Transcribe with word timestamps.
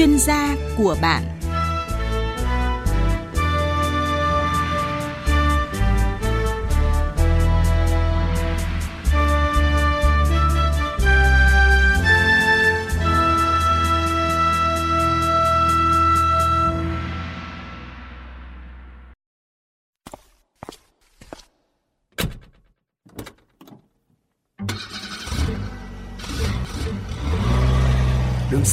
chuyên 0.00 0.18
gia 0.18 0.56
của 0.78 0.96
bạn. 1.02 1.39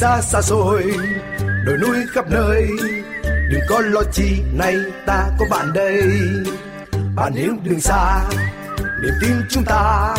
Xa 0.00 0.20
xa 0.20 0.42
xôi, 0.42 0.82
đồi 1.64 1.76
núi 1.78 1.96
khắp 2.14 2.24
nơi. 2.30 2.68
Đừng 3.50 3.60
có 3.68 3.80
lo 3.80 4.00
chi, 4.12 4.42
nay 4.52 4.74
ta 5.06 5.24
có 5.38 5.46
bạn 5.50 5.72
đây. 5.72 6.02
Bạn 7.16 7.32
hiểu 7.32 7.52
đường 7.62 7.80
xa, 7.80 8.20
niềm 9.02 9.12
tin 9.20 9.32
chúng 9.50 9.64
ta, 9.64 10.14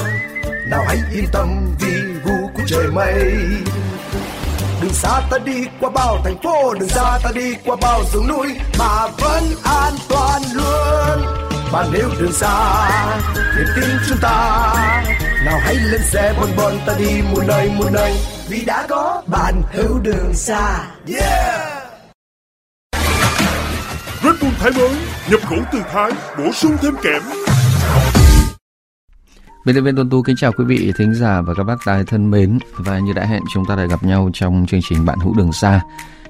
nào 0.69 0.83
hãy 0.87 0.97
yên 1.11 1.25
tâm 1.31 1.75
vì 1.79 2.01
vu 2.23 2.49
của 2.53 2.63
trời 2.67 2.87
mây. 2.87 3.33
Đường 4.81 4.93
xa 4.93 5.21
ta 5.31 5.37
đi 5.37 5.67
qua 5.79 5.89
bao 5.89 6.21
thành 6.23 6.37
phố, 6.43 6.73
đường 6.73 6.89
xa 6.89 7.19
ta 7.23 7.31
đi 7.35 7.55
qua 7.65 7.75
bao 7.81 8.01
rừng 8.13 8.27
núi, 8.27 8.47
mà 8.79 9.07
vẫn 9.07 9.43
an 9.63 9.93
toàn 10.09 10.41
luôn. 10.53 11.25
Bạn 11.71 11.91
hiểu 11.91 12.09
đường 12.19 12.33
xa, 12.33 12.89
niềm 13.57 13.67
tin 13.75 13.89
chúng 14.09 14.17
ta 14.21 14.75
nào 15.45 15.59
hãy 15.61 15.75
lên 15.75 16.01
xe 16.01 16.33
bon 16.37 16.49
bon 16.57 16.73
ta 16.85 16.95
đi 16.99 17.21
một 17.21 17.43
nơi 17.47 17.71
một 17.77 17.89
nơi. 17.93 18.13
Vì 18.47 18.65
đã 18.65 18.85
có 18.89 19.23
bạn 19.27 19.61
hữu 19.73 19.99
đường 19.99 20.33
xa. 20.33 20.87
Yeah! 21.07 21.83
Red 24.23 24.33
Bull 24.41 24.53
Thái 24.59 24.71
mới 24.71 24.89
nhập 25.31 25.39
khẩu 25.43 25.59
từ 25.73 25.79
Thái 25.91 26.11
bổ 26.37 26.51
sung 26.51 26.77
thêm 26.81 26.93
kẽm. 27.03 27.21
Biên 29.65 29.75
tập 29.75 29.81
viên 29.81 29.95
Tuấn 29.95 30.09
Tú 30.09 30.21
kính 30.21 30.35
chào 30.35 30.51
quý 30.51 30.65
vị 30.65 30.93
thính 30.97 31.13
giả 31.13 31.41
và 31.41 31.53
các 31.53 31.63
bác 31.63 31.75
tài 31.85 32.03
thân 32.03 32.31
mến. 32.31 32.59
Và 32.77 32.99
như 32.99 33.13
đã 33.13 33.25
hẹn 33.25 33.41
chúng 33.53 33.65
ta 33.65 33.75
lại 33.75 33.87
gặp 33.87 34.03
nhau 34.03 34.29
trong 34.33 34.65
chương 34.69 34.81
trình 34.89 35.05
Bạn 35.05 35.19
hữu 35.19 35.33
đường 35.37 35.53
xa. 35.53 35.81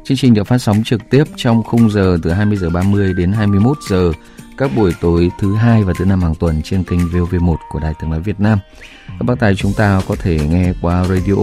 Chương 0.04 0.18
trình 0.18 0.34
được 0.34 0.48
phát 0.48 0.58
sóng 0.58 0.84
trực 0.86 1.02
tiếp 1.10 1.24
trong 1.36 1.64
khung 1.64 1.92
giờ 1.92 2.18
từ 2.24 2.32
20 2.32 2.58
giờ 2.58 2.70
30 2.70 3.14
đến 3.14 3.32
21 3.32 3.78
giờ 3.90 4.12
các 4.60 4.72
buổi 4.76 4.94
tối 5.02 5.32
thứ 5.40 5.56
hai 5.56 5.84
và 5.84 5.94
thứ 5.98 6.06
năm 6.06 6.22
hàng 6.22 6.36
tuần 6.36 6.62
trên 6.62 6.84
kênh 6.84 7.00
VOV1 7.00 7.56
của 7.70 7.80
Đài 7.80 7.94
Tiếng 8.00 8.10
nói 8.10 8.20
Việt 8.20 8.40
Nam. 8.40 8.60
Các 9.08 9.24
bác 9.26 9.40
tài 9.40 9.56
chúng 9.56 9.74
ta 9.74 10.02
có 10.08 10.16
thể 10.16 10.40
nghe 10.50 10.74
qua 10.82 11.06
radio 11.06 11.36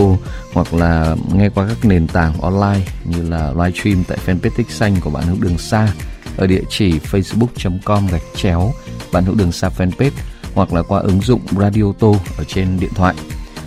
hoặc 0.52 0.74
là 0.74 1.16
nghe 1.34 1.48
qua 1.48 1.68
các 1.68 1.84
nền 1.84 2.06
tảng 2.06 2.40
online 2.40 2.80
như 3.04 3.30
là 3.30 3.52
livestream 3.52 4.04
tại 4.08 4.18
fanpage 4.26 4.50
tích 4.56 4.70
xanh 4.70 4.96
của 5.00 5.10
bạn 5.10 5.24
hữu 5.26 5.36
đường 5.40 5.58
xa 5.58 5.88
ở 6.36 6.46
địa 6.46 6.62
chỉ 6.68 6.98
facebook.com 6.98 8.06
gạch 8.06 8.22
chéo, 8.34 8.72
bạn 9.12 9.24
hữu 9.24 9.34
đường 9.34 9.52
xa 9.52 9.70
fanpage, 9.78 10.10
hoặc 10.54 10.72
là 10.72 10.82
qua 10.82 11.00
ứng 11.00 11.20
dụng 11.20 11.40
Radio 11.58 11.92
Tô 11.98 12.16
ở 12.38 12.44
trên 12.44 12.80
điện 12.80 12.90
thoại. 12.94 13.14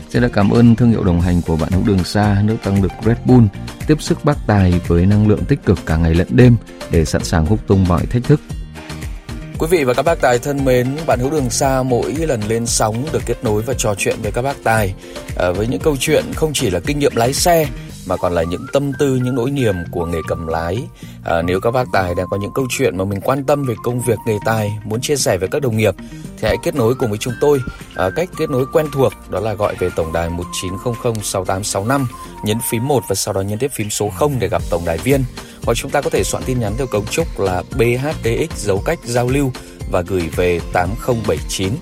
Xin 0.10 0.22
được 0.22 0.34
cảm 0.34 0.50
ơn 0.50 0.76
thương 0.76 0.90
hiệu 0.90 1.04
đồng 1.04 1.22
hành 1.22 1.42
của 1.42 1.58
bạn 1.58 1.72
hữu 1.72 1.84
đường 1.86 2.04
xa 2.04 2.42
nước 2.44 2.58
tăng 2.64 2.84
lực 2.84 2.92
Red 3.06 3.18
Bull 3.26 3.46
tiếp 3.88 4.02
sức 4.02 4.26
bác 4.26 4.48
tài 4.48 4.82
với 4.88 5.06
năng 5.06 5.28
lượng 5.28 5.46
tích 5.46 5.66
cực 5.66 5.80
cả 5.86 5.98
ngày 5.98 6.16
lẫn 6.16 6.28
đêm 6.32 6.56
để 6.92 7.06
sẵn 7.06 7.24
sàng 7.24 7.46
húc 7.46 7.68
tung 7.68 7.86
mọi 7.88 8.06
thách 8.06 8.24
thức. 8.24 8.42
Quý 9.60 9.68
vị 9.70 9.84
và 9.84 9.94
các 9.94 10.04
bác 10.04 10.22
tài 10.22 10.40
thân 10.40 10.66
mến, 10.66 10.88
bạn 11.08 11.20
hữu 11.20 11.32
đường 11.32 11.50
xa 11.50 11.84
mỗi 11.84 12.14
lần 12.14 12.42
lên 12.48 12.66
sóng 12.66 13.06
được 13.14 13.22
kết 13.26 13.44
nối 13.44 13.62
và 13.62 13.74
trò 13.78 13.96
chuyện 13.98 14.16
với 14.22 14.32
các 14.32 14.42
bác 14.42 14.64
tài 14.64 14.94
à, 15.38 15.52
với 15.52 15.68
những 15.68 15.80
câu 15.80 15.96
chuyện 16.00 16.24
không 16.36 16.54
chỉ 16.54 16.70
là 16.70 16.80
kinh 16.80 17.00
nghiệm 17.00 17.16
lái 17.16 17.34
xe 17.34 17.68
mà 18.10 18.18
còn 18.18 18.34
là 18.34 18.44
những 18.44 18.66
tâm 18.74 18.92
tư, 19.00 19.16
những 19.16 19.36
nỗi 19.36 19.52
niềm 19.52 19.76
của 19.92 20.06
nghề 20.06 20.20
cầm 20.28 20.48
lái. 20.48 20.88
À, 21.26 21.42
nếu 21.42 21.60
các 21.60 21.72
bác 21.72 21.88
tài 21.94 22.16
đang 22.16 22.28
có 22.30 22.38
những 22.38 22.52
câu 22.56 22.68
chuyện 22.70 22.98
mà 22.98 23.06
mình 23.06 23.22
quan 23.22 23.44
tâm 23.44 23.64
về 23.64 23.76
công 23.84 24.02
việc 24.02 24.18
nghề 24.26 24.38
tài, 24.46 24.80
muốn 24.84 25.02
chia 25.02 25.16
sẻ 25.16 25.38
với 25.38 25.50
các 25.52 25.62
đồng 25.62 25.78
nghiệp, 25.78 25.96
thì 26.38 26.48
hãy 26.48 26.58
kết 26.64 26.76
nối 26.76 26.96
cùng 26.96 27.10
với 27.10 27.18
chúng 27.18 27.34
tôi. 27.42 27.60
À, 27.96 28.10
cách 28.16 28.30
kết 28.38 28.50
nối 28.50 28.66
quen 28.74 28.86
thuộc 28.94 29.14
đó 29.30 29.40
là 29.40 29.54
gọi 29.54 29.76
về 29.80 29.90
tổng 29.96 30.14
đài 30.14 30.30
1900 30.30 30.94
6865, 31.24 32.08
nhấn 32.44 32.58
phím 32.70 32.88
1 32.88 33.04
và 33.10 33.16
sau 33.16 33.34
đó 33.34 33.42
nhấn 33.42 33.60
tiếp 33.60 33.72
phím 33.74 33.90
số 33.90 34.10
0 34.10 34.40
để 34.40 34.48
gặp 34.48 34.62
tổng 34.70 34.86
đài 34.86 34.98
viên. 34.98 35.24
Hoặc 35.64 35.74
chúng 35.74 35.92
ta 35.92 36.02
có 36.02 36.10
thể 36.10 36.24
soạn 36.24 36.44
tin 36.44 36.60
nhắn 36.60 36.74
theo 36.78 36.88
cấu 36.88 37.06
trúc 37.12 37.40
là 37.40 37.64
BHTX 37.78 38.58
dấu 38.58 38.82
cách 38.86 39.00
giao 39.06 39.30
lưu 39.30 39.52
và 39.92 40.02
gửi 40.02 40.30
về 40.36 40.60
8079. 40.74 41.74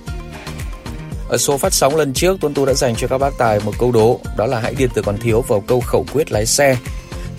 Ở 1.29 1.37
số 1.37 1.57
phát 1.57 1.73
sóng 1.73 1.95
lần 1.95 2.13
trước, 2.13 2.37
Tuấn 2.41 2.53
Tú 2.53 2.65
đã 2.65 2.73
dành 2.73 2.95
cho 2.95 3.07
các 3.07 3.17
bác 3.17 3.37
tài 3.37 3.59
một 3.59 3.73
câu 3.79 3.91
đố, 3.91 4.19
đó 4.37 4.45
là 4.45 4.59
hãy 4.59 4.75
điền 4.75 4.89
từ 4.93 5.01
còn 5.01 5.17
thiếu 5.17 5.41
vào 5.41 5.63
câu 5.67 5.81
khẩu 5.81 6.05
quyết 6.13 6.31
lái 6.31 6.45
xe. 6.45 6.77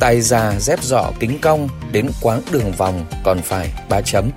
Tài 0.00 0.20
già, 0.20 0.54
dép 0.60 0.82
dọ, 0.82 1.12
kính 1.20 1.38
cong, 1.38 1.68
đến 1.92 2.10
quãng 2.22 2.42
đường 2.50 2.72
vòng 2.72 3.04
còn 3.24 3.42
phải 3.42 3.72
ba 3.88 4.00
chấm. 4.00 4.30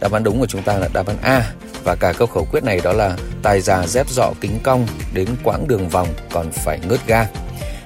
Đáp 0.00 0.12
án 0.12 0.22
đúng 0.22 0.40
của 0.40 0.46
chúng 0.46 0.62
ta 0.62 0.78
là 0.78 0.88
đáp 0.92 1.06
án 1.06 1.16
A 1.22 1.52
và 1.84 1.94
cả 1.94 2.12
câu 2.12 2.26
khẩu 2.26 2.46
quyết 2.52 2.64
này 2.64 2.80
đó 2.84 2.92
là 2.92 3.16
tài 3.42 3.60
già, 3.60 3.86
dép 3.86 4.08
dọ, 4.08 4.32
kính 4.40 4.58
cong, 4.62 4.86
đến 5.14 5.28
quãng 5.44 5.68
đường 5.68 5.88
vòng 5.88 6.08
còn 6.32 6.50
phải 6.50 6.78
ngớt 6.88 7.00
ga. 7.06 7.26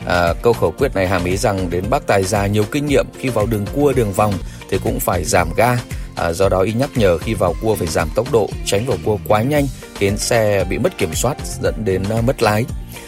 À, 0.07 0.35
câu 0.43 0.53
khẩu 0.53 0.71
quyết 0.79 0.95
này 0.95 1.09
hàm 1.09 1.25
ý 1.25 1.37
rằng 1.37 1.71
đến 1.71 1.85
bác 1.91 2.07
tài 2.07 2.25
già 2.25 2.47
nhiều 2.47 2.65
kinh 2.71 2.87
nghiệm 2.87 3.07
khi 3.19 3.29
vào 3.29 3.47
đường 3.47 3.67
cua 3.73 3.93
đường 3.93 4.13
vòng 4.13 4.35
thì 4.71 4.79
cũng 4.85 5.01
phải 5.01 5.25
giảm 5.25 5.49
ga 5.57 5.79
À, 6.17 6.33
do 6.33 6.49
đó 6.49 6.61
y 6.61 6.73
nhắc 6.73 6.91
nhở 6.95 7.19
khi 7.19 7.35
vào 7.35 7.55
cua 7.63 7.75
phải 7.75 7.87
giảm 7.87 8.09
tốc 8.15 8.33
độ, 8.33 8.49
tránh 8.67 8.87
vào 8.87 8.97
cua 9.05 9.19
quá 9.29 9.43
nhanh 9.43 9.67
khiến 9.95 10.19
xe 10.19 10.65
bị 10.71 10.79
mất 10.79 10.99
kiểm 10.99 11.15
soát 11.15 11.37
dẫn 11.63 11.75
đến 11.85 12.03
uh, 12.19 12.25
mất 12.25 12.43
lái. 12.43 12.65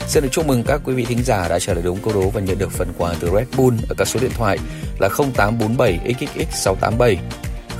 Xin 0.06 0.22
được 0.22 0.28
chúc 0.32 0.47
mừng 0.47 0.62
các 0.62 0.81
quý 0.84 0.94
vị 0.94 1.04
thính 1.04 1.22
giả 1.25 1.48
đã 1.48 1.59
trả 1.59 1.75
lời 1.75 1.82
đúng 1.82 1.98
câu 2.04 2.12
đố 2.14 2.31
và 2.31 2.41
nhận 2.41 2.59
được 2.59 2.72
phần 2.72 2.88
quà 2.98 3.14
từ 3.20 3.31
Red 3.34 3.47
Bull 3.56 3.76
ở 3.88 3.94
các 3.98 4.09
số 4.09 4.20
điện 4.20 4.31
thoại 4.34 4.59
là 4.98 5.09
0847 5.09 6.14
XXX 6.14 6.56
687, 6.64 7.16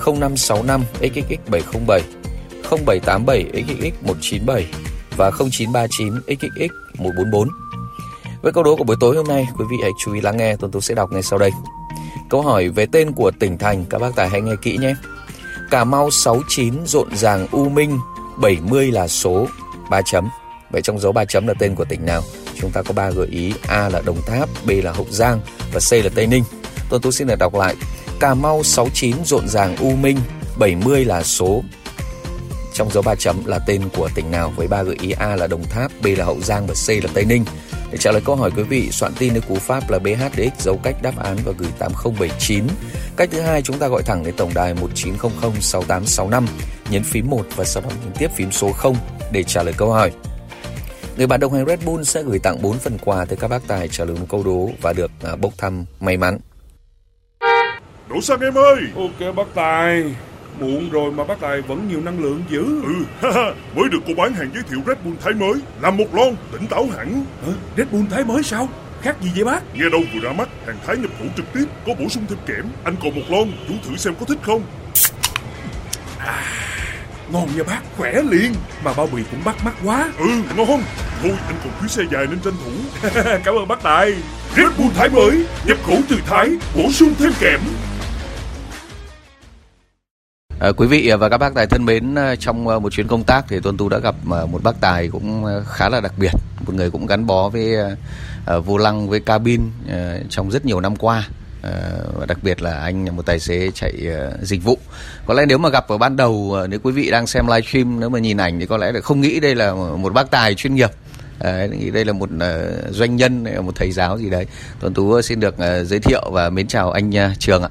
0565 0.07 0.85
XXX 1.01 1.51
707, 1.51 2.03
0787 2.63 3.65
XXX 3.65 4.07
197 4.07 4.67
và 5.17 5.31
0939 5.31 6.13
XXX 6.27 6.73
144. 6.99 7.49
Với 8.43 8.53
câu 8.53 8.63
đố 8.63 8.77
của 8.77 8.85
buổi 8.85 8.97
tối 9.01 9.17
hôm 9.17 9.27
nay, 9.29 9.47
quý 9.59 9.65
vị 9.71 9.77
hãy 9.83 9.91
chú 10.05 10.15
ý 10.15 10.21
lắng 10.21 10.37
nghe, 10.37 10.57
Tuấn 10.57 10.71
Tú 10.71 10.81
sẽ 10.81 10.95
đọc 10.95 11.13
ngay 11.13 11.23
sau 11.23 11.39
đây. 11.39 11.51
Câu 12.31 12.43
hỏi 12.43 12.69
về 12.69 12.87
tên 12.87 13.13
của 13.13 13.31
tỉnh 13.31 13.59
thành, 13.59 13.85
các 13.91 13.99
bác 13.99 14.17
tài 14.17 14.29
hãy 14.29 14.41
nghe 14.41 14.53
kỹ 14.63 14.77
nhé. 14.77 14.95
Cà 15.71 15.85
Mau 15.85 16.11
69 16.11 16.75
rộn 16.87 17.17
ràng 17.17 17.47
U 17.51 17.69
Minh, 17.69 17.99
70 18.37 18.91
là 18.91 19.09
số 19.09 19.47
3 19.91 20.01
chấm. 20.03 20.29
Vậy 20.71 20.83
trong 20.83 20.99
dấu 20.99 21.13
3 21.13 21.25
chấm 21.25 21.47
là 21.47 21.55
tên 21.59 21.75
của 21.75 21.85
tỉnh 21.85 22.07
nào? 22.07 22.23
Chúng 22.61 22.71
ta 22.71 22.83
có 22.83 22.95
3 22.95 23.11
gợi 23.11 23.27
ý, 23.27 23.53
A 23.69 23.89
là 23.89 24.01
Đồng 24.01 24.23
Tháp, 24.27 24.49
B 24.67 24.71
là 24.71 24.93
Hậu 24.93 25.07
Giang 25.11 25.41
và 25.73 25.81
C 25.91 25.93
là 25.93 26.11
Tây 26.15 26.27
Ninh. 26.27 26.45
Tôi 26.91 27.01
Tú 27.01 27.11
xin 27.11 27.27
được 27.27 27.39
đọc 27.39 27.55
lại. 27.55 27.77
Cà 28.21 28.35
Mau 28.35 28.63
69 28.63 29.17
rộn 29.25 29.49
ràng 29.49 29.77
U 29.77 29.91
Minh, 29.91 30.19
70 30.59 31.05
là 31.05 31.23
số 31.23 31.63
trong 32.75 32.91
dấu 32.91 33.03
3 33.03 33.15
chấm 33.15 33.45
là 33.47 33.59
tên 33.59 33.83
của 33.97 34.09
tỉnh 34.15 34.31
nào 34.31 34.53
với 34.57 34.69
ba 34.69 34.83
gợi 34.83 34.97
ý 35.01 35.11
A 35.11 35.37
là 35.37 35.47
Đồng 35.47 35.65
Tháp, 35.65 35.93
B 36.03 36.07
là 36.17 36.25
Hậu 36.25 36.41
Giang 36.41 36.67
và 36.67 36.75
C 36.87 36.89
là 37.05 37.11
Tây 37.15 37.25
Ninh. 37.25 37.45
Để 37.91 37.99
trả 37.99 38.13
lời 38.13 38.23
câu 38.25 38.37
hỏi 38.37 38.51
quý 38.57 38.63
vị, 38.63 38.91
soạn 38.91 39.13
tin 39.19 39.33
với 39.33 39.43
cú 39.43 39.55
pháp 39.55 39.91
là 39.91 39.99
BHDX 39.99 40.65
dấu 40.65 40.81
cách 40.83 40.97
đáp 41.03 41.19
án 41.25 41.37
và 41.45 41.53
gửi 41.59 41.71
8079. 41.79 42.65
Cách 43.17 43.29
thứ 43.33 43.41
hai 43.41 43.63
chúng 43.63 43.79
ta 43.79 43.89
gọi 43.89 44.03
thẳng 44.03 44.25
đến 44.25 44.35
tổng 44.37 44.51
đài 44.55 44.75
1900 44.75 45.31
6865, 45.61 46.47
nhấn 46.91 47.03
phím 47.03 47.31
1 47.31 47.43
và 47.57 47.65
sau 47.65 47.83
đó 47.83 47.89
nhấn 48.05 48.13
tiếp 48.19 48.31
phím 48.35 48.53
số 48.53 48.73
0 48.73 48.97
để 49.33 49.43
trả 49.43 49.63
lời 49.63 49.75
câu 49.77 49.91
hỏi. 49.93 50.13
Người 51.17 51.27
bạn 51.27 51.41
đồng 51.41 51.53
hành 51.53 51.67
Red 51.67 51.85
Bull 51.85 52.03
sẽ 52.03 52.23
gửi 52.23 52.39
tặng 52.39 52.63
4 52.63 52.79
phần 52.79 52.99
quà 53.05 53.25
tới 53.25 53.37
các 53.37 53.49
bác 53.49 53.67
tài 53.67 53.89
trả 53.89 54.05
lời 54.05 54.17
một 54.21 54.27
câu 54.29 54.43
đố 54.43 54.69
và 54.83 54.93
được 54.93 55.11
à, 55.23 55.37
bốc 55.37 55.53
thăm 55.59 55.85
may 56.01 56.17
mắn. 56.17 56.39
Đổ 58.09 58.21
xăng 58.21 58.41
em 58.41 58.55
ơi 58.55 58.77
Ok 58.97 59.35
bác 59.37 59.47
Tài 59.55 60.05
Muộn 60.61 60.91
rồi 60.91 61.13
mà 61.13 61.25
bác 61.25 61.41
Tài 61.41 61.61
vẫn 61.61 61.89
nhiều 61.89 62.01
năng 62.01 62.23
lượng 62.23 62.43
dữ. 62.51 62.83
Ừ 62.83 63.05
Mới 63.77 63.89
được 63.89 63.99
cô 64.07 64.15
bán 64.17 64.35
hàng 64.35 64.51
giới 64.55 64.63
thiệu 64.71 64.81
Red 64.87 64.97
Bull 65.05 65.17
Thái 65.25 65.33
mới 65.35 65.55
Làm 65.81 65.97
một 65.97 66.15
lon 66.15 66.37
tỉnh 66.53 66.67
táo 66.67 66.89
hẳn. 66.97 67.25
Hả? 67.47 67.53
Red 67.77 67.87
Bull 67.93 68.05
Thái 68.11 68.25
mới 68.25 68.43
sao? 68.43 68.69
Khác 69.03 69.17
gì 69.23 69.31
vậy 69.35 69.45
bác? 69.45 69.75
Nghe 69.75 69.91
đâu 69.93 70.01
vừa 70.15 70.21
ra 70.21 70.33
mắt 70.33 70.49
Hàng 70.67 70.77
Thái 70.87 70.97
nhập 70.97 71.11
khẩu 71.19 71.29
trực 71.37 71.53
tiếp 71.53 71.65
Có 71.87 71.95
bổ 71.99 72.09
sung 72.09 72.25
thêm 72.29 72.39
kẽm. 72.47 72.65
Anh 72.85 72.95
còn 73.03 73.15
một 73.15 73.23
lon 73.29 73.49
Chú 73.69 73.75
thử 73.89 73.97
xem 73.97 74.15
có 74.21 74.27
thích 74.27 74.39
không? 74.43 74.63
Ngon 77.33 77.49
nha 77.57 77.63
bác 77.67 77.81
Khỏe 77.97 78.23
liền. 78.31 78.55
Mà 78.85 78.93
bao 78.97 79.07
bì 79.07 79.23
cũng 79.31 79.45
bắt 79.45 79.65
mắt 79.65 79.75
quá. 79.85 80.13
Ừ 80.19 80.29
ngon. 80.57 80.83
Thôi 81.23 81.33
anh 81.47 81.55
còn 81.65 81.73
chuyến 81.81 81.89
xe 81.89 82.03
dài 82.13 82.27
nên 82.31 82.41
tranh 82.41 82.55
thủ. 82.65 82.71
Cảm 83.45 83.55
ơn 83.55 83.69
bác 83.69 83.83
Tài. 83.83 84.15
Red 84.57 84.67
Bull 84.79 84.91
Thái 84.95 85.09
mới 85.09 85.47
Nhập 85.67 85.79
khẩu 85.87 85.99
từ 86.09 86.17
Thái 86.27 86.51
Bổ 86.77 86.91
sung 86.93 87.15
thêm 87.19 87.33
kẽm 87.41 87.61
À, 90.65 90.73
quý 90.77 90.87
vị 90.87 91.11
và 91.19 91.29
các 91.29 91.39
bác 91.39 91.55
tài 91.55 91.67
thân 91.67 91.85
mến, 91.85 92.15
ờ, 92.15 92.37
trong 92.37 92.69
ờ, 92.69 92.79
một 92.79 92.93
chuyến 92.93 93.09
công 93.09 93.25
tác 93.25 93.45
thì 93.49 93.61
Tuân 93.61 93.77
Tu 93.77 93.89
đã 93.89 93.99
gặp 93.99 94.15
một 94.25 94.63
bác 94.63 94.81
tài 94.81 95.09
cũng 95.09 95.45
khá 95.67 95.89
là 95.89 96.01
đặc 96.01 96.13
biệt, 96.19 96.31
một 96.67 96.75
người 96.75 96.91
cũng 96.91 97.07
gắn 97.07 97.27
bó 97.27 97.49
với 97.49 97.77
uh, 98.57 98.67
vô 98.67 98.77
lăng 98.77 99.09
với 99.09 99.21
cabin 99.21 99.61
uh, 99.61 100.31
trong 100.31 100.51
rất 100.51 100.65
nhiều 100.65 100.81
năm 100.81 100.97
qua. 100.97 101.29
Uh, 101.67 101.71
và 102.15 102.27
đặc 102.27 102.39
biệt 102.43 102.63
là 102.63 102.79
anh 102.79 103.05
là 103.05 103.13
một 103.13 103.27
tài 103.27 103.41
xế 103.41 103.71
chạy 103.75 103.93
uh, 104.09 104.43
dịch 104.43 104.65
vụ. 104.65 104.79
Có 105.27 105.35
lẽ 105.35 105.47
nếu 105.49 105.59
mà 105.59 105.69
gặp 105.69 105.89
ở 105.89 105.99
ban 105.99 106.17
đầu 106.17 106.33
uh, 106.33 106.69
nếu 106.69 106.81
quý 106.83 106.93
vị 106.93 107.11
đang 107.11 107.27
xem 107.27 107.47
livestream 107.47 108.01
nếu 108.01 108.09
mà 108.09 108.19
nhìn 108.19 108.37
ảnh 108.37 108.61
thì 108.61 108.67
có 108.67 108.77
lẽ 108.77 108.93
là 108.93 109.01
không 109.01 109.21
nghĩ 109.21 109.41
đây 109.41 109.55
là 109.55 109.75
một 109.75 110.13
bác 110.13 110.31
tài 110.31 110.55
chuyên 110.55 110.75
nghiệp. 110.75 110.91
à, 111.39 111.67
nghĩ 111.67 111.91
đây 111.91 112.05
là 112.05 112.13
một 112.13 112.29
uh, 112.37 112.95
doanh 112.95 113.17
nhân 113.17 113.45
một 113.67 113.73
thầy 113.77 113.91
giáo 113.93 114.19
gì 114.19 114.31
đấy 114.31 114.47
tuấn 114.81 114.95
tú 114.95 115.23
xin 115.23 115.41
được 115.41 115.55
uh, 115.55 115.87
giới 115.87 116.01
thiệu 116.01 116.31
và 116.31 116.51
mến 116.51 116.67
chào 116.67 116.91
anh 116.91 117.11
uh, 117.11 117.39
trường 117.39 117.63
ạ 117.63 117.69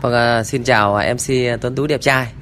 vâng 0.00 0.14
à, 0.14 0.44
xin 0.44 0.64
chào 0.64 0.94
à, 0.94 1.14
mc 1.14 1.30
à, 1.30 1.56
tuấn 1.60 1.74
tú 1.74 1.86
đẹp 1.86 2.00
trai 2.00 2.32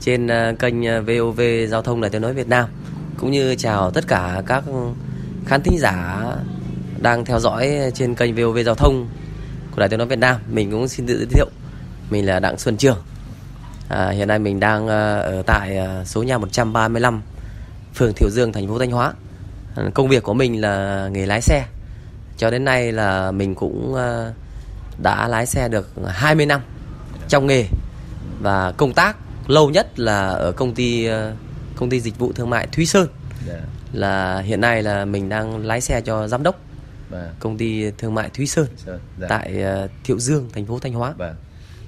trên 0.00 0.28
kênh 0.58 1.06
vov 1.06 1.40
giao 1.68 1.82
thông 1.82 2.00
đài 2.00 2.10
tiếng 2.10 2.22
nói 2.22 2.34
việt 2.34 2.48
nam 2.48 2.68
cũng 3.18 3.30
như 3.30 3.54
chào 3.54 3.90
tất 3.90 4.08
cả 4.08 4.42
các 4.46 4.64
khán 5.46 5.62
thính 5.62 5.78
giả 5.78 6.24
đang 6.98 7.24
theo 7.24 7.40
dõi 7.40 7.72
trên 7.94 8.14
kênh 8.14 8.34
vov 8.34 8.58
giao 8.66 8.74
thông 8.74 9.08
của 9.70 9.80
đài 9.80 9.88
tiếng 9.88 9.98
nói 9.98 10.08
việt 10.08 10.18
nam 10.18 10.36
mình 10.50 10.70
cũng 10.70 10.88
xin 10.88 11.06
tự 11.06 11.16
giới 11.16 11.26
thiệu 11.26 11.46
mình 12.10 12.26
là 12.26 12.40
đặng 12.40 12.58
xuân 12.58 12.76
trường 12.76 12.98
À, 13.88 14.10
hiện 14.10 14.28
nay 14.28 14.38
mình 14.38 14.60
đang 14.60 14.88
ở 14.88 15.42
tại 15.46 15.78
số 16.04 16.22
nhà 16.22 16.38
135 16.38 17.22
phường 17.94 18.12
Thiệu 18.16 18.30
Dương 18.30 18.52
thành 18.52 18.68
phố 18.68 18.78
Thanh 18.78 18.90
Hóa. 18.90 19.12
À, 19.76 19.82
công 19.94 20.08
việc 20.08 20.22
của 20.22 20.34
mình 20.34 20.60
là 20.60 21.08
nghề 21.12 21.26
lái 21.26 21.40
xe. 21.40 21.64
Cho 22.36 22.50
đến 22.50 22.64
nay 22.64 22.92
là 22.92 23.30
mình 23.30 23.54
cũng 23.54 23.96
đã 25.02 25.28
lái 25.28 25.46
xe 25.46 25.68
được 25.68 25.90
20 26.06 26.46
năm 26.46 26.60
trong 27.32 27.46
nghề 27.46 27.66
và 28.40 28.72
công 28.72 28.94
tác 28.94 29.16
lâu 29.46 29.70
nhất 29.70 29.98
là 29.98 30.28
ở 30.28 30.52
công 30.52 30.74
ty 30.74 31.08
công 31.76 31.90
ty 31.90 32.00
dịch 32.00 32.18
vụ 32.18 32.32
thương 32.32 32.50
mại 32.50 32.66
Thúy 32.66 32.86
Sơn. 32.86 33.08
Yeah. 33.48 33.60
Dạ. 33.60 33.66
Là 33.92 34.40
hiện 34.40 34.60
nay 34.60 34.82
là 34.82 35.04
mình 35.04 35.28
đang 35.28 35.66
lái 35.66 35.80
xe 35.80 36.00
cho 36.00 36.28
giám 36.28 36.42
đốc 36.42 36.54
yeah. 36.54 37.24
Vâng. 37.24 37.34
công 37.40 37.58
ty 37.58 37.90
thương 37.90 38.14
mại 38.14 38.30
Thúy 38.34 38.46
Sơn 38.46 38.66
yeah. 38.86 39.00
Dạ. 39.20 39.26
tại 39.28 39.64
Thiệu 40.04 40.18
Dương 40.18 40.48
thành 40.52 40.66
phố 40.66 40.78
Thanh 40.78 40.92
Hóa. 40.92 41.14
Yeah. 41.18 41.34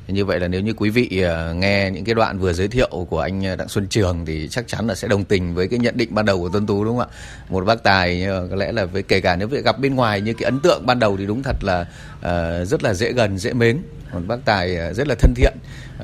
Như 0.09 0.25
vậy 0.25 0.41
là 0.41 0.49
nếu 0.49 0.61
như 0.61 0.73
quý 0.77 0.91
vị 0.91 1.21
ờ, 1.23 1.55
nghe 1.55 1.91
những 1.91 2.05
cái 2.05 2.15
đoạn 2.15 2.39
vừa 2.39 2.53
giới 2.53 2.69
thiệu 2.69 3.07
của 3.11 3.21
anh 3.21 3.45
ờ, 3.45 3.57
Đặng 3.57 3.69
Xuân 3.69 3.87
Trường 3.89 4.27
thì 4.27 4.49
chắc 4.49 4.69
chắn 4.69 4.87
là 4.87 4.95
sẽ 4.95 5.09
đồng 5.09 5.25
tình 5.25 5.55
với 5.55 5.69
cái 5.69 5.79
nhận 5.79 5.97
định 5.97 6.15
ban 6.15 6.25
đầu 6.25 6.39
của 6.39 6.49
Tuấn 6.49 6.67
Tú 6.67 6.85
đúng 6.85 6.99
không 6.99 7.09
ạ? 7.09 7.17
Một 7.49 7.65
bác 7.65 7.83
tài 7.83 8.25
ờ, 8.25 8.47
có 8.51 8.57
lẽ 8.57 8.73
là 8.73 8.85
với 8.85 9.03
kể 9.03 9.21
cả 9.21 9.37
nếu 9.37 9.49
gặp 9.49 9.79
bên 9.79 9.95
ngoài 9.95 10.21
như 10.21 10.35
cái 10.35 10.45
ấn 10.45 10.61
tượng 10.61 10.87
ban 10.87 10.99
đầu 10.99 11.17
thì 11.17 11.27
đúng 11.27 11.43
thật 11.43 11.57
là 11.63 11.81
uh, 12.19 12.69
rất 12.69 12.83
là 12.83 12.95
dễ 12.95 13.13
gần, 13.13 13.39
dễ 13.39 13.53
mến. 13.53 13.79
Một 14.13 14.21
bác 14.27 14.45
tài 14.45 14.77
rất 14.95 15.09
là 15.09 15.15
thân 15.19 15.35
thiện. 15.35 15.53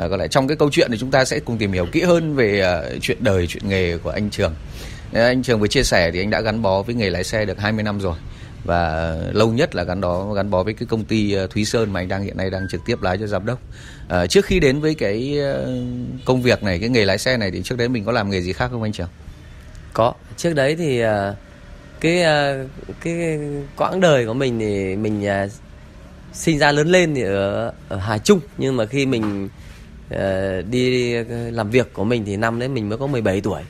Uh, 0.05 0.11
có 0.11 0.17
lẽ 0.17 0.29
trong 0.29 0.49
cái 0.49 0.57
câu 0.57 0.71
chuyện 0.73 0.91
thì 0.93 0.99
chúng 0.99 1.11
ta 1.11 1.25
sẽ 1.25 1.41
cùng 1.41 1.59
tìm 1.59 1.73
hiểu 1.73 1.87
kỹ 1.93 2.03
hơn 2.03 2.35
về 2.35 2.81
uh, 2.97 3.03
chuyện 3.03 3.19
đời, 3.21 3.47
chuyện 3.47 3.69
nghề 3.69 3.99
của 3.99 4.11
anh 4.11 4.31
Trường. 4.31 4.55
Anh 5.13 5.43
Trường 5.43 5.61
vừa 5.61 5.67
chia 5.67 5.83
sẻ 5.83 6.11
thì 6.11 6.21
anh 6.21 6.31
đã 6.31 6.41
gắn 6.41 6.63
bó 6.63 6.83
với 6.83 6.95
nghề 6.95 7.11
lái 7.11 7.25
xe 7.25 7.45
được 7.45 7.59
20 7.59 7.83
năm 7.83 8.01
rồi 8.01 8.15
và 8.65 9.17
lâu 9.33 9.53
nhất 9.53 9.75
là 9.75 9.85
gắn 9.85 10.01
đó 10.01 10.33
gắn 10.33 10.51
bó 10.51 10.63
với 10.63 10.75
cái 10.75 10.87
công 10.87 11.05
ty 11.05 11.33
ờ, 11.33 11.47
Thúy 11.47 11.65
Sơn 11.65 11.93
mà 11.93 12.01
anh 12.01 12.09
đang 12.09 12.23
hiện 12.23 12.37
nay 12.37 12.51
đang 12.51 12.69
trực 12.69 12.81
tiếp 12.87 13.03
lái 13.03 13.19
cho 13.19 13.27
giám 13.27 13.47
đốc. 13.47 13.59
À, 14.09 14.27
trước 14.27 14.45
khi 14.45 14.61
đến 14.61 14.81
với 14.81 14.95
cái 14.95 15.39
ờ, 15.39 15.79
công 16.25 16.43
việc 16.43 16.63
này, 16.63 16.79
cái 16.79 16.89
nghề 16.89 17.05
lái 17.05 17.19
xe 17.19 17.37
này 17.37 17.51
thì 17.51 17.63
trước 17.63 17.79
đấy 17.79 17.89
mình 17.89 18.05
có 18.05 18.13
làm 18.13 18.31
nghề 18.31 18.41
gì 18.41 18.53
khác 18.53 18.69
không 18.71 18.83
anh 18.83 18.93
Trường? 18.93 19.09
Có, 19.93 20.15
trước 20.37 20.55
đấy 20.55 20.77
thì 20.77 21.03
cái 22.01 22.25
cái 23.01 23.39
quãng 23.77 24.01
đời 24.01 24.27
của 24.27 24.35
mình 24.35 24.59
thì 24.59 24.97
mình 24.97 25.27
sinh 26.33 26.59
ra 26.59 26.73
lớn 26.73 26.89
lên 26.89 27.15
thì 27.15 27.23
ở 27.23 27.73
ở 27.89 27.97
Hà 27.97 28.19
Trung 28.19 28.41
nhưng 28.59 28.77
mà 28.77 28.87
khi 28.87 29.07
mình 29.07 29.49
đi 30.71 31.15
làm 31.51 31.71
việc 31.71 31.93
của 31.93 32.05
mình 32.05 32.25
thì 32.25 32.37
năm 32.37 32.59
đấy 32.59 32.69
mình 32.69 32.89
mới 32.89 32.99
có 32.99 33.07
17 33.07 33.41
tuổi 33.41 33.63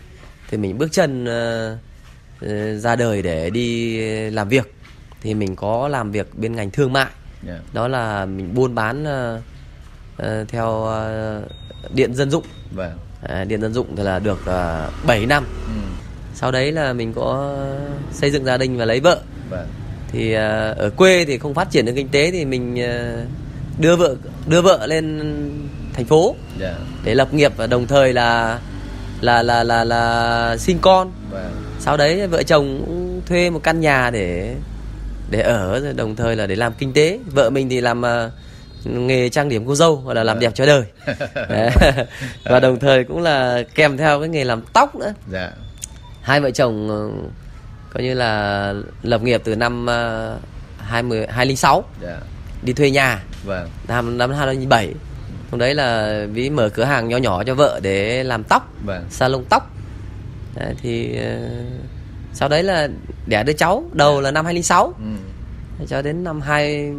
thì 0.50 0.58
mình 0.58 0.78
bước 0.78 0.92
chân 0.92 1.24
ra 2.80 2.96
đời 2.96 3.22
để 3.22 3.50
đi 3.50 4.00
làm 4.30 4.48
việc 4.48 4.79
thì 5.22 5.34
mình 5.34 5.56
có 5.56 5.88
làm 5.88 6.10
việc 6.10 6.38
bên 6.38 6.56
ngành 6.56 6.70
thương 6.70 6.92
mại 6.92 7.10
yeah. 7.46 7.60
đó 7.72 7.88
là 7.88 8.26
mình 8.26 8.54
buôn 8.54 8.74
bán 8.74 9.04
uh, 9.04 9.42
uh, 10.22 10.48
theo 10.48 10.88
uh, 10.88 11.92
điện 11.94 12.14
dân 12.14 12.30
dụng 12.30 12.44
vâng. 12.74 12.98
uh, 13.24 13.48
điện 13.48 13.60
dân 13.60 13.72
dụng 13.72 13.96
thì 13.96 14.02
là 14.02 14.18
được 14.18 14.40
uh, 14.40 15.06
7 15.06 15.26
năm 15.26 15.44
ừ. 15.66 15.80
sau 16.34 16.50
đấy 16.52 16.72
là 16.72 16.92
mình 16.92 17.12
có 17.12 17.56
xây 18.12 18.30
dựng 18.30 18.44
gia 18.44 18.56
đình 18.56 18.78
và 18.78 18.84
lấy 18.84 19.00
vợ 19.00 19.20
vâng. 19.50 19.66
thì 20.12 20.34
uh, 20.34 20.38
ở 20.76 20.90
quê 20.96 21.24
thì 21.24 21.38
không 21.38 21.54
phát 21.54 21.70
triển 21.70 21.86
được 21.86 21.92
kinh 21.96 22.08
tế 22.08 22.30
thì 22.30 22.44
mình 22.44 22.74
uh, 22.74 23.80
đưa 23.80 23.96
vợ 23.96 24.16
đưa 24.46 24.62
vợ 24.62 24.86
lên 24.86 25.20
thành 25.92 26.04
phố 26.04 26.36
yeah. 26.60 26.74
để 27.04 27.14
lập 27.14 27.34
nghiệp 27.34 27.52
và 27.56 27.66
đồng 27.66 27.86
thời 27.86 28.12
là 28.12 28.58
là 29.20 29.42
là 29.42 29.64
là 29.64 29.84
là 29.84 30.56
sinh 30.56 30.78
con 30.80 31.12
vâng. 31.30 31.52
sau 31.78 31.96
đấy 31.96 32.26
vợ 32.26 32.42
chồng 32.42 32.82
cũng 32.86 33.22
thuê 33.26 33.50
một 33.50 33.60
căn 33.62 33.80
nhà 33.80 34.10
để 34.10 34.54
để 35.30 35.40
ở 35.40 35.92
đồng 35.96 36.16
thời 36.16 36.36
là 36.36 36.46
để 36.46 36.56
làm 36.56 36.72
kinh 36.78 36.92
tế. 36.92 37.18
Vợ 37.26 37.50
mình 37.50 37.68
thì 37.68 37.80
làm 37.80 38.00
uh, 38.00 38.32
nghề 38.84 39.28
trang 39.28 39.48
điểm 39.48 39.66
cô 39.66 39.74
dâu 39.74 39.96
hoặc 39.96 40.14
là 40.14 40.24
làm 40.24 40.40
đẹp 40.40 40.52
cho 40.54 40.66
đời. 40.66 40.84
Và 42.44 42.60
đồng 42.60 42.78
thời 42.78 43.04
cũng 43.04 43.22
là 43.22 43.62
kèm 43.74 43.96
theo 43.96 44.20
cái 44.20 44.28
nghề 44.28 44.44
làm 44.44 44.62
tóc 44.72 44.96
nữa. 44.96 45.14
Dạ. 45.32 45.52
hai 46.22 46.40
vợ 46.40 46.50
chồng 46.50 46.90
uh, 46.90 47.30
coi 47.92 48.02
như 48.02 48.14
là 48.14 48.74
lập 49.02 49.22
nghiệp 49.22 49.40
từ 49.44 49.56
năm 49.56 49.84
uh, 49.84 50.40
20 50.78 51.26
2006 51.26 51.84
dạ. 52.02 52.16
đi 52.62 52.72
thuê 52.72 52.90
nhà. 52.90 53.22
Vâng. 53.44 53.68
năm 53.88 54.18
năm 54.18 54.32
2007 54.32 54.94
hôm 55.50 55.58
đấy 55.58 55.74
là 55.74 56.20
ví 56.32 56.50
mở 56.50 56.68
cửa 56.68 56.84
hàng 56.84 57.08
nhỏ 57.08 57.16
nhỏ 57.16 57.44
cho 57.44 57.54
vợ 57.54 57.80
để 57.82 58.24
làm 58.24 58.44
tóc 58.44 58.72
vâng. 58.84 59.04
salon 59.10 59.44
tóc. 59.44 59.70
Đấy, 60.54 60.74
thì 60.82 61.18
uh, 61.18 61.82
sau 62.32 62.48
đấy 62.48 62.62
là 62.62 62.88
đẻ 63.26 63.42
đứa 63.42 63.52
cháu 63.52 63.84
đầu 63.92 64.12
yeah. 64.12 64.22
Dạ. 64.22 64.24
là 64.24 64.30
năm 64.30 64.44
2006 64.44 64.94
ừ. 65.78 65.86
cho 65.88 66.02
đến 66.02 66.24
năm 66.24 66.40
2 66.40 66.92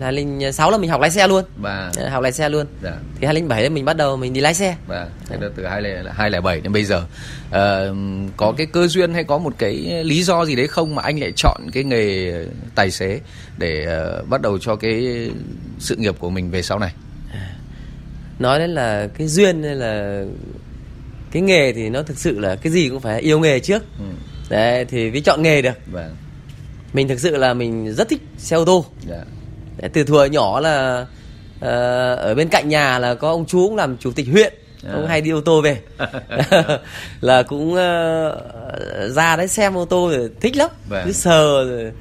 2006 0.00 0.70
là 0.70 0.78
mình 0.78 0.90
học 0.90 1.00
lái 1.00 1.10
xe 1.10 1.28
luôn 1.28 1.44
và 1.56 1.92
dạ, 1.94 2.08
học 2.08 2.22
lái 2.22 2.32
xe 2.32 2.48
luôn 2.48 2.66
dạ. 2.82 2.92
thì 3.20 3.26
2007 3.26 3.70
mình 3.70 3.84
bắt 3.84 3.96
đầu 3.96 4.16
mình 4.16 4.32
đi 4.32 4.40
lái 4.40 4.54
xe 4.54 4.76
và 4.86 5.08
là 5.30 5.48
từ 5.56 5.66
2007 5.66 6.60
đến 6.60 6.72
bây 6.72 6.84
giờ 6.84 7.04
à, 7.50 7.80
có 8.36 8.52
cái 8.56 8.66
cơ 8.66 8.86
duyên 8.86 9.14
hay 9.14 9.24
có 9.24 9.38
một 9.38 9.54
cái 9.58 10.04
lý 10.04 10.22
do 10.22 10.44
gì 10.44 10.56
đấy 10.56 10.66
không 10.66 10.94
mà 10.94 11.02
anh 11.02 11.20
lại 11.20 11.32
chọn 11.36 11.60
cái 11.72 11.84
nghề 11.84 12.32
tài 12.74 12.90
xế 12.90 13.20
để 13.58 13.98
uh, 14.20 14.28
bắt 14.28 14.40
đầu 14.40 14.58
cho 14.58 14.76
cái 14.76 15.30
sự 15.78 15.96
nghiệp 15.96 16.14
của 16.18 16.30
mình 16.30 16.50
về 16.50 16.62
sau 16.62 16.78
này 16.78 16.94
nói 18.38 18.58
đến 18.58 18.70
là 18.70 19.08
cái 19.18 19.28
duyên 19.28 19.62
hay 19.62 19.74
là 19.74 20.24
cái 21.30 21.42
nghề 21.42 21.72
thì 21.72 21.90
nó 21.90 22.02
thực 22.02 22.18
sự 22.18 22.38
là 22.38 22.56
cái 22.56 22.72
gì 22.72 22.88
cũng 22.88 23.00
phải 23.00 23.20
yêu 23.20 23.40
nghề 23.40 23.60
trước 23.60 23.82
ừ. 23.98 24.04
Đấy 24.48 24.84
thì 24.84 25.10
mới 25.10 25.20
chọn 25.20 25.42
nghề 25.42 25.62
được 25.62 25.78
vâng. 25.86 26.16
mình 26.92 27.08
thực 27.08 27.20
sự 27.20 27.36
là 27.36 27.54
mình 27.54 27.94
rất 27.94 28.08
thích 28.08 28.22
xe 28.38 28.56
ô 28.56 28.64
tô 28.64 28.84
yeah. 29.10 29.26
Dạ. 29.82 29.88
từ 29.92 30.04
thuở 30.04 30.24
nhỏ 30.24 30.60
là 30.60 31.06
uh, 31.56 31.62
ở 32.18 32.34
bên 32.34 32.48
cạnh 32.48 32.68
nhà 32.68 32.98
là 32.98 33.14
có 33.14 33.28
ông 33.28 33.46
chú 33.46 33.68
cũng 33.68 33.76
làm 33.76 33.96
chủ 33.96 34.12
tịch 34.12 34.26
huyện 34.32 34.54
yeah. 34.84 34.96
ông 34.96 35.06
hay 35.06 35.20
đi 35.20 35.30
ô 35.30 35.40
tô 35.40 35.62
về 35.62 35.78
là 37.20 37.42
cũng 37.42 37.72
uh, 37.72 39.10
ra 39.10 39.36
đấy 39.36 39.48
xem 39.48 39.76
ô 39.76 39.84
tô 39.84 40.10
rồi 40.10 40.30
thích 40.40 40.56
lắm 40.56 40.70
vâng. 40.88 41.02
cứ 41.06 41.12
sờ 41.12 41.64
rồi 41.64 41.92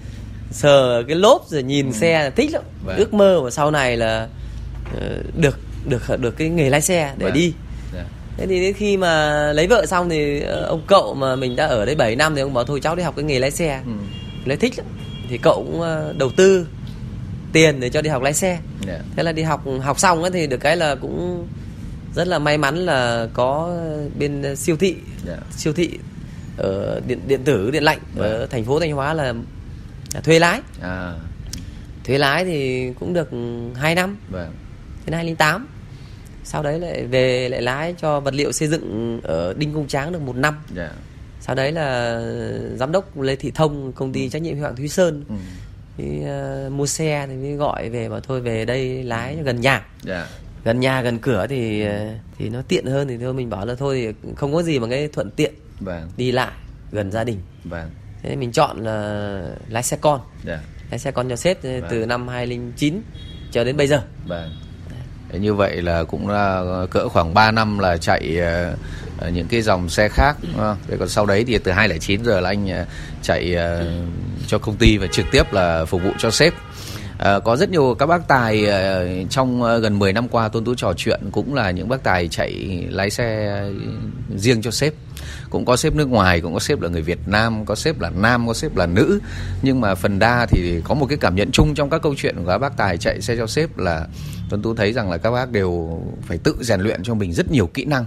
sờ 0.52 1.04
cái 1.08 1.16
lốp 1.16 1.46
rồi 1.50 1.64
nhìn 1.64 1.88
ừ. 1.88 1.94
xe 1.94 2.24
là 2.24 2.30
thích 2.30 2.52
lắm 2.52 2.64
vâng. 2.86 2.98
ước 2.98 3.14
mơ 3.14 3.42
mà 3.44 3.50
sau 3.50 3.72
này 3.72 3.98
là 3.98 4.28
uh, 4.98 5.02
được 5.36 5.60
được 5.86 6.20
được 6.20 6.38
cái 6.38 6.50
nghề 6.50 6.70
lái 6.70 6.82
xe 6.82 7.14
để 7.18 7.26
vâng. 7.26 7.34
đi 7.34 7.54
thế 8.38 8.48
thì 8.48 8.62
đến 8.62 8.74
khi 8.74 8.98
mà 8.98 9.34
lấy 9.54 9.68
vợ 9.68 9.86
xong 9.86 10.10
thì 10.10 10.42
ờ, 10.42 10.66
ông 10.66 10.82
cậu 10.88 11.14
mà 11.14 11.36
mình 11.36 11.56
đã 11.56 11.66
ở 11.66 11.86
đây 11.86 11.96
7 11.96 12.16
năm 12.16 12.36
thì 12.36 12.42
ông 12.42 12.54
bảo 12.54 12.64
thôi 12.64 12.80
cháu 12.84 12.96
đi 12.96 13.04
học 13.04 13.14
cái 13.16 13.24
nghề 13.24 13.40
lái 13.40 13.52
xe 13.52 13.82
ừ. 13.86 13.92
lấy 14.46 14.58
thích 14.58 14.74
lắm 14.78 14.88
thì 15.30 15.38
cậu 15.38 15.64
cũng 15.66 15.82
ờ, 15.82 16.14
đầu 16.18 16.32
tư 16.36 16.68
tiền 17.54 17.80
để 17.80 17.90
cho 17.90 18.02
đi 18.02 18.10
học 18.10 18.22
lái 18.22 18.34
xe 18.34 18.50
yeah. 18.50 18.62
Dạ. 18.88 19.00
thế 19.16 19.24
là 19.24 19.32
đi 19.32 19.44
học 19.44 19.64
học 19.82 20.00
xong 20.00 20.22
ấy 20.22 20.32
thì 20.32 20.48
được 20.48 20.58
cái 20.58 20.78
là 20.78 20.96
cũng 20.96 21.48
rất 22.16 22.28
là 22.28 22.40
may 22.40 22.58
mắn 22.58 22.78
là 22.78 23.28
có 23.34 23.80
bên 24.20 24.56
siêu 24.56 24.78
thị 24.78 24.96
yeah. 25.28 25.40
Dạ. 25.40 25.48
siêu 25.52 25.74
thị 25.74 25.90
ở 26.58 27.02
điện 27.08 27.20
điện 27.28 27.44
tử 27.44 27.72
điện 27.72 27.84
lạnh 27.84 28.00
yeah. 28.18 28.32
ở 28.32 28.40
vâng. 28.40 28.50
thành 28.50 28.66
phố 28.66 28.80
thanh 28.80 28.92
hóa 28.92 29.14
là, 29.14 29.34
là 30.14 30.22
thuê 30.22 30.40
lái 30.40 30.62
à. 30.82 31.14
thuê 32.04 32.18
lái 32.18 32.46
thì 32.46 32.90
cũng 33.00 33.14
được 33.14 33.30
2 33.76 33.96
năm 33.96 34.18
vâng. 34.30 34.54
đến 35.06 35.14
2008 35.14 35.68
sau 36.44 36.64
đấy 36.64 36.80
lại 36.80 37.06
về 37.06 37.50
lại 37.50 37.62
lái 37.62 37.96
cho 37.98 38.20
vật 38.20 38.34
liệu 38.34 38.52
xây 38.52 38.68
dựng 38.68 39.20
ở 39.24 39.54
đinh 39.54 39.74
công 39.74 39.88
tráng 39.88 40.12
được 40.12 40.22
một 40.22 40.36
năm 40.36 40.54
yeah. 40.54 40.92
Dạ. 40.92 40.98
sau 41.42 41.56
đấy 41.56 41.72
là 41.72 42.20
giám 42.76 42.92
đốc 42.92 43.22
lê 43.22 43.36
thị 43.36 43.52
thông 43.56 43.94
công 43.94 44.14
ty 44.14 44.24
ừ. 44.24 44.30
trách 44.30 44.42
nhiệm 44.42 44.56
hữu 44.56 44.64
hạn 44.64 44.76
thúy 44.76 44.88
sơn 44.88 45.24
ừ. 45.30 45.36
thì 45.98 46.22
uh, 46.22 46.72
mua 46.72 46.86
xe 46.86 47.28
thì 47.30 47.36
mới 47.36 47.54
gọi 47.54 47.90
về 47.90 48.10
mà 48.10 48.20
thôi 48.20 48.42
về 48.42 48.66
đây 48.66 49.04
lái 49.04 49.36
gần 49.36 49.62
nhà 49.62 49.72
yeah. 49.72 49.84
Dạ. 50.04 50.28
gần 50.64 50.80
nhà 50.80 51.02
gần 51.02 51.20
cửa 51.20 51.48
thì 51.48 51.88
uh, 51.88 51.92
thì 52.38 52.50
nó 52.50 52.62
tiện 52.68 52.86
hơn 52.86 53.08
thì 53.08 53.18
thôi 53.18 53.34
mình 53.34 53.50
bảo 53.50 53.66
là 53.66 53.76
thôi 53.76 54.14
thì 54.24 54.34
không 54.36 54.54
có 54.54 54.62
gì 54.64 54.80
mà 54.80 54.88
cái 54.90 55.08
thuận 55.08 55.32
tiện 55.32 55.54
vâng. 55.80 56.10
đi 56.18 56.32
lại 56.32 56.52
gần 56.92 57.12
gia 57.12 57.24
đình 57.24 57.40
vâng. 57.64 57.90
thế 58.24 58.36
mình 58.36 58.52
chọn 58.52 58.84
là 58.84 59.42
lái 59.70 59.84
xe 59.84 59.98
con 60.02 60.20
yeah. 60.20 60.46
Dạ. 60.46 60.68
lái 60.90 61.00
xe 61.00 61.12
con 61.12 61.30
cho 61.30 61.36
sếp 61.36 61.64
vâng. 61.64 61.84
từ 61.90 62.06
năm 62.06 62.28
2009 62.28 63.02
cho 63.52 63.64
đến 63.64 63.78
bây 63.78 63.88
giờ 63.88 64.02
vâng 64.28 64.52
như 65.40 65.54
vậy 65.54 65.82
là 65.82 66.04
cũng 66.04 66.28
là 66.28 66.64
cỡ 66.92 67.10
khoảng 67.10 67.34
3 67.34 67.52
năm 67.52 67.80
là 67.80 67.98
chạy 67.98 68.38
ờ, 68.38 68.76
ờ, 69.18 69.30
những 69.30 69.48
cái 69.48 69.62
dòng 69.62 69.90
xe 69.90 70.10
khác 70.10 70.38
Thế 70.88 70.98
còn 71.00 71.10
sau 71.10 71.26
đấy 71.26 71.44
thì 71.48 71.58
từ 71.58 71.72
2009 71.72 72.26
giờ 72.26 72.40
là 72.40 72.50
anh 72.50 72.70
ờ, 72.70 72.86
chạy 73.22 73.56
cho 74.48 74.58
công 74.58 74.76
ty 74.76 74.98
và 74.98 75.08
trực 75.08 75.26
tiếp 75.32 75.54
là 75.54 75.86
phục 75.86 76.04
vụ 76.04 76.12
cho 76.20 76.32
sếp 76.32 76.54
À, 77.18 77.40
có 77.40 77.56
rất 77.56 77.70
nhiều 77.70 77.96
các 78.00 78.06
bác 78.06 78.28
tài 78.28 78.66
uh, 78.66 79.30
trong 79.30 79.62
uh, 79.62 79.82
gần 79.82 80.00
10 80.00 80.14
năm 80.14 80.28
qua 80.28 80.48
Tôn 80.48 80.66
Tú 80.66 80.76
trò 80.76 80.94
chuyện 80.98 81.22
cũng 81.32 81.54
là 81.54 81.72
những 81.72 81.90
bác 81.90 82.04
tài 82.04 82.28
chạy 82.28 82.84
lái 82.90 83.10
xe 83.10 83.60
riêng 84.36 84.62
cho 84.62 84.72
sếp 84.72 84.94
cũng 85.54 85.66
có 85.66 85.76
sếp 85.78 85.96
nước 85.96 86.10
ngoài 86.10 86.42
cũng 86.42 86.54
có 86.54 86.60
sếp 86.60 86.82
là 86.82 86.90
người 86.90 87.02
Việt 87.02 87.20
Nam 87.28 87.66
có 87.66 87.76
sếp 87.76 88.00
là 88.00 88.10
nam 88.10 88.48
có 88.48 88.54
sếp 88.54 88.76
là 88.76 88.86
nữ. 88.86 89.20
Nhưng 89.62 89.82
mà 89.82 89.96
phần 89.96 90.20
đa 90.20 90.46
thì 90.46 90.82
có 90.84 90.94
một 90.94 91.06
cái 91.10 91.18
cảm 91.18 91.36
nhận 91.36 91.52
chung 91.52 91.76
trong 91.76 91.90
các 91.90 92.02
câu 92.02 92.16
chuyện 92.18 92.36
của 92.36 92.48
các 92.48 92.58
bác 92.58 92.78
tài 92.78 92.98
chạy 92.98 93.22
xe 93.22 93.36
cho 93.38 93.48
sếp 93.48 93.78
là 93.78 94.08
Tuấn 94.50 94.62
Tú 94.62 94.76
thấy 94.76 94.94
rằng 94.94 95.12
là 95.12 95.18
các 95.18 95.32
bác 95.32 95.52
đều 95.52 96.02
phải 96.22 96.38
tự 96.38 96.56
rèn 96.62 96.82
luyện 96.82 97.04
cho 97.04 97.14
mình 97.14 97.34
rất 97.34 97.52
nhiều 97.52 97.68
kỹ 97.68 97.86
năng. 97.86 98.06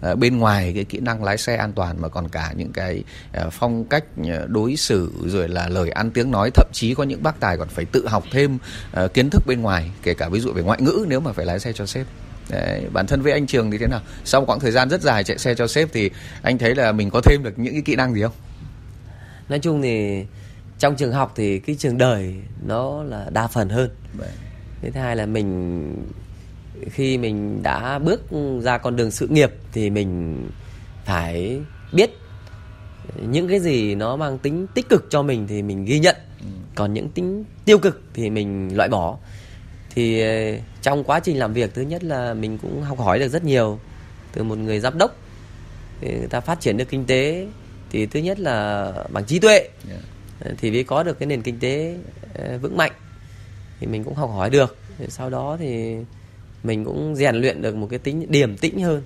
À, 0.00 0.14
bên 0.14 0.38
ngoài 0.38 0.72
cái 0.74 0.84
kỹ 0.84 1.00
năng 1.00 1.24
lái 1.24 1.38
xe 1.38 1.56
an 1.56 1.72
toàn 1.72 1.96
mà 2.00 2.08
còn 2.08 2.28
cả 2.28 2.52
những 2.56 2.72
cái 2.72 3.04
à, 3.32 3.48
phong 3.50 3.84
cách 3.84 4.04
ờ, 4.28 4.46
đối 4.46 4.76
xử 4.76 5.12
rồi 5.24 5.48
là 5.48 5.68
lời 5.68 5.90
ăn 5.90 6.10
tiếng 6.10 6.30
nói 6.30 6.50
thậm 6.54 6.66
chí 6.72 6.94
có 6.94 7.04
những 7.04 7.22
bác 7.22 7.40
tài 7.40 7.56
còn 7.56 7.68
phải 7.68 7.84
tự 7.84 8.08
học 8.08 8.24
thêm 8.32 8.58
kiến 9.14 9.30
thức 9.30 9.42
bên 9.46 9.62
ngoài 9.62 9.90
kể 10.02 10.14
cả 10.14 10.28
ví 10.28 10.40
dụ 10.40 10.52
về 10.52 10.62
ngoại 10.62 10.82
ngữ 10.82 11.06
nếu 11.08 11.20
mà 11.20 11.32
phải 11.32 11.46
lái 11.46 11.60
xe 11.60 11.72
cho 11.72 11.86
sếp. 11.86 12.06
Đấy, 12.50 12.84
bản 12.92 13.06
thân 13.06 13.22
với 13.22 13.32
anh 13.32 13.46
Trường 13.46 13.70
thì 13.70 13.78
thế 13.78 13.86
nào? 13.86 14.00
Sau 14.24 14.44
quãng 14.44 14.60
thời 14.60 14.72
gian 14.72 14.88
rất 14.88 15.00
dài 15.00 15.24
chạy 15.24 15.38
xe 15.38 15.54
cho 15.54 15.66
sếp 15.66 15.88
thì 15.92 16.10
anh 16.42 16.58
thấy 16.58 16.74
là 16.74 16.92
mình 16.92 17.10
có 17.10 17.20
thêm 17.20 17.42
được 17.42 17.58
những 17.58 17.72
cái 17.72 17.82
kỹ 17.82 17.96
năng 17.96 18.14
gì 18.14 18.22
không? 18.22 18.32
Nói 19.48 19.58
chung 19.58 19.82
thì 19.82 20.24
trong 20.78 20.96
trường 20.96 21.12
học 21.12 21.32
thì 21.36 21.58
cái 21.58 21.76
trường 21.78 21.98
đời 21.98 22.34
nó 22.66 23.02
là 23.02 23.26
đa 23.30 23.46
phần 23.46 23.68
hơn. 23.68 23.90
Vậy. 24.18 24.28
thứ 24.82 25.00
hai 25.00 25.16
là 25.16 25.26
mình 25.26 25.94
khi 26.90 27.18
mình 27.18 27.62
đã 27.62 27.98
bước 27.98 28.22
ra 28.62 28.78
con 28.78 28.96
đường 28.96 29.10
sự 29.10 29.28
nghiệp 29.28 29.50
thì 29.72 29.90
mình 29.90 30.40
phải 31.04 31.60
biết 31.92 32.10
những 33.30 33.48
cái 33.48 33.60
gì 33.60 33.94
nó 33.94 34.16
mang 34.16 34.38
tính 34.38 34.66
tích 34.74 34.88
cực 34.88 35.06
cho 35.10 35.22
mình 35.22 35.46
thì 35.46 35.62
mình 35.62 35.84
ghi 35.84 35.98
nhận. 35.98 36.16
Ừ. 36.40 36.46
còn 36.74 36.94
những 36.94 37.08
tính 37.08 37.44
tiêu 37.64 37.78
cực 37.78 38.02
thì 38.14 38.30
mình 38.30 38.76
loại 38.76 38.88
bỏ. 38.88 39.18
Thì 39.94 40.22
trong 40.86 41.04
quá 41.04 41.20
trình 41.20 41.38
làm 41.38 41.52
việc 41.52 41.74
thứ 41.74 41.82
nhất 41.82 42.04
là 42.04 42.34
mình 42.34 42.58
cũng 42.58 42.82
học 42.82 42.98
hỏi 42.98 43.18
được 43.18 43.28
rất 43.28 43.44
nhiều 43.44 43.78
từ 44.32 44.42
một 44.42 44.58
người 44.58 44.80
giám 44.80 44.98
đốc 44.98 45.16
thì 46.00 46.18
người 46.18 46.28
ta 46.28 46.40
phát 46.40 46.60
triển 46.60 46.76
được 46.76 46.88
kinh 46.88 47.06
tế. 47.06 47.46
Thì 47.90 48.06
thứ 48.06 48.20
nhất 48.20 48.40
là 48.40 48.92
bằng 49.08 49.24
trí 49.24 49.38
tuệ 49.38 49.58
yeah. 49.58 50.00
Ờ, 50.40 50.50
thì 50.58 50.70
mới 50.70 50.84
có 50.84 51.02
được 51.02 51.18
cái 51.18 51.26
nền 51.26 51.42
kinh 51.42 51.58
tế 51.58 51.94
ờ, 52.34 52.58
vững 52.58 52.76
mạnh. 52.76 52.92
Thì 53.80 53.86
mình 53.86 54.04
cũng 54.04 54.14
học 54.14 54.30
hỏi 54.34 54.50
được. 54.50 54.76
Sau 55.08 55.30
đó 55.30 55.56
thì 55.60 55.96
mình 56.62 56.84
cũng 56.84 57.14
rèn 57.16 57.36
luyện 57.36 57.62
được 57.62 57.76
một 57.76 57.86
cái 57.90 57.98
tính 57.98 58.26
điềm 58.28 58.56
tĩnh 58.56 58.82
hơn. 58.82 59.02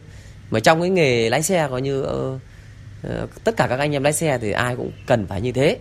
Mà 0.51 0.61
trong 0.61 0.81
cái 0.81 0.91
nghề 0.91 1.31
lái 1.31 1.43
xe 1.43 1.69
có 1.71 1.79
như 1.79 2.01
uh, 2.03 3.45
tất 3.45 3.57
cả 3.57 3.67
các 3.67 3.79
anh 3.79 3.93
em 3.93 4.03
lái 4.03 4.13
xe 4.13 4.39
thì 4.39 4.51
ai 4.51 4.77
cũng 4.77 4.91
cần 5.07 5.27
phải 5.27 5.41
như 5.41 5.53
thế. 5.53 5.79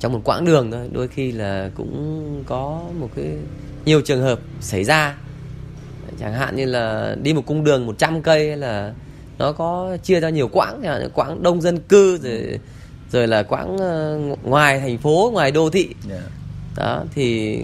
Trong 0.00 0.12
một 0.12 0.20
quãng 0.24 0.44
đường 0.44 0.70
thôi 0.70 0.88
đôi 0.92 1.08
khi 1.08 1.32
là 1.32 1.70
cũng 1.74 2.42
có 2.46 2.84
một 3.00 3.10
cái 3.16 3.26
nhiều 3.84 4.00
trường 4.00 4.22
hợp 4.22 4.40
xảy 4.60 4.84
ra 4.84 5.14
chẳng 6.20 6.32
hạn 6.32 6.56
như 6.56 6.64
là 6.64 7.16
đi 7.22 7.32
một 7.32 7.42
cung 7.46 7.64
đường 7.64 7.86
100 7.86 8.22
cây 8.22 8.48
hay 8.48 8.56
là 8.56 8.92
nó 9.38 9.52
có 9.52 9.96
chia 10.02 10.20
ra 10.20 10.28
nhiều 10.28 10.48
quãng 10.48 10.82
quãng 11.14 11.42
đông 11.42 11.60
dân 11.60 11.80
cư 11.80 12.18
rồi 12.18 12.58
rồi 13.10 13.26
là 13.26 13.42
quãng 13.42 13.74
uh, 13.74 14.44
ngoài 14.44 14.80
thành 14.80 14.98
phố 14.98 15.30
ngoài 15.32 15.50
đô 15.50 15.70
thị 15.70 15.88
yeah. 16.10 16.22
đó 16.76 17.04
thì 17.14 17.58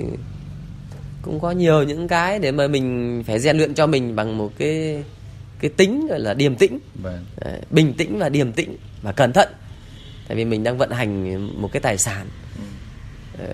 cũng 1.22 1.40
có 1.40 1.50
nhiều 1.50 1.82
những 1.82 2.08
cái 2.08 2.38
để 2.38 2.52
mà 2.52 2.68
mình 2.68 3.22
phải 3.26 3.38
rèn 3.38 3.56
luyện 3.56 3.74
cho 3.74 3.86
mình 3.86 4.16
bằng 4.16 4.38
một 4.38 4.52
cái 4.58 5.04
cái 5.60 5.70
tính 5.76 6.06
gọi 6.06 6.20
là 6.20 6.34
điềm 6.34 6.56
tĩnh 6.56 6.78
vâng. 7.02 7.24
bình 7.70 7.94
tĩnh 7.94 8.18
và 8.18 8.28
điềm 8.28 8.52
tĩnh 8.52 8.76
và 9.02 9.12
cẩn 9.12 9.32
thận 9.32 9.48
tại 10.28 10.36
vì 10.36 10.44
mình 10.44 10.64
đang 10.64 10.78
vận 10.78 10.90
hành 10.90 11.46
một 11.62 11.68
cái 11.72 11.80
tài 11.80 11.98
sản 11.98 12.26
ừ. 13.38 13.44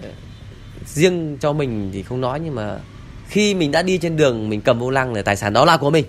Riêng 0.86 1.36
cho 1.40 1.52
mình 1.52 1.90
thì 1.92 2.02
không 2.02 2.20
nói 2.20 2.40
nhưng 2.40 2.54
mà 2.54 2.78
khi 3.28 3.54
mình 3.54 3.72
đã 3.72 3.82
đi 3.82 3.98
trên 3.98 4.16
đường 4.16 4.48
mình 4.48 4.60
cầm 4.60 4.78
vô 4.78 4.90
lăng 4.90 5.12
là 5.12 5.22
tài 5.22 5.36
sản 5.36 5.52
đó 5.52 5.64
là 5.64 5.76
của 5.76 5.90
mình 5.90 6.04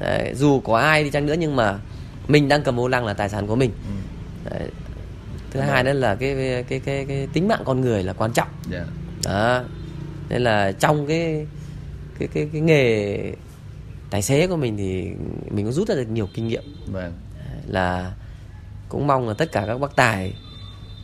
Đấy, 0.00 0.34
dù 0.34 0.60
có 0.60 0.78
ai 0.78 1.04
đi 1.04 1.10
chăng 1.10 1.26
nữa 1.26 1.34
nhưng 1.38 1.56
mà 1.56 1.78
mình 2.28 2.48
đang 2.48 2.62
cầm 2.62 2.76
vô 2.76 2.88
lăng 2.88 3.06
là 3.06 3.14
tài 3.14 3.28
sản 3.28 3.46
của 3.46 3.56
mình 3.56 3.70
ừ. 3.70 4.50
Đấy. 4.50 4.68
thứ 5.50 5.60
Đấy. 5.60 5.68
hai 5.68 5.84
nữa 5.84 5.92
là 5.92 6.14
cái 6.14 6.34
cái, 6.34 6.62
cái 6.62 6.80
cái 6.80 7.04
cái 7.08 7.28
tính 7.32 7.48
mạng 7.48 7.62
con 7.64 7.80
người 7.80 8.02
là 8.02 8.12
quan 8.12 8.32
trọng 8.32 8.48
yeah. 8.72 8.86
đó 9.24 9.62
nên 10.28 10.42
là 10.42 10.72
trong 10.72 11.06
cái 11.06 11.46
cái 12.18 12.28
cái 12.34 12.48
cái 12.52 12.60
nghề 12.60 13.18
tài 14.10 14.22
xế 14.22 14.46
của 14.46 14.56
mình 14.56 14.76
thì 14.76 15.02
mình 15.50 15.64
cũng 15.64 15.72
rút 15.72 15.88
ra 15.88 15.94
được 15.94 16.08
nhiều 16.08 16.28
kinh 16.34 16.48
nghiệm 16.48 16.62
vâng. 16.86 17.12
là 17.66 18.12
cũng 18.88 19.06
mong 19.06 19.28
là 19.28 19.34
tất 19.34 19.52
cả 19.52 19.64
các 19.66 19.80
bác 19.80 19.96
tài 19.96 20.34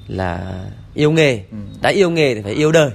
là 0.09 0.65
yêu 0.99 1.11
nghề 1.11 1.35
ừ. 1.35 1.57
đã 1.83 1.91
yêu 1.91 2.11
nghề 2.11 2.35
thì 2.35 2.41
phải 2.43 2.55
yêu 2.55 2.73
đời 2.73 2.91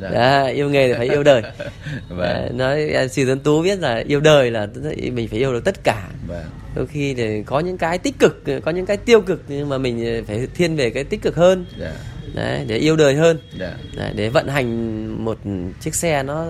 Dạ. 0.00 0.08
Đó, 0.08 0.46
yêu 0.46 0.70
nghề 0.70 0.88
thì 0.88 0.94
phải 0.94 1.08
yêu 1.08 1.22
đời 1.22 1.42
vâng. 2.08 2.56
nói 2.56 3.08
sĩ 3.10 3.24
tuấn 3.24 3.40
tú 3.40 3.62
biết 3.62 3.78
là 3.78 4.02
yêu 4.06 4.20
đời 4.20 4.50
là 4.50 4.66
mình 5.12 5.28
phải 5.28 5.38
yêu 5.38 5.52
được 5.52 5.64
tất 5.64 5.84
cả 5.84 6.08
vâng. 6.26 6.44
đôi 6.74 6.86
khi 6.86 7.14
thì 7.14 7.42
có 7.42 7.60
những 7.60 7.78
cái 7.78 7.98
tích 7.98 8.18
cực 8.18 8.42
có 8.64 8.70
những 8.70 8.86
cái 8.86 8.96
tiêu 8.96 9.20
cực 9.20 9.42
nhưng 9.48 9.68
mà 9.68 9.78
mình 9.78 10.24
phải 10.26 10.48
thiên 10.54 10.76
về 10.76 10.90
cái 10.90 11.04
tích 11.04 11.22
cực 11.22 11.36
hơn 11.36 11.66
dạ 11.78 11.92
đấy 12.34 12.64
để 12.66 12.76
yêu 12.76 12.96
đời 12.96 13.14
hơn. 13.14 13.38
Dạ. 13.58 13.74
đấy, 13.96 14.12
để 14.14 14.28
vận 14.28 14.48
hành 14.48 15.06
một 15.24 15.38
chiếc 15.80 15.94
xe 15.94 16.22
nó 16.22 16.46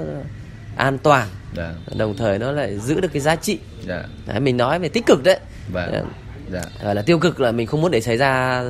an 0.76 0.98
toàn. 0.98 1.28
Dạ. 1.56 1.74
đồng 1.96 2.16
thời 2.16 2.38
nó 2.38 2.52
lại 2.52 2.78
giữ 2.78 3.00
được 3.00 3.12
cái 3.12 3.20
giá 3.20 3.36
trị. 3.36 3.58
Dạ. 3.86 4.04
đấy, 4.26 4.40
mình 4.40 4.56
nói 4.56 4.78
về 4.78 4.88
tích 4.88 5.06
cực 5.06 5.22
đấy 5.24 5.38
vâng. 5.72 5.92
yeah. 5.92 6.04
Yeah. 6.52 6.96
là 6.96 7.02
tiêu 7.02 7.18
cực 7.18 7.40
là 7.40 7.52
mình 7.52 7.66
không 7.66 7.80
muốn 7.80 7.90
để 7.90 8.00
xảy 8.00 8.16
ra 8.16 8.62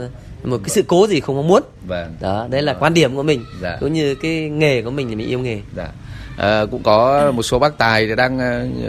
một 0.44 0.58
cái 0.62 0.68
sự 0.68 0.84
cố 0.86 1.06
gì 1.06 1.20
không 1.20 1.36
mong 1.36 1.48
muốn 1.48 1.62
vâng. 1.86 2.16
đó 2.20 2.46
đấy 2.50 2.62
là 2.62 2.72
vâng. 2.72 2.82
quan 2.82 2.94
điểm 2.94 3.16
của 3.16 3.22
mình 3.22 3.44
dạ. 3.60 3.76
cũng 3.80 3.92
như 3.92 4.14
cái 4.14 4.48
nghề 4.48 4.82
của 4.82 4.90
mình 4.90 5.08
là 5.08 5.16
mình 5.16 5.28
yêu 5.28 5.38
nghề 5.38 5.60
dạ. 5.76 5.88
à, 6.36 6.64
cũng 6.70 6.82
có 6.82 7.30
một 7.34 7.42
số 7.42 7.58
bác 7.58 7.78
tài 7.78 8.06
đang 8.16 8.38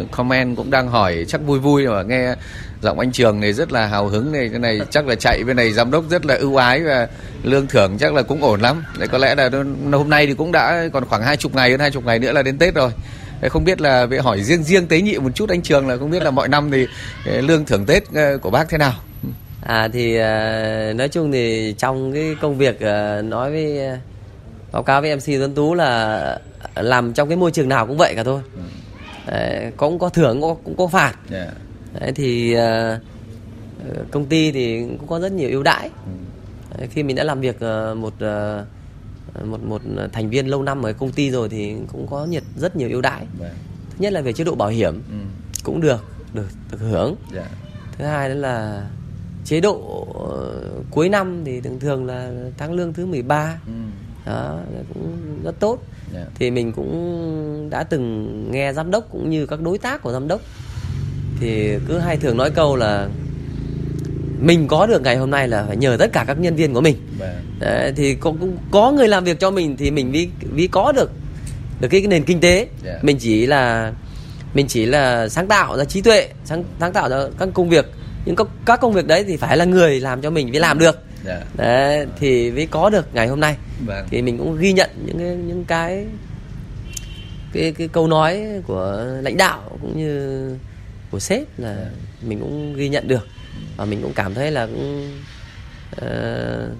uh, 0.01 0.11
comment 0.11 0.57
cũng 0.57 0.71
đang 0.71 0.87
hỏi 0.87 1.25
chắc 1.27 1.41
vui 1.45 1.59
vui 1.59 1.87
mà 1.87 2.03
nghe 2.03 2.35
giọng 2.81 2.99
anh 2.99 3.11
trường 3.11 3.39
này 3.39 3.53
rất 3.53 3.71
là 3.71 3.85
hào 3.85 4.07
hứng 4.07 4.31
này 4.31 4.49
cái 4.49 4.59
này 4.59 4.81
chắc 4.89 5.07
là 5.07 5.15
chạy 5.15 5.43
bên 5.43 5.55
này 5.55 5.71
giám 5.71 5.91
đốc 5.91 6.03
rất 6.09 6.25
là 6.25 6.35
ưu 6.35 6.55
ái 6.55 6.83
và 6.83 7.07
lương 7.43 7.67
thưởng 7.67 7.97
chắc 7.99 8.13
là 8.13 8.21
cũng 8.21 8.43
ổn 8.43 8.61
lắm 8.61 8.83
đấy 8.97 9.07
có 9.07 9.17
lẽ 9.17 9.35
là 9.35 9.49
hôm 9.91 10.09
nay 10.09 10.27
thì 10.27 10.33
cũng 10.33 10.51
đã 10.51 10.87
còn 10.93 11.05
khoảng 11.05 11.23
hai 11.23 11.37
chục 11.37 11.55
ngày 11.55 11.71
hơn 11.71 11.79
hai 11.79 11.91
chục 11.91 12.05
ngày 12.05 12.19
nữa 12.19 12.31
là 12.31 12.43
đến 12.43 12.57
tết 12.57 12.75
rồi 12.75 12.91
không 13.49 13.63
biết 13.63 13.81
là 13.81 14.05
về 14.05 14.19
hỏi 14.19 14.43
riêng 14.43 14.63
riêng 14.63 14.87
tế 14.87 15.01
nhị 15.01 15.17
một 15.17 15.29
chút 15.35 15.49
anh 15.49 15.61
trường 15.61 15.87
là 15.87 15.97
không 15.97 16.11
biết 16.11 16.23
là 16.23 16.31
mọi 16.31 16.47
năm 16.47 16.71
thì 16.71 16.87
lương 17.25 17.65
thưởng 17.65 17.85
tết 17.85 18.03
ờ, 18.13 18.37
của 18.37 18.49
bác 18.49 18.69
thế 18.69 18.77
nào 18.77 18.93
à 19.61 19.87
thì 19.87 20.15
ờ, 20.15 20.93
nói 20.95 21.09
chung 21.09 21.31
thì 21.31 21.75
trong 21.77 22.13
cái 22.13 22.35
công 22.41 22.57
việc 22.57 22.79
ờ, 22.79 23.21
nói 23.21 23.51
với 23.51 23.79
báo 24.71 24.83
cáo 24.83 25.01
với 25.01 25.15
mc 25.15 25.25
tuấn 25.25 25.55
tú 25.55 25.73
là 25.73 26.39
làm 26.75 27.13
trong 27.13 27.29
cái 27.29 27.37
môi 27.37 27.51
trường 27.51 27.69
nào 27.69 27.87
cũng 27.87 27.97
vậy 27.97 28.13
cả 28.15 28.23
thôi 28.23 28.41
ừ. 28.55 28.61
Đấy, 29.27 29.71
cũng 29.77 29.99
có 29.99 30.09
thưởng 30.09 30.41
cũng 30.41 30.55
có, 30.55 30.61
cũng 30.63 30.77
có 30.77 30.87
phạt 30.87 31.15
yeah. 31.31 31.53
Đấy, 31.99 32.11
thì 32.15 32.55
uh, 32.57 34.11
công 34.11 34.25
ty 34.25 34.51
thì 34.51 34.79
cũng 34.81 35.07
có 35.07 35.19
rất 35.19 35.31
nhiều 35.31 35.49
ưu 35.49 35.63
đãi 35.63 35.89
ừ. 36.05 36.11
Đấy, 36.77 36.87
khi 36.91 37.03
mình 37.03 37.15
đã 37.15 37.23
làm 37.23 37.41
việc 37.41 37.55
uh, 37.55 37.97
một 37.97 38.13
uh, 38.13 39.45
một 39.45 39.63
một 39.63 39.81
thành 40.13 40.29
viên 40.29 40.47
lâu 40.47 40.63
năm 40.63 40.83
ở 40.83 40.93
công 40.93 41.11
ty 41.11 41.31
rồi 41.31 41.49
thì 41.49 41.75
cũng 41.91 42.07
có 42.09 42.25
nhiệt 42.25 42.43
rất 42.57 42.75
nhiều 42.75 42.89
ưu 42.89 43.01
đãi 43.01 43.19
yeah. 43.19 43.29
Vâng. 43.39 43.51
thứ 43.89 43.95
nhất 43.99 44.13
là 44.13 44.21
về 44.21 44.33
chế 44.33 44.43
độ 44.43 44.55
bảo 44.55 44.69
hiểm 44.69 44.93
ừ. 44.93 45.17
cũng 45.63 45.81
được 45.81 46.05
được 46.33 46.47
được 46.71 46.77
hưởng 46.79 47.15
yeah. 47.33 47.45
Dạ. 47.45 47.57
thứ 47.97 48.05
hai 48.05 48.29
đó 48.29 48.35
là 48.35 48.87
chế 49.45 49.61
độ 49.61 50.05
uh, 50.09 50.85
cuối 50.91 51.09
năm 51.09 51.41
thì 51.45 51.61
thường 51.61 51.79
thường 51.79 52.05
là 52.05 52.31
tháng 52.57 52.73
lương 52.73 52.93
thứ 52.93 53.05
13 53.05 53.57
ừ. 53.65 53.71
đó 54.25 54.59
cũng 54.93 55.17
rất 55.43 55.59
tốt 55.59 55.79
yeah. 56.13 56.25
Dạ. 56.25 56.31
thì 56.35 56.51
mình 56.51 56.71
cũng 56.71 57.67
đã 57.69 57.83
từng 57.83 58.45
nghe 58.51 58.73
giám 58.73 58.91
đốc 58.91 59.11
cũng 59.11 59.29
như 59.29 59.45
các 59.45 59.61
đối 59.61 59.77
tác 59.77 60.01
của 60.01 60.11
giám 60.11 60.27
đốc 60.27 60.41
thì 61.39 61.77
cứ 61.87 61.97
hay 61.97 62.17
thường 62.17 62.37
nói 62.37 62.51
câu 62.51 62.75
là 62.75 63.09
mình 64.39 64.67
có 64.67 64.87
được 64.87 65.01
ngày 65.01 65.17
hôm 65.17 65.31
nay 65.31 65.47
là 65.47 65.63
phải 65.67 65.77
nhờ 65.77 65.95
tất 65.99 66.13
cả 66.13 66.23
các 66.27 66.39
nhân 66.39 66.55
viên 66.55 66.73
của 66.73 66.81
mình 66.81 66.95
vâng. 67.19 67.29
Đấy, 67.59 67.93
thì 67.95 68.15
có, 68.15 68.33
cũng 68.39 68.57
có 68.71 68.91
người 68.91 69.07
làm 69.07 69.23
việc 69.23 69.39
cho 69.39 69.51
mình 69.51 69.77
thì 69.77 69.91
mình 69.91 70.11
vì 70.11 70.29
vì 70.41 70.67
có 70.67 70.91
được 70.91 71.11
được 71.81 71.87
cái, 71.87 72.01
cái 72.01 72.07
nền 72.07 72.23
kinh 72.23 72.39
tế 72.39 72.55
yeah. 72.55 72.69
Dạ. 72.85 72.99
mình 73.01 73.17
chỉ 73.19 73.45
là 73.45 73.93
mình 74.53 74.67
chỉ 74.67 74.85
là 74.85 75.29
sáng 75.29 75.47
tạo 75.47 75.77
ra 75.77 75.85
trí 75.85 76.01
tuệ 76.01 76.29
sáng 76.45 76.63
sáng 76.79 76.93
tạo 76.93 77.09
ra 77.09 77.17
các 77.39 77.49
công 77.53 77.69
việc 77.69 77.85
nhưng 78.25 78.35
các, 78.35 78.47
các 78.65 78.79
công 78.81 78.93
việc 78.93 79.07
đấy 79.07 79.23
thì 79.27 79.37
phải 79.37 79.57
là 79.57 79.65
người 79.65 79.99
làm 79.99 80.21
cho 80.21 80.29
mình 80.29 80.49
mới 80.51 80.59
làm 80.59 80.79
được 80.79 81.03
yeah. 81.25 81.39
Dạ. 81.39 81.65
đấy 81.65 82.05
thì 82.19 82.51
mới 82.51 82.67
có 82.71 82.89
được 82.89 83.05
ngày 83.13 83.27
hôm 83.27 83.39
nay 83.39 83.55
vâng. 83.85 84.07
thì 84.09 84.21
mình 84.21 84.37
cũng 84.37 84.57
ghi 84.57 84.73
nhận 84.73 84.89
những 85.05 85.17
cái 85.17 85.35
những 85.35 85.65
cái 85.65 86.05
cái 87.53 87.71
cái 87.77 87.87
câu 87.87 88.07
nói 88.07 88.43
của 88.67 89.05
lãnh 89.21 89.37
đạo 89.37 89.61
cũng 89.81 89.97
như 89.97 90.55
của 91.11 91.19
sếp 91.19 91.59
là 91.59 91.75
yeah. 91.75 91.87
mình 92.21 92.39
cũng 92.39 92.75
ghi 92.75 92.89
nhận 92.89 93.07
được 93.07 93.27
và 93.77 93.85
mình 93.85 94.01
cũng 94.01 94.13
cảm 94.13 94.33
thấy 94.33 94.51
là 94.51 94.65
cũng 94.65 95.11
uh, 95.95 96.71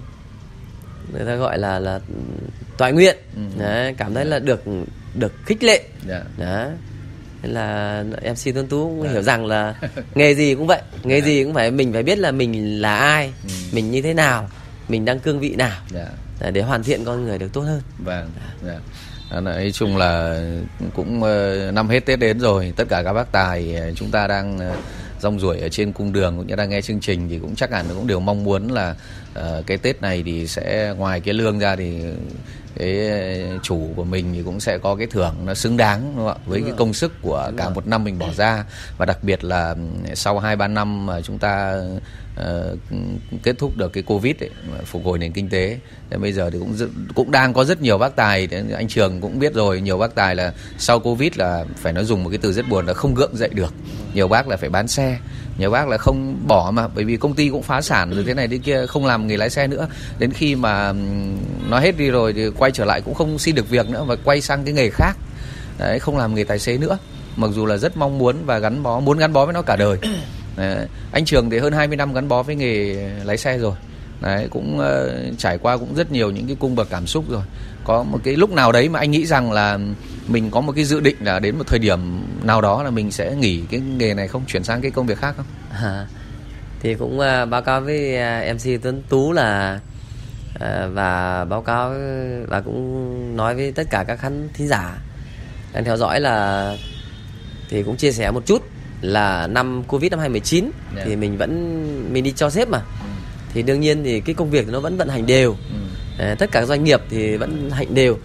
người 1.12 1.26
ta 1.26 1.34
gọi 1.34 1.58
là 1.58 1.78
là 1.78 2.00
toại 2.78 2.92
nguyện 2.92 3.16
ừ. 3.36 3.42
đấy, 3.58 3.94
cảm 3.98 4.14
thấy 4.14 4.24
là 4.24 4.38
được 4.38 4.62
được 5.14 5.32
khích 5.46 5.62
lệ 5.62 5.82
yeah. 6.08 6.22
đấy 6.38 6.70
nên 7.42 7.52
là 7.52 8.04
mc 8.04 8.54
tuấn 8.54 8.66
tú 8.66 8.88
cũng 8.88 9.06
à. 9.08 9.12
hiểu 9.12 9.22
rằng 9.22 9.46
là 9.46 9.74
nghề 10.14 10.34
gì 10.34 10.54
cũng 10.54 10.66
vậy 10.66 10.82
nghề 11.02 11.14
yeah. 11.14 11.26
gì 11.26 11.44
cũng 11.44 11.54
phải 11.54 11.70
mình 11.70 11.92
phải 11.92 12.02
biết 12.02 12.18
là 12.18 12.30
mình 12.30 12.80
là 12.80 12.96
ai 12.96 13.32
ừ. 13.44 13.54
mình 13.72 13.90
như 13.90 14.02
thế 14.02 14.14
nào 14.14 14.48
mình 14.88 15.04
đang 15.04 15.20
cương 15.20 15.40
vị 15.40 15.54
nào 15.56 15.80
yeah. 15.94 16.52
để 16.52 16.62
hoàn 16.62 16.82
thiện 16.82 17.04
con 17.04 17.24
người 17.24 17.38
được 17.38 17.52
tốt 17.52 17.60
hơn 17.60 17.82
vâng 17.98 18.30
yeah. 18.66 18.80
À, 19.30 19.40
nói 19.40 19.70
chung 19.74 19.96
là 19.96 20.42
cũng 20.94 21.22
uh, 21.22 21.74
năm 21.74 21.88
hết 21.88 22.00
tết 22.00 22.18
đến 22.18 22.40
rồi 22.40 22.72
tất 22.76 22.84
cả 22.88 23.02
các 23.02 23.12
bác 23.12 23.32
tài 23.32 23.76
uh, 23.90 23.96
chúng 23.96 24.10
ta 24.10 24.26
đang 24.26 24.56
uh, 24.56 24.76
rong 25.20 25.40
ruổi 25.40 25.60
ở 25.60 25.68
trên 25.68 25.92
cung 25.92 26.12
đường 26.12 26.36
cũng 26.36 26.46
như 26.46 26.54
đang 26.54 26.70
nghe 26.70 26.80
chương 26.80 27.00
trình 27.00 27.28
thì 27.28 27.38
cũng 27.38 27.54
chắc 27.54 27.72
hẳn 27.72 27.86
cũng 27.94 28.06
đều 28.06 28.20
mong 28.20 28.44
muốn 28.44 28.72
là 28.72 28.94
uh, 29.38 29.66
cái 29.66 29.76
Tết 29.76 30.02
này 30.02 30.22
thì 30.26 30.46
sẽ 30.46 30.94
ngoài 30.98 31.20
cái 31.20 31.34
lương 31.34 31.58
ra 31.58 31.76
thì 31.76 31.98
cái 32.80 33.10
chủ 33.62 33.88
của 33.96 34.04
mình 34.04 34.32
thì 34.34 34.42
cũng 34.42 34.60
sẽ 34.60 34.78
có 34.78 34.96
cái 34.96 35.06
thưởng 35.06 35.34
nó 35.44 35.54
xứng 35.54 35.76
đáng 35.76 36.12
đúng 36.16 36.26
không 36.26 36.36
ạ? 36.36 36.42
Với 36.46 36.60
đúng 36.60 36.68
cái 36.68 36.78
công 36.78 36.94
sức 36.94 37.12
của 37.22 37.44
đúng 37.48 37.56
cả 37.56 37.64
rồi. 37.64 37.74
một 37.74 37.86
năm 37.86 38.04
mình 38.04 38.18
bỏ 38.18 38.28
ra. 38.36 38.64
Và 38.98 39.06
đặc 39.06 39.18
biệt 39.24 39.44
là 39.44 39.74
sau 40.14 40.38
hai 40.38 40.56
ba 40.56 40.68
năm 40.68 41.06
mà 41.06 41.20
chúng 41.20 41.38
ta 41.38 41.82
uh, 42.40 42.78
kết 43.42 43.58
thúc 43.58 43.76
được 43.76 43.92
cái 43.92 44.02
covid 44.02 44.36
ấy, 44.40 44.50
phục 44.84 45.04
hồi 45.04 45.18
nền 45.18 45.32
kinh 45.32 45.48
tế 45.48 45.78
thì 46.10 46.16
bây 46.16 46.32
giờ 46.32 46.50
thì 46.50 46.58
cũng 46.58 46.76
cũng 47.14 47.30
đang 47.30 47.52
có 47.52 47.64
rất 47.64 47.82
nhiều 47.82 47.98
bác 47.98 48.16
tài. 48.16 48.48
Anh 48.76 48.88
trường 48.88 49.20
cũng 49.20 49.38
biết 49.38 49.54
rồi 49.54 49.80
nhiều 49.80 49.98
bác 49.98 50.14
tài 50.14 50.34
là 50.34 50.52
sau 50.78 51.00
covid 51.00 51.32
là 51.36 51.64
phải 51.76 51.92
nói 51.92 52.04
dùng 52.04 52.24
một 52.24 52.30
cái 52.30 52.38
từ 52.42 52.52
rất 52.52 52.68
buồn 52.68 52.86
là 52.86 52.94
không 52.94 53.14
gượng 53.14 53.36
dậy 53.36 53.50
được. 53.52 53.74
Nhiều 54.14 54.28
bác 54.28 54.48
là 54.48 54.56
phải 54.56 54.68
bán 54.68 54.88
xe 54.88 55.18
nhiều 55.60 55.70
bác 55.70 55.88
là 55.88 55.98
không 55.98 56.36
bỏ 56.46 56.70
mà 56.74 56.88
bởi 56.88 57.04
vì 57.04 57.16
công 57.16 57.34
ty 57.34 57.48
cũng 57.48 57.62
phá 57.62 57.80
sản 57.80 58.10
rồi 58.10 58.24
thế 58.24 58.34
này 58.34 58.48
thế 58.48 58.58
kia 58.58 58.86
không 58.86 59.06
làm 59.06 59.26
nghề 59.26 59.36
lái 59.36 59.50
xe 59.50 59.66
nữa. 59.66 59.88
Đến 60.18 60.32
khi 60.32 60.54
mà 60.54 60.92
nó 61.68 61.78
hết 61.80 61.98
đi 61.98 62.10
rồi 62.10 62.32
thì 62.32 62.50
quay 62.58 62.70
trở 62.70 62.84
lại 62.84 63.00
cũng 63.00 63.14
không 63.14 63.38
xin 63.38 63.54
được 63.54 63.68
việc 63.68 63.90
nữa 63.90 64.04
và 64.04 64.16
quay 64.24 64.40
sang 64.40 64.64
cái 64.64 64.74
nghề 64.74 64.90
khác. 64.90 65.16
Đấy 65.78 65.98
không 65.98 66.16
làm 66.16 66.34
nghề 66.34 66.44
tài 66.44 66.58
xế 66.58 66.78
nữa. 66.78 66.98
Mặc 67.36 67.50
dù 67.54 67.66
là 67.66 67.76
rất 67.76 67.96
mong 67.96 68.18
muốn 68.18 68.36
và 68.46 68.58
gắn 68.58 68.82
bó 68.82 69.00
muốn 69.00 69.18
gắn 69.18 69.32
bó 69.32 69.44
với 69.44 69.54
nó 69.54 69.62
cả 69.62 69.76
đời. 69.76 69.98
Đấy, 70.56 70.86
anh 71.12 71.24
trường 71.24 71.50
thì 71.50 71.58
hơn 71.58 71.72
20 71.72 71.96
năm 71.96 72.12
gắn 72.12 72.28
bó 72.28 72.42
với 72.42 72.56
nghề 72.56 72.94
lái 73.24 73.36
xe 73.36 73.58
rồi. 73.58 73.74
Đấy 74.20 74.48
cũng 74.50 74.78
uh, 74.78 75.38
trải 75.38 75.58
qua 75.58 75.76
cũng 75.76 75.94
rất 75.94 76.12
nhiều 76.12 76.30
những 76.30 76.46
cái 76.46 76.56
cung 76.60 76.76
bậc 76.76 76.90
cảm 76.90 77.06
xúc 77.06 77.24
rồi 77.28 77.42
có 77.90 78.02
một 78.02 78.20
cái 78.24 78.36
lúc 78.36 78.50
nào 78.50 78.72
đấy 78.72 78.88
mà 78.88 78.98
anh 78.98 79.10
nghĩ 79.10 79.26
rằng 79.26 79.52
là 79.52 79.78
mình 80.28 80.50
có 80.50 80.60
một 80.60 80.72
cái 80.76 80.84
dự 80.84 81.00
định 81.00 81.16
là 81.20 81.38
đến 81.38 81.58
một 81.58 81.66
thời 81.66 81.78
điểm 81.78 81.98
nào 82.42 82.60
đó 82.60 82.82
là 82.82 82.90
mình 82.90 83.10
sẽ 83.10 83.34
nghỉ 83.36 83.62
cái 83.70 83.80
nghề 83.80 84.14
này 84.14 84.28
không 84.28 84.42
chuyển 84.46 84.64
sang 84.64 84.80
cái 84.80 84.90
công 84.90 85.06
việc 85.06 85.18
khác 85.18 85.34
không 85.36 85.46
à, 85.70 86.06
thì 86.80 86.94
cũng 86.94 87.18
uh, 87.18 87.48
báo 87.50 87.62
cáo 87.62 87.80
với 87.80 88.16
uh, 88.50 88.56
mc 88.56 88.82
tuấn 88.82 89.02
tú 89.08 89.32
là 89.32 89.80
uh, 90.54 90.60
và 90.92 91.44
báo 91.44 91.62
cáo 91.62 91.90
và 92.48 92.60
cũng 92.60 93.36
nói 93.36 93.54
với 93.54 93.72
tất 93.72 93.86
cả 93.90 94.04
các 94.08 94.16
khán 94.16 94.48
thính 94.54 94.68
giả 94.68 94.98
đang 95.72 95.84
theo 95.84 95.96
dõi 95.96 96.20
là 96.20 96.76
thì 97.70 97.82
cũng 97.82 97.96
chia 97.96 98.12
sẻ 98.12 98.30
một 98.30 98.46
chút 98.46 98.62
là 99.00 99.46
năm 99.46 99.82
covid 99.88 100.10
năm 100.10 100.20
2019 100.20 100.64
yeah. 100.64 100.74
Dạ. 100.96 101.02
thì 101.04 101.16
mình 101.16 101.38
vẫn 101.38 102.12
mình 102.12 102.24
đi 102.24 102.32
cho 102.36 102.50
sếp 102.50 102.68
mà 102.68 102.78
ừ. 102.78 103.06
thì 103.52 103.62
đương 103.62 103.80
nhiên 103.80 104.04
thì 104.04 104.20
cái 104.20 104.34
công 104.34 104.50
việc 104.50 104.68
nó 104.68 104.80
vẫn 104.80 104.96
vận 104.96 105.08
hành 105.08 105.26
đều 105.26 105.50
ừ 105.50 105.79
tất 106.38 106.50
cả 106.52 106.64
doanh 106.64 106.84
nghiệp 106.84 107.00
thì 107.10 107.36
vẫn 107.36 107.70
hạnh 107.70 107.94
đều 107.94 108.18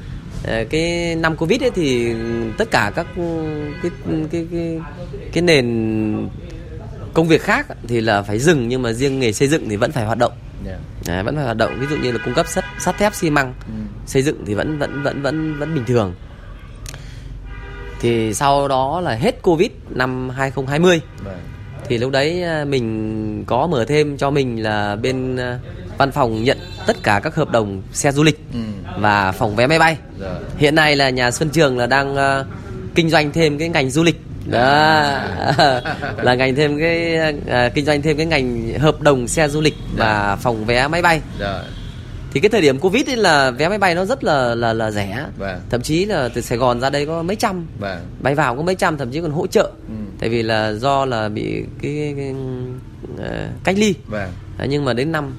ờ, 0.44 0.64
cái 0.70 1.16
năm 1.16 1.36
covid 1.36 1.64
ấy 1.64 1.72
thì 1.72 2.14
tất 2.58 2.72
cả 2.72 2.92
các 2.96 3.08
cái 3.82 3.92
cái 4.32 4.48
cái 4.52 4.80
cái 5.34 5.42
nền 5.42 6.30
công 7.14 7.28
việc 7.28 7.42
khác 7.42 7.68
thì 7.88 8.02
là 8.02 8.22
phải 8.22 8.40
dừng 8.40 8.68
nhưng 8.68 8.82
mà 8.82 8.94
riêng 8.94 9.20
nghề 9.20 9.34
xây 9.34 9.48
dựng 9.48 9.70
thì 9.70 9.76
vẫn 9.76 9.92
phải 9.92 10.06
hoạt 10.06 10.18
động 10.18 10.32
yeah. 10.66 10.80
à, 11.08 11.24
vẫn 11.24 11.36
phải 11.36 11.44
hoạt 11.44 11.58
động 11.58 11.78
ví 11.80 11.88
dụ 11.90 11.96
như 11.96 12.12
là 12.12 12.18
cung 12.26 12.34
cấp 12.34 12.48
sắt 12.48 12.66
sắt 12.80 12.98
thép 12.98 13.16
xi 13.16 13.30
măng 13.30 13.54
ừ. 13.68 13.74
xây 14.06 14.22
dựng 14.22 14.46
thì 14.46 14.54
vẫn 14.54 14.78
vẫn 14.80 15.04
vẫn 15.04 15.22
vẫn 15.22 15.60
vẫn 15.60 15.76
bình 15.76 15.86
thường 15.86 16.14
thì 18.02 18.34
sau 18.34 18.68
đó 18.68 19.02
là 19.02 19.12
hết 19.12 19.42
covid 19.42 19.70
năm 19.90 20.30
2020 20.30 21.02
Right. 21.18 21.38
thì 21.88 21.98
lúc 21.98 22.12
đấy 22.12 22.44
à, 22.44 22.66
mình 22.66 23.44
có 23.48 23.68
mở 23.68 23.86
thêm 23.86 24.18
cho 24.18 24.30
mình 24.30 24.64
là 24.64 24.96
bên 24.96 25.38
văn 25.98 26.12
phòng 26.12 26.44
nhận 26.44 26.58
tất 26.88 27.04
cả 27.04 27.20
các 27.24 27.36
hợp 27.36 27.52
đồng 27.52 27.82
xe 27.94 28.12
du 28.12 28.24
lịch 28.24 28.40
ừ. 28.54 28.60
và 29.00 29.32
phòng 29.32 29.56
vé 29.56 29.68
máy 29.68 29.80
bay. 29.80 29.98
Rồi. 30.20 30.30
Dạ. 30.42 30.48
Hiện 30.58 30.76
nay 30.76 30.96
là 30.96 31.10
nhà 31.10 31.32
Xuân 31.32 31.50
Trường 31.50 31.78
là 31.78 31.86
đang 31.86 32.16
uh, 32.16 32.46
kinh 32.96 33.10
doanh 33.10 33.32
thêm 33.32 33.58
cái 33.58 33.70
ngành 33.70 33.90
du 33.90 34.04
lịch. 34.04 34.22
Đó. 34.46 34.62
là 36.18 36.36
ngành 36.36 36.56
thêm 36.56 36.80
cái 36.80 37.18
uh, 37.38 37.74
kinh 37.74 37.86
doanh 37.86 38.02
thêm 38.02 38.18
cái 38.18 38.26
ngành 38.26 38.80
hợp 38.80 39.02
đồng 39.02 39.28
xe 39.28 39.48
du 39.48 39.62
lịch 39.62 39.74
Rồi. 39.74 39.96
và 39.98 40.28
dạ. 40.30 40.36
phòng 40.36 40.66
vé 40.66 40.88
máy 40.88 41.02
bay. 41.02 41.22
Rồi. 41.40 41.64
Thì 42.36 42.42
cái 42.42 42.50
thời 42.50 42.62
điểm 42.62 42.80
Covid 42.80 43.10
ấy 43.10 43.18
là 43.18 43.52
vé 43.52 43.70
máy 43.70 43.78
bay 43.78 43.96
nó 43.96 44.06
rất 44.06 44.24
là 44.24 44.56
là 44.56 44.74
là 44.74 44.92
rẻ. 44.92 45.26
Vâng. 45.38 45.60
Thậm 45.70 45.82
chí 45.82 46.06
là 46.06 46.30
từ 46.34 46.42
Sài 46.42 46.58
Gòn 46.58 46.82
ra 46.82 46.90
đây 46.90 47.06
có 47.06 47.24
mấy 47.24 47.36
trăm. 47.36 47.66
Vâng. 47.80 48.00
Bay 48.22 48.36
vào 48.36 48.56
có 48.56 48.62
mấy 48.62 48.76
trăm 48.76 48.98
thậm 48.98 49.12
chí 49.12 49.22
còn 49.22 49.32
hỗ 49.32 49.48
trợ. 49.48 49.64
Ừ. 49.64 49.96
Tại 50.20 50.30
vì 50.30 50.44
là 50.44 50.74
do 50.74 51.06
là 51.06 51.30
bị 51.30 51.64
cái, 51.82 51.94
cái, 51.98 52.14
cái 52.18 52.34
uh, 53.14 53.64
cách 53.64 53.76
ly. 53.78 53.94
Vâng. 54.08 54.30
nhưng 54.68 54.86
mà 54.86 54.94
đến 54.94 55.12
năm 55.12 55.34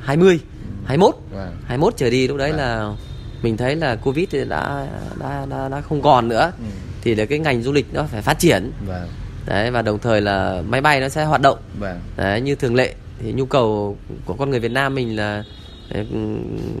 20 0.00 0.40
21 0.86 1.14
vâng. 1.30 1.56
21 1.66 1.94
trở 1.96 2.10
đi 2.10 2.28
lúc 2.28 2.36
đấy 2.36 2.50
vâng. 2.50 2.60
là 2.60 2.92
mình 3.42 3.56
thấy 3.56 3.76
là 3.76 3.96
covid 3.96 4.28
thì 4.30 4.44
đã 4.44 4.86
đã 5.18 5.46
đã, 5.50 5.68
đã 5.68 5.80
không 5.80 6.02
còn 6.02 6.28
nữa 6.28 6.52
ừ. 6.58 6.64
thì 7.02 7.14
là 7.14 7.24
cái 7.24 7.38
ngành 7.38 7.62
du 7.62 7.72
lịch 7.72 7.86
nó 7.92 8.02
phải 8.02 8.22
phát 8.22 8.38
triển 8.38 8.72
vâng. 8.86 9.08
đấy 9.46 9.70
và 9.70 9.82
đồng 9.82 9.98
thời 9.98 10.20
là 10.20 10.62
máy 10.68 10.80
bay 10.80 11.00
nó 11.00 11.08
sẽ 11.08 11.24
hoạt 11.24 11.40
động 11.40 11.58
vâng. 11.78 12.00
đấy 12.16 12.40
như 12.40 12.54
thường 12.54 12.74
lệ 12.74 12.94
thì 13.22 13.32
nhu 13.32 13.46
cầu 13.46 13.96
của 14.24 14.34
con 14.34 14.50
người 14.50 14.60
Việt 14.60 14.72
Nam 14.72 14.94
mình 14.94 15.16
là 15.16 15.44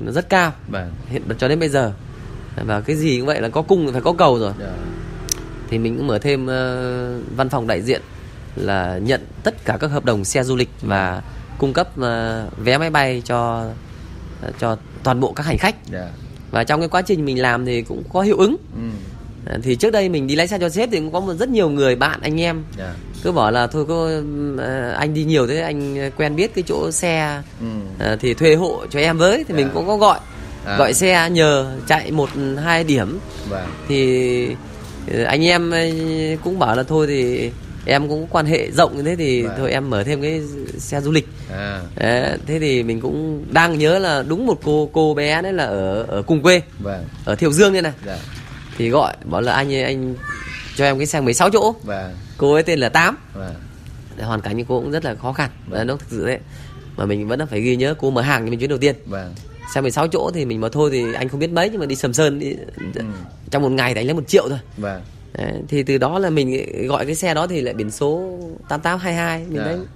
nó 0.00 0.12
rất 0.12 0.28
cao 0.28 0.52
vâng. 0.68 0.90
hiện 1.08 1.22
cho 1.38 1.48
đến 1.48 1.60
bây 1.60 1.68
giờ 1.68 1.92
và 2.64 2.80
cái 2.80 2.96
gì 2.96 3.18
cũng 3.18 3.26
vậy 3.26 3.40
là 3.40 3.48
có 3.48 3.62
cung 3.62 3.92
phải 3.92 4.00
có 4.00 4.12
cầu 4.12 4.38
rồi 4.38 4.52
yeah. 4.60 4.72
Dạ. 4.72 4.84
thì 5.70 5.78
mình 5.78 5.96
cũng 5.96 6.06
mở 6.06 6.18
thêm 6.18 6.44
uh, 6.44 7.36
văn 7.36 7.48
phòng 7.48 7.66
đại 7.66 7.82
diện 7.82 8.02
là 8.56 8.98
nhận 8.98 9.20
tất 9.42 9.64
cả 9.64 9.76
các 9.80 9.90
hợp 9.90 10.04
đồng 10.04 10.24
xe 10.24 10.44
du 10.44 10.56
lịch 10.56 10.70
và 10.82 11.22
cung 11.58 11.72
cấp 11.72 11.88
uh, 12.00 12.04
vé 12.58 12.78
máy 12.78 12.90
bay 12.90 13.22
cho 13.24 13.70
cho 14.60 14.76
toàn 15.02 15.20
bộ 15.20 15.32
các 15.32 15.46
hành 15.46 15.58
khách 15.58 15.74
yeah. 15.92 16.04
Dạ. 16.04 16.10
và 16.50 16.64
trong 16.64 16.80
cái 16.80 16.88
quá 16.88 17.02
trình 17.02 17.24
mình 17.24 17.42
làm 17.42 17.66
thì 17.66 17.82
cũng 17.82 18.02
có 18.12 18.20
hiệu 18.20 18.36
ứng 18.36 18.56
ừ. 18.76 18.82
uh, 19.56 19.62
thì 19.62 19.76
trước 19.76 19.90
đây 19.90 20.08
mình 20.08 20.26
đi 20.26 20.36
lái 20.36 20.48
xe 20.48 20.58
cho 20.58 20.68
sếp 20.68 20.88
thì 20.92 20.98
cũng 20.98 21.12
có 21.12 21.20
một 21.20 21.34
rất 21.34 21.48
nhiều 21.48 21.70
người 21.70 21.96
bạn 21.96 22.20
anh 22.22 22.40
em 22.40 22.62
yeah. 22.78 22.90
Dạ. 22.90 22.94
cứ 23.22 23.32
bảo 23.32 23.50
là 23.50 23.66
thôi 23.66 23.84
có 23.88 24.20
uh, 24.54 24.96
anh 24.96 25.14
đi 25.14 25.24
nhiều 25.24 25.46
thế 25.46 25.60
anh 25.60 26.10
quen 26.16 26.36
biết 26.36 26.54
cái 26.54 26.64
chỗ 26.66 26.90
xe 26.90 27.42
ừ. 27.60 27.66
uh, 28.12 28.20
thì 28.20 28.34
thuê 28.34 28.54
hộ 28.54 28.86
cho 28.90 29.00
em 29.00 29.18
với 29.18 29.36
thì 29.36 29.54
yeah. 29.54 29.56
mình 29.56 29.66
dạ. 29.66 29.72
cũng 29.74 29.86
có 29.86 29.96
gọi 29.96 30.18
à. 30.64 30.76
gọi 30.76 30.94
xe 30.94 31.30
nhờ 31.30 31.76
chạy 31.86 32.10
một 32.10 32.30
hai 32.64 32.84
điểm 32.84 33.18
vâng. 33.48 33.68
thì 33.88 34.48
anh 35.26 35.44
em 35.44 35.72
cũng 36.44 36.58
bảo 36.58 36.76
là 36.76 36.82
thôi 36.82 37.06
thì 37.06 37.50
em 37.86 38.08
cũng 38.08 38.26
quan 38.30 38.46
hệ 38.46 38.70
rộng 38.70 38.96
như 38.96 39.02
thế 39.02 39.16
thì 39.16 39.42
vâng. 39.42 39.54
thôi 39.58 39.70
em 39.70 39.90
mở 39.90 40.04
thêm 40.04 40.22
cái 40.22 40.40
xe 40.78 41.00
du 41.00 41.12
lịch 41.12 41.28
à. 41.52 41.80
Đấy, 41.96 42.38
thế 42.46 42.58
thì 42.58 42.82
mình 42.82 43.00
cũng 43.00 43.44
đang 43.50 43.78
nhớ 43.78 43.98
là 43.98 44.22
đúng 44.22 44.46
một 44.46 44.60
cô 44.64 44.90
cô 44.92 45.14
bé 45.14 45.42
đấy 45.42 45.52
là 45.52 45.64
ở 45.64 46.02
ở 46.02 46.22
cùng 46.22 46.42
quê 46.42 46.62
vâng. 46.78 47.04
ở 47.24 47.34
thiệu 47.34 47.52
dương 47.52 47.72
đây 47.72 47.82
này 47.82 47.92
dạ. 48.06 48.18
thì 48.78 48.88
gọi 48.88 49.16
bảo 49.24 49.40
là 49.40 49.52
anh 49.52 49.82
anh 49.82 50.14
cho 50.76 50.84
em 50.84 50.98
cái 50.98 51.06
xe 51.06 51.20
16 51.20 51.50
chỗ 51.50 51.74
vâng. 51.82 52.14
cô 52.36 52.52
ấy 52.54 52.62
tên 52.62 52.78
là 52.78 52.88
tám 52.88 53.16
vâng. 53.34 53.54
hoàn 54.18 54.40
cảnh 54.40 54.56
như 54.56 54.64
cô 54.68 54.80
cũng 54.80 54.90
rất 54.90 55.04
là 55.04 55.14
khó 55.14 55.32
khăn 55.32 55.50
vâng. 55.66 55.86
nó 55.86 55.96
thực 55.96 56.06
sự 56.10 56.26
đấy 56.26 56.38
mà 56.96 57.04
mình 57.04 57.28
vẫn 57.28 57.46
phải 57.46 57.60
ghi 57.60 57.76
nhớ 57.76 57.94
cô 57.98 58.10
mở 58.10 58.22
hàng 58.22 58.44
cho 58.44 58.50
mình 58.50 58.58
chuyến 58.58 58.70
đầu 58.70 58.78
tiên 58.78 58.96
vâng. 59.06 59.34
xe 59.74 59.80
16 59.80 60.08
chỗ 60.08 60.30
thì 60.34 60.44
mình 60.44 60.60
mà 60.60 60.68
thôi 60.72 60.90
thì 60.92 61.14
anh 61.14 61.28
không 61.28 61.40
biết 61.40 61.50
mấy 61.50 61.70
nhưng 61.70 61.80
mà 61.80 61.86
đi 61.86 61.96
sầm 61.96 62.12
sơn 62.12 62.38
đi 62.38 62.54
ừ. 62.94 63.02
trong 63.50 63.62
một 63.62 63.70
ngày 63.70 63.94
thì 63.94 64.00
anh 64.00 64.06
lấy 64.06 64.14
một 64.14 64.28
triệu 64.28 64.48
thôi 64.48 64.58
vâng 64.76 65.02
Đấy, 65.38 65.52
thì 65.68 65.82
từ 65.82 65.98
đó 65.98 66.18
là 66.18 66.30
mình 66.30 66.66
gọi 66.86 67.06
cái 67.06 67.14
xe 67.14 67.34
đó 67.34 67.46
thì 67.46 67.60
lại 67.60 67.74
biển 67.74 67.90
số 67.90 68.38
8822 68.68 69.38
mình 69.38 69.54
yeah. 69.54 69.66
Dạ. 69.66 69.72
đấy 69.72 69.86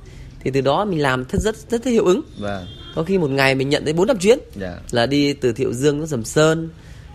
thì 0.41 0.51
từ 0.51 0.61
đó 0.61 0.85
mình 0.85 1.03
làm 1.03 1.25
rất 1.29 1.41
rất 1.43 1.57
rất, 1.71 1.85
hiệu 1.85 2.05
ứng 2.05 2.21
vâng. 2.39 2.67
có 2.95 3.03
khi 3.03 3.19
một 3.19 3.31
ngày 3.31 3.55
mình 3.55 3.69
nhận 3.69 3.85
tới 3.85 3.93
bốn 3.93 4.07
năm 4.07 4.19
chuyến 4.19 4.39
yeah. 4.39 4.49
Dạ. 4.57 4.79
là 4.91 5.07
đi 5.07 5.33
từ 5.33 5.53
thiệu 5.53 5.73
dương 5.73 5.99
đến 5.99 6.09
sầm 6.09 6.25
sơn 6.25 6.69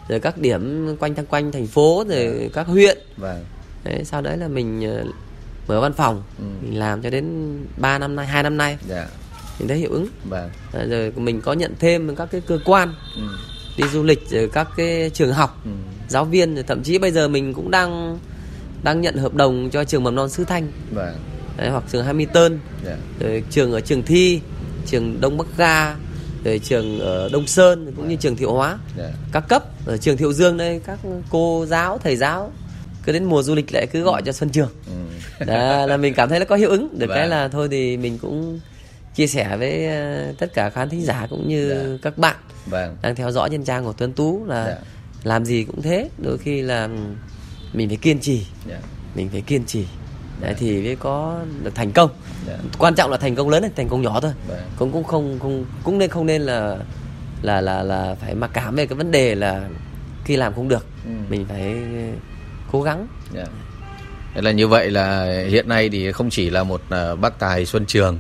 rồi 0.10 0.20
các 0.20 0.38
điểm 0.38 0.96
quanh 1.00 1.16
thăng 1.16 1.26
quanh 1.26 1.52
thành 1.52 1.68
phố 1.68 2.06
rồi 2.10 2.18
yeah. 2.18 2.36
Dạ. 2.40 2.48
các 2.54 2.68
huyện 2.68 2.98
vâng. 3.18 3.46
đấy, 3.84 4.02
sau 4.06 4.22
đấy 4.22 4.38
là 4.38 4.48
mình 4.48 4.84
ờ, 4.84 5.06
mở 5.68 5.82
văn 5.82 5.94
phòng 5.94 6.24
ừ. 6.40 6.44
mình 6.62 6.80
làm 6.80 7.02
cho 7.02 7.10
đến 7.10 7.58
3 7.78 8.00
năm 8.00 8.16
nay 8.16 8.28
hai 8.28 8.44
năm 8.44 8.58
nay 8.58 8.78
yeah. 8.90 9.08
mình 9.60 9.68
thấy 9.68 9.78
hiệu 9.78 9.92
ứng 9.92 10.08
vâng. 10.24 10.50
rồi 10.90 11.12
mình 11.16 11.42
có 11.42 11.54
nhận 11.54 11.74
thêm 11.80 12.16
các 12.16 12.30
cái 12.32 12.42
cơ 12.42 12.60
quan 12.66 12.94
ừ. 13.16 13.24
đi 13.78 13.84
du 13.94 14.04
lịch 14.04 14.30
rồi 14.30 14.50
các 14.54 14.68
cái 14.78 15.12
trường 15.14 15.34
học 15.34 15.62
ừ 15.66 15.72
giáo 16.10 16.26
viên 16.26 16.64
thậm 16.68 16.84
chí 16.84 16.98
bây 16.98 17.12
giờ 17.12 17.28
mình 17.28 17.54
cũng 17.54 17.72
đang 17.72 18.20
đang 18.84 19.02
nhận 19.02 19.18
hợp 19.18 19.34
đồng 19.34 19.70
cho 19.70 19.84
trường 19.84 20.04
mầm 20.04 20.16
non 20.16 20.30
Sư 20.30 20.46
Thanh 20.48 20.72
vâng. 20.92 21.16
Đấy, 21.58 21.70
hoặc 21.70 21.84
trường 21.92 22.06
Hamilton 22.06 22.52
yeah. 22.52 22.60
Dạ. 22.86 22.96
rồi 23.20 23.44
trường 23.50 23.72
ở 23.72 23.82
trường 23.82 24.04
thi 24.04 24.42
trường 24.86 25.22
Đông 25.22 25.38
Bắc 25.38 25.48
Ga 25.58 25.96
rồi 26.44 26.60
trường 26.60 27.00
ở 27.00 27.30
Đông 27.34 27.48
Sơn 27.48 27.94
cũng 27.96 28.08
như 28.08 28.16
trường 28.16 28.36
Thiệu 28.36 28.54
Hóa 28.54 28.68
yeah. 28.68 28.80
Dạ. 28.98 29.10
các 29.32 29.44
cấp 29.50 29.64
ở 29.86 29.98
trường 29.98 30.18
Thiệu 30.18 30.34
Dương 30.34 30.58
đây 30.58 30.82
các 30.86 31.00
cô 31.30 31.66
giáo 31.68 31.98
thầy 32.04 32.16
giáo 32.16 32.52
cứ 33.06 33.12
đến 33.12 33.24
mùa 33.24 33.44
du 33.44 33.56
lịch 33.56 33.74
lại 33.74 33.88
cứ 33.88 34.02
gọi 34.02 34.22
cho 34.22 34.32
Xuân 34.32 34.50
Trường 34.50 34.70
ừ. 34.88 35.46
đó 35.46 35.86
là 35.86 35.98
mình 35.98 36.14
cảm 36.14 36.30
thấy 36.30 36.40
nó 36.40 36.46
có 36.46 36.56
hiệu 36.56 36.70
ứng 36.70 37.00
được 37.00 37.08
vâng. 37.08 37.18
cái 37.18 37.28
là 37.28 37.48
thôi 37.48 37.68
thì 37.72 37.98
mình 37.98 38.18
cũng 38.18 38.60
chia 39.16 39.28
sẻ 39.28 39.58
với 39.58 39.88
ờ, 39.88 40.34
tất 40.38 40.54
cả 40.54 40.70
khán 40.70 40.90
thính 40.90 41.06
giả 41.06 41.28
cũng 41.30 41.48
như 41.48 41.72
yeah. 41.72 41.86
Dạ. 41.86 41.98
các 42.02 42.18
bạn 42.18 42.36
vâng. 42.66 42.98
đang 43.02 43.16
theo 43.16 43.32
dõi 43.32 43.50
trên 43.50 43.64
trang 43.64 43.86
của 43.86 43.94
Tuấn 43.94 44.14
Tú 44.14 44.46
là 44.46 44.66
yeah 44.66 44.80
làm 45.24 45.46
gì 45.46 45.64
cũng 45.64 45.82
thế 45.82 46.10
đôi 46.18 46.38
khi 46.38 46.62
là 46.62 46.90
mình 47.74 47.88
phải 47.88 47.98
kiên 47.98 48.20
trì 48.20 48.36
yeah. 48.36 48.82
Dạ. 48.82 48.88
mình 49.16 49.30
phải 49.32 49.42
kiên 49.42 49.66
trì 49.66 49.86
Đấy, 50.42 50.48
yeah. 50.50 50.58
thì 50.60 50.82
mới 50.82 50.96
có 50.96 51.40
được 51.64 51.76
thành 51.76 51.92
công 51.92 52.10
yeah. 52.48 52.60
Dạ. 52.64 52.70
quan 52.78 52.96
trọng 52.96 53.12
là 53.12 53.18
thành 53.18 53.36
công 53.36 53.50
lớn 53.50 53.64
hay 53.64 53.72
thành 53.76 53.90
công 53.90 54.02
nhỏ 54.02 54.20
thôi 54.22 54.32
yeah. 54.50 54.62
Dạ. 54.62 54.68
cũng 54.78 54.92
cũng 54.92 55.04
không 55.04 55.40
không 55.40 55.66
cũng 55.84 55.98
nên 55.98 56.10
không 56.10 56.26
nên 56.26 56.42
là 56.42 56.78
là 57.42 57.62
là 57.62 57.84
là 57.84 58.16
phải 58.22 58.36
mặc 58.36 58.52
cảm 58.54 58.76
về 58.76 58.86
cái 58.86 58.98
vấn 58.98 59.12
đề 59.12 59.36
là 59.36 59.70
khi 60.26 60.36
làm 60.36 60.54
không 60.54 60.68
được 60.68 60.86
ừ. 61.06 61.12
mình 61.30 61.46
phải 61.50 61.76
cố 62.72 62.82
gắng 62.82 63.08
yeah. 63.36 63.50
Thế 64.36 64.42
là 64.42 64.52
như 64.52 64.68
vậy 64.68 64.92
là 64.92 65.36
hiện 65.50 65.70
nay 65.70 65.90
thì 65.90 66.12
không 66.12 66.30
chỉ 66.30 66.50
là 66.50 66.64
một 66.64 66.82
uh, 67.14 67.20
bác 67.20 67.40
tài 67.40 67.66
Xuân 67.66 67.86
Trường 67.86 68.18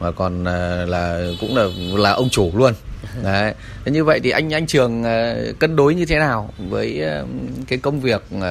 mà 0.00 0.10
còn 0.10 0.40
uh, 0.42 0.88
là 0.88 1.20
cũng 1.40 1.56
là 1.56 1.64
là 1.98 2.10
ông 2.10 2.30
chủ 2.30 2.52
luôn. 2.54 2.74
Đấy. 3.22 3.54
Thế 3.84 3.92
như 3.92 4.04
vậy 4.04 4.20
thì 4.24 4.30
anh 4.30 4.54
anh 4.54 4.66
Trường 4.66 5.02
uh, 5.02 5.58
cân 5.58 5.76
đối 5.76 5.94
như 5.94 6.06
thế 6.06 6.18
nào 6.18 6.50
với 6.58 7.02
uh, 7.22 7.28
cái 7.68 7.78
công 7.78 8.00
việc 8.00 8.22
uh, 8.36 8.42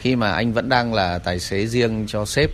khi 0.00 0.16
mà 0.16 0.32
anh 0.32 0.52
vẫn 0.52 0.68
đang 0.68 0.94
là 0.94 1.18
tài 1.18 1.40
xế 1.40 1.66
riêng 1.66 2.04
cho 2.08 2.24
sếp 2.24 2.50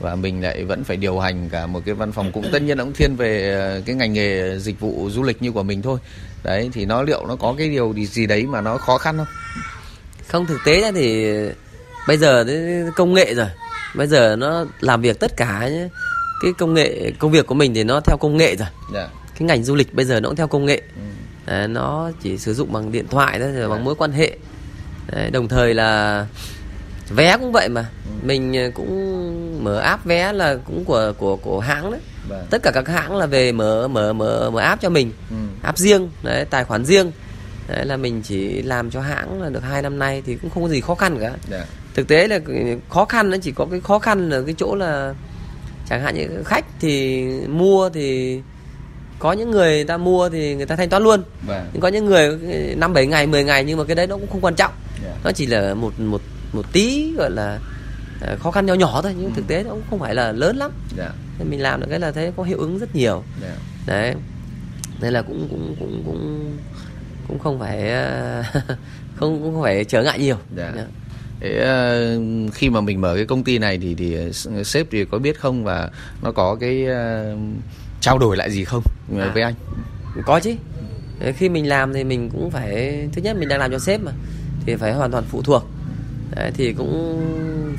và 0.00 0.14
mình 0.14 0.42
lại 0.42 0.64
vẫn 0.64 0.84
phải 0.84 0.96
điều 0.96 1.18
hành 1.18 1.48
cả 1.50 1.66
một 1.66 1.82
cái 1.86 1.94
văn 1.94 2.12
phòng 2.12 2.32
cũng 2.32 2.48
tất 2.52 2.62
nhiên 2.62 2.78
cũng 2.78 2.92
thiên 2.92 3.16
về 3.16 3.82
cái 3.86 3.94
ngành 3.94 4.12
nghề 4.12 4.58
dịch 4.58 4.80
vụ 4.80 5.10
du 5.10 5.22
lịch 5.22 5.42
như 5.42 5.52
của 5.52 5.62
mình 5.62 5.82
thôi. 5.82 5.98
Đấy 6.42 6.70
thì 6.72 6.84
nó 6.84 7.02
liệu 7.02 7.26
nó 7.26 7.36
có 7.36 7.54
cái 7.58 7.68
điều 7.68 7.94
gì 8.10 8.26
đấy 8.26 8.46
mà 8.46 8.60
nó 8.60 8.78
khó 8.78 8.98
khăn 8.98 9.16
không? 9.16 9.26
Không 10.28 10.46
thực 10.46 10.58
tế 10.64 10.92
thì 10.92 11.34
bây 12.08 12.16
giờ 12.16 12.44
công 12.96 13.14
nghệ 13.14 13.34
rồi. 13.34 13.48
Bây 13.94 14.06
giờ 14.06 14.36
nó 14.36 14.64
làm 14.80 15.02
việc 15.02 15.20
tất 15.20 15.36
cả 15.36 15.68
nhé. 15.68 15.88
Cái 16.42 16.52
công 16.58 16.74
nghệ 16.74 17.12
công 17.18 17.30
việc 17.30 17.46
của 17.46 17.54
mình 17.54 17.74
thì 17.74 17.84
nó 17.84 18.00
theo 18.00 18.16
công 18.16 18.36
nghệ 18.36 18.56
rồi. 18.56 18.68
Yeah. 18.94 19.10
Cái 19.38 19.46
ngành 19.46 19.64
du 19.64 19.74
lịch 19.74 19.94
bây 19.94 20.04
giờ 20.04 20.20
nó 20.20 20.28
cũng 20.28 20.36
theo 20.36 20.48
công 20.48 20.64
nghệ 20.64 20.82
ừ. 20.96 21.02
Đấy, 21.46 21.68
nó 21.68 22.10
chỉ 22.22 22.38
sử 22.38 22.54
dụng 22.54 22.72
bằng 22.72 22.92
điện 22.92 23.06
thoại 23.08 23.38
thôi 23.40 23.52
rồi 23.52 23.68
bằng 23.68 23.84
mối 23.84 23.94
quan 23.94 24.12
hệ 24.12 24.36
Đấy, 25.12 25.30
đồng 25.30 25.48
thời 25.48 25.74
là 25.74 26.26
vé 27.10 27.36
cũng 27.40 27.52
vậy 27.52 27.68
mà 27.68 27.80
ừ. 27.80 28.10
mình 28.22 28.72
cũng 28.74 29.64
mở 29.64 29.78
app 29.78 30.04
vé 30.04 30.32
là 30.32 30.56
cũng 30.64 30.84
của 30.84 31.12
của 31.18 31.36
của 31.36 31.60
hãng 31.60 31.90
đấy 31.90 32.00
vâng. 32.28 32.46
tất 32.50 32.62
cả 32.62 32.70
các 32.70 32.88
hãng 32.88 33.16
là 33.16 33.26
về 33.26 33.52
mở 33.52 33.88
mở 33.88 34.12
mở 34.12 34.50
mở 34.50 34.60
app 34.60 34.82
cho 34.82 34.88
mình 34.88 35.12
ừ. 35.30 35.36
app 35.62 35.78
riêng 35.78 36.10
đấy 36.22 36.44
tài 36.44 36.64
khoản 36.64 36.84
riêng 36.84 37.12
đấy 37.68 37.86
là 37.86 37.96
mình 37.96 38.22
chỉ 38.22 38.62
làm 38.62 38.90
cho 38.90 39.00
hãng 39.00 39.42
là 39.42 39.48
được 39.48 39.62
hai 39.62 39.82
năm 39.82 39.98
nay 39.98 40.22
thì 40.26 40.36
cũng 40.42 40.50
không 40.50 40.62
có 40.62 40.68
gì 40.68 40.80
khó 40.80 40.94
khăn 40.94 41.18
cả 41.20 41.26
yeah. 41.28 41.40
Dạ. 41.50 41.64
thực 41.94 42.08
tế 42.08 42.28
là 42.28 42.40
khó 42.88 43.04
khăn 43.04 43.30
nó 43.30 43.36
chỉ 43.42 43.52
có 43.52 43.66
cái 43.70 43.80
khó 43.80 43.98
khăn 43.98 44.30
là 44.30 44.40
cái 44.46 44.54
chỗ 44.58 44.74
là 44.74 45.14
chẳng 45.88 46.02
hạn 46.02 46.14
như 46.14 46.42
khách 46.44 46.64
thì 46.80 47.24
mua 47.48 47.90
thì 47.90 48.40
có 49.18 49.32
những 49.32 49.50
người 49.50 49.84
ta 49.84 49.96
mua 49.96 50.28
thì 50.28 50.54
người 50.54 50.66
ta 50.66 50.76
thanh 50.76 50.88
toán 50.88 51.02
luôn 51.02 51.22
vâng. 51.46 51.66
nhưng 51.72 51.80
có 51.80 51.88
những 51.88 52.04
người 52.04 52.38
năm 52.76 52.92
bảy 52.92 53.06
ngày 53.06 53.26
10 53.26 53.44
ngày 53.44 53.64
nhưng 53.64 53.78
mà 53.78 53.84
cái 53.84 53.96
đấy 53.96 54.06
nó 54.06 54.16
cũng 54.16 54.30
không 54.30 54.40
quan 54.40 54.54
trọng 54.54 54.72
yeah. 55.02 55.14
Dạ. 55.14 55.20
nó 55.24 55.32
chỉ 55.32 55.46
là 55.46 55.74
một 55.74 56.00
một 56.00 56.20
một 56.52 56.72
tí 56.72 57.12
gọi 57.16 57.30
là 57.30 57.58
à, 58.20 58.36
khó 58.42 58.50
khăn 58.50 58.66
nhỏ 58.66 58.74
nhỏ 58.74 59.02
thôi 59.02 59.14
nhưng 59.18 59.26
ừ. 59.26 59.32
thực 59.36 59.46
tế 59.48 59.62
nó 59.62 59.70
cũng 59.70 59.82
không 59.90 59.98
phải 59.98 60.14
là 60.14 60.32
lớn 60.32 60.56
lắm 60.56 60.70
yeah. 60.98 61.12
Dạ. 61.38 61.44
mình 61.50 61.62
làm 61.62 61.80
được 61.80 61.86
cái 61.90 62.00
là 62.00 62.12
thấy 62.12 62.32
có 62.36 62.42
hiệu 62.42 62.58
ứng 62.58 62.78
rất 62.78 62.94
nhiều 62.94 63.22
yeah. 63.42 63.58
đấy 63.86 64.14
nên 65.00 65.12
là 65.12 65.22
cũng 65.22 65.48
cũng 65.50 65.76
cũng 65.78 66.02
cũng 66.06 66.56
cũng 67.28 67.38
không 67.38 67.58
phải 67.58 67.80
không 69.16 69.42
cũng 69.42 69.54
không 69.54 69.62
phải 69.62 69.84
trở 69.84 70.02
ngại 70.02 70.18
nhiều 70.18 70.36
yeah. 70.56 70.74
Yeah. 70.74 70.76
Thế, 70.76 70.86
uh, 71.40 72.54
khi 72.54 72.70
mà 72.70 72.80
mình 72.80 73.00
mở 73.00 73.14
cái 73.16 73.24
công 73.24 73.44
ty 73.44 73.58
này 73.58 73.78
thì 73.78 73.94
thì 73.94 74.16
sếp 74.64 74.86
thì 74.90 75.04
có 75.04 75.18
biết 75.18 75.40
không 75.40 75.64
và 75.64 75.90
nó 76.22 76.32
có 76.32 76.56
cái 76.60 76.84
uh, 76.84 77.38
trao 78.06 78.18
đổi 78.18 78.36
lại 78.36 78.50
gì 78.50 78.64
không 78.64 78.82
à. 79.18 79.30
với 79.34 79.42
anh 79.42 79.54
có 80.26 80.40
chứ 80.40 80.54
khi 81.36 81.48
mình 81.48 81.68
làm 81.68 81.92
thì 81.92 82.04
mình 82.04 82.30
cũng 82.30 82.50
phải 82.50 83.08
thứ 83.12 83.22
nhất 83.22 83.36
mình 83.36 83.48
đang 83.48 83.58
làm 83.60 83.70
cho 83.70 83.78
sếp 83.78 84.00
mà 84.02 84.12
thì 84.66 84.76
phải 84.76 84.92
hoàn 84.92 85.10
toàn 85.10 85.24
phụ 85.28 85.42
thuộc 85.42 85.66
đấy, 86.36 86.50
thì 86.54 86.72
cũng 86.72 87.22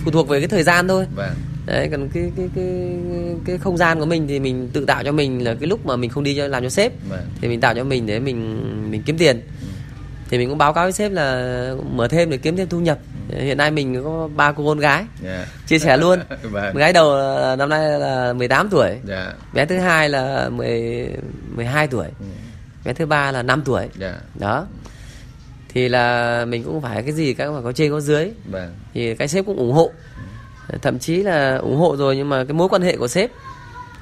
phụ 0.05 0.11
thuộc 0.11 0.27
về 0.27 0.39
cái 0.39 0.47
thời 0.47 0.63
gian 0.63 0.87
thôi 0.87 1.05
vâng. 1.15 1.33
đấy 1.65 1.87
còn 1.91 2.09
cái 2.13 2.31
cái 2.37 2.49
cái 2.55 2.97
cái 3.45 3.57
không 3.57 3.77
gian 3.77 3.99
của 3.99 4.05
mình 4.05 4.27
thì 4.27 4.39
mình 4.39 4.69
tự 4.73 4.85
tạo 4.85 5.03
cho 5.03 5.11
mình 5.11 5.43
là 5.43 5.55
cái 5.59 5.67
lúc 5.67 5.85
mà 5.85 5.95
mình 5.95 6.09
không 6.09 6.23
đi 6.23 6.35
cho 6.35 6.47
làm 6.47 6.63
cho 6.63 6.69
sếp 6.69 6.91
vâng. 7.09 7.25
thì 7.41 7.47
mình 7.47 7.61
tạo 7.61 7.75
cho 7.75 7.83
mình 7.83 8.05
để 8.05 8.19
mình 8.19 8.91
mình 8.91 9.01
kiếm 9.05 9.17
tiền 9.17 9.35
ừ. 9.35 9.67
thì 10.29 10.37
mình 10.37 10.49
cũng 10.49 10.57
báo 10.57 10.73
cáo 10.73 10.85
với 10.85 10.91
sếp 10.91 11.11
là 11.11 11.75
mở 11.91 12.07
thêm 12.07 12.29
để 12.29 12.37
kiếm 12.37 12.57
thêm 12.57 12.69
thu 12.69 12.79
nhập. 12.79 12.99
Hiện 13.29 13.57
nay 13.57 13.71
mình 13.71 14.03
có 14.03 14.29
ba 14.35 14.51
cô 14.51 14.65
con 14.65 14.79
gái 14.79 15.05
yeah. 15.23 15.39
Dạ. 15.39 15.45
chia 15.67 15.79
sẻ 15.79 15.97
luôn 15.97 16.19
vâng. 16.43 16.75
gái 16.75 16.93
đầu 16.93 17.15
năm 17.55 17.69
nay 17.69 17.99
là 17.99 18.33
18 18.33 18.69
tuổi 18.69 18.87
yeah. 18.87 19.01
Dạ. 19.03 19.33
bé 19.53 19.65
thứ 19.65 19.77
hai 19.77 20.09
là 20.09 20.49
10 20.49 21.07
12 21.55 21.87
tuổi 21.87 22.05
ừ. 22.19 22.25
bé 22.85 22.93
thứ 22.93 23.05
ba 23.05 23.31
là 23.31 23.43
5 23.43 23.61
tuổi 23.65 23.81
yeah. 23.81 23.91
Dạ. 23.99 24.13
đó 24.35 24.67
thì 25.69 25.89
là 25.89 26.45
mình 26.45 26.63
cũng 26.63 26.81
phải 26.81 27.03
cái 27.03 27.11
gì 27.11 27.33
các 27.33 27.51
phải 27.53 27.63
có 27.63 27.71
trên 27.71 27.91
có 27.91 27.99
dưới 27.99 28.31
vâng. 28.51 28.75
thì 28.93 29.15
cái 29.15 29.27
sếp 29.27 29.45
cũng 29.45 29.57
ủng 29.57 29.71
hộ 29.71 29.91
thậm 30.81 30.99
chí 30.99 31.23
là 31.23 31.57
ủng 31.57 31.77
hộ 31.77 31.95
rồi 31.97 32.15
nhưng 32.15 32.29
mà 32.29 32.43
cái 32.43 32.53
mối 32.53 32.69
quan 32.69 32.81
hệ 32.81 32.97
của 32.97 33.07
sếp 33.07 33.31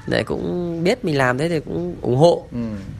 để 0.06 0.24
cũng 0.24 0.84
biết 0.84 1.04
mình 1.04 1.18
làm 1.18 1.38
thế 1.38 1.48
thì 1.48 1.60
cũng 1.60 1.96
ủng 2.00 2.16
hộ 2.16 2.46
ừ. 2.52 2.58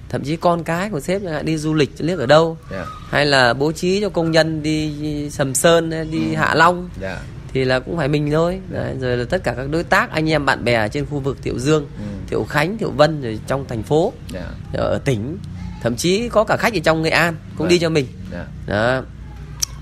thậm 0.09 0.25
chí 0.25 0.37
con 0.37 0.65
cái 0.65 0.91
của 0.91 1.01
sếp 1.01 1.23
đi 1.45 1.57
du 1.57 1.75
lịch 1.75 1.91
liếc 1.99 2.19
ở 2.19 2.27
đâu 2.27 2.57
yeah. 2.73 2.87
hay 3.09 3.27
là 3.27 3.55
bố 3.55 3.73
trí 3.73 4.01
cho 4.01 4.09
công 4.09 4.31
nhân 4.31 4.63
đi 4.63 5.31
sầm 5.31 5.55
sơn 5.55 5.91
đi 6.11 6.31
ừ. 6.31 6.37
hạ 6.37 6.55
long 6.55 6.89
yeah. 7.03 7.19
thì 7.53 7.65
là 7.65 7.81
cũng 7.81 7.97
phải 7.97 8.09
mình 8.09 8.31
thôi 8.31 8.61
Đấy, 8.69 8.95
rồi 9.01 9.17
là 9.17 9.25
tất 9.31 9.45
cả 9.45 9.55
các 9.57 9.71
đối 9.71 9.85
tác 9.85 10.11
anh 10.11 10.31
em 10.31 10.47
bạn 10.47 10.65
bè 10.65 10.89
trên 10.89 11.07
khu 11.07 11.19
vực 11.19 11.39
thiệu 11.43 11.59
dương 11.59 11.87
ừ. 11.99 12.05
thiệu 12.27 12.45
khánh 12.45 12.79
thiệu 12.79 12.91
vân 12.91 13.23
rồi 13.23 13.41
trong 13.47 13.65
thành 13.69 13.83
phố 13.83 14.13
yeah. 14.35 14.47
ở 14.73 15.01
tỉnh 15.05 15.39
thậm 15.83 15.97
chí 15.97 16.29
có 16.29 16.45
cả 16.45 16.57
khách 16.57 16.75
ở 16.75 16.81
trong 16.85 17.03
nghệ 17.03 17.11
an 17.11 17.35
cũng 17.49 17.59
vâng. 17.59 17.69
đi 17.69 17.79
cho 17.79 17.89
mình 17.89 18.07
yeah. 18.33 18.47
Dạ. 18.67 18.75
đó 18.75 19.03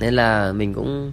nên 0.00 0.14
là 0.14 0.52
mình 0.52 0.74
cũng 0.74 1.12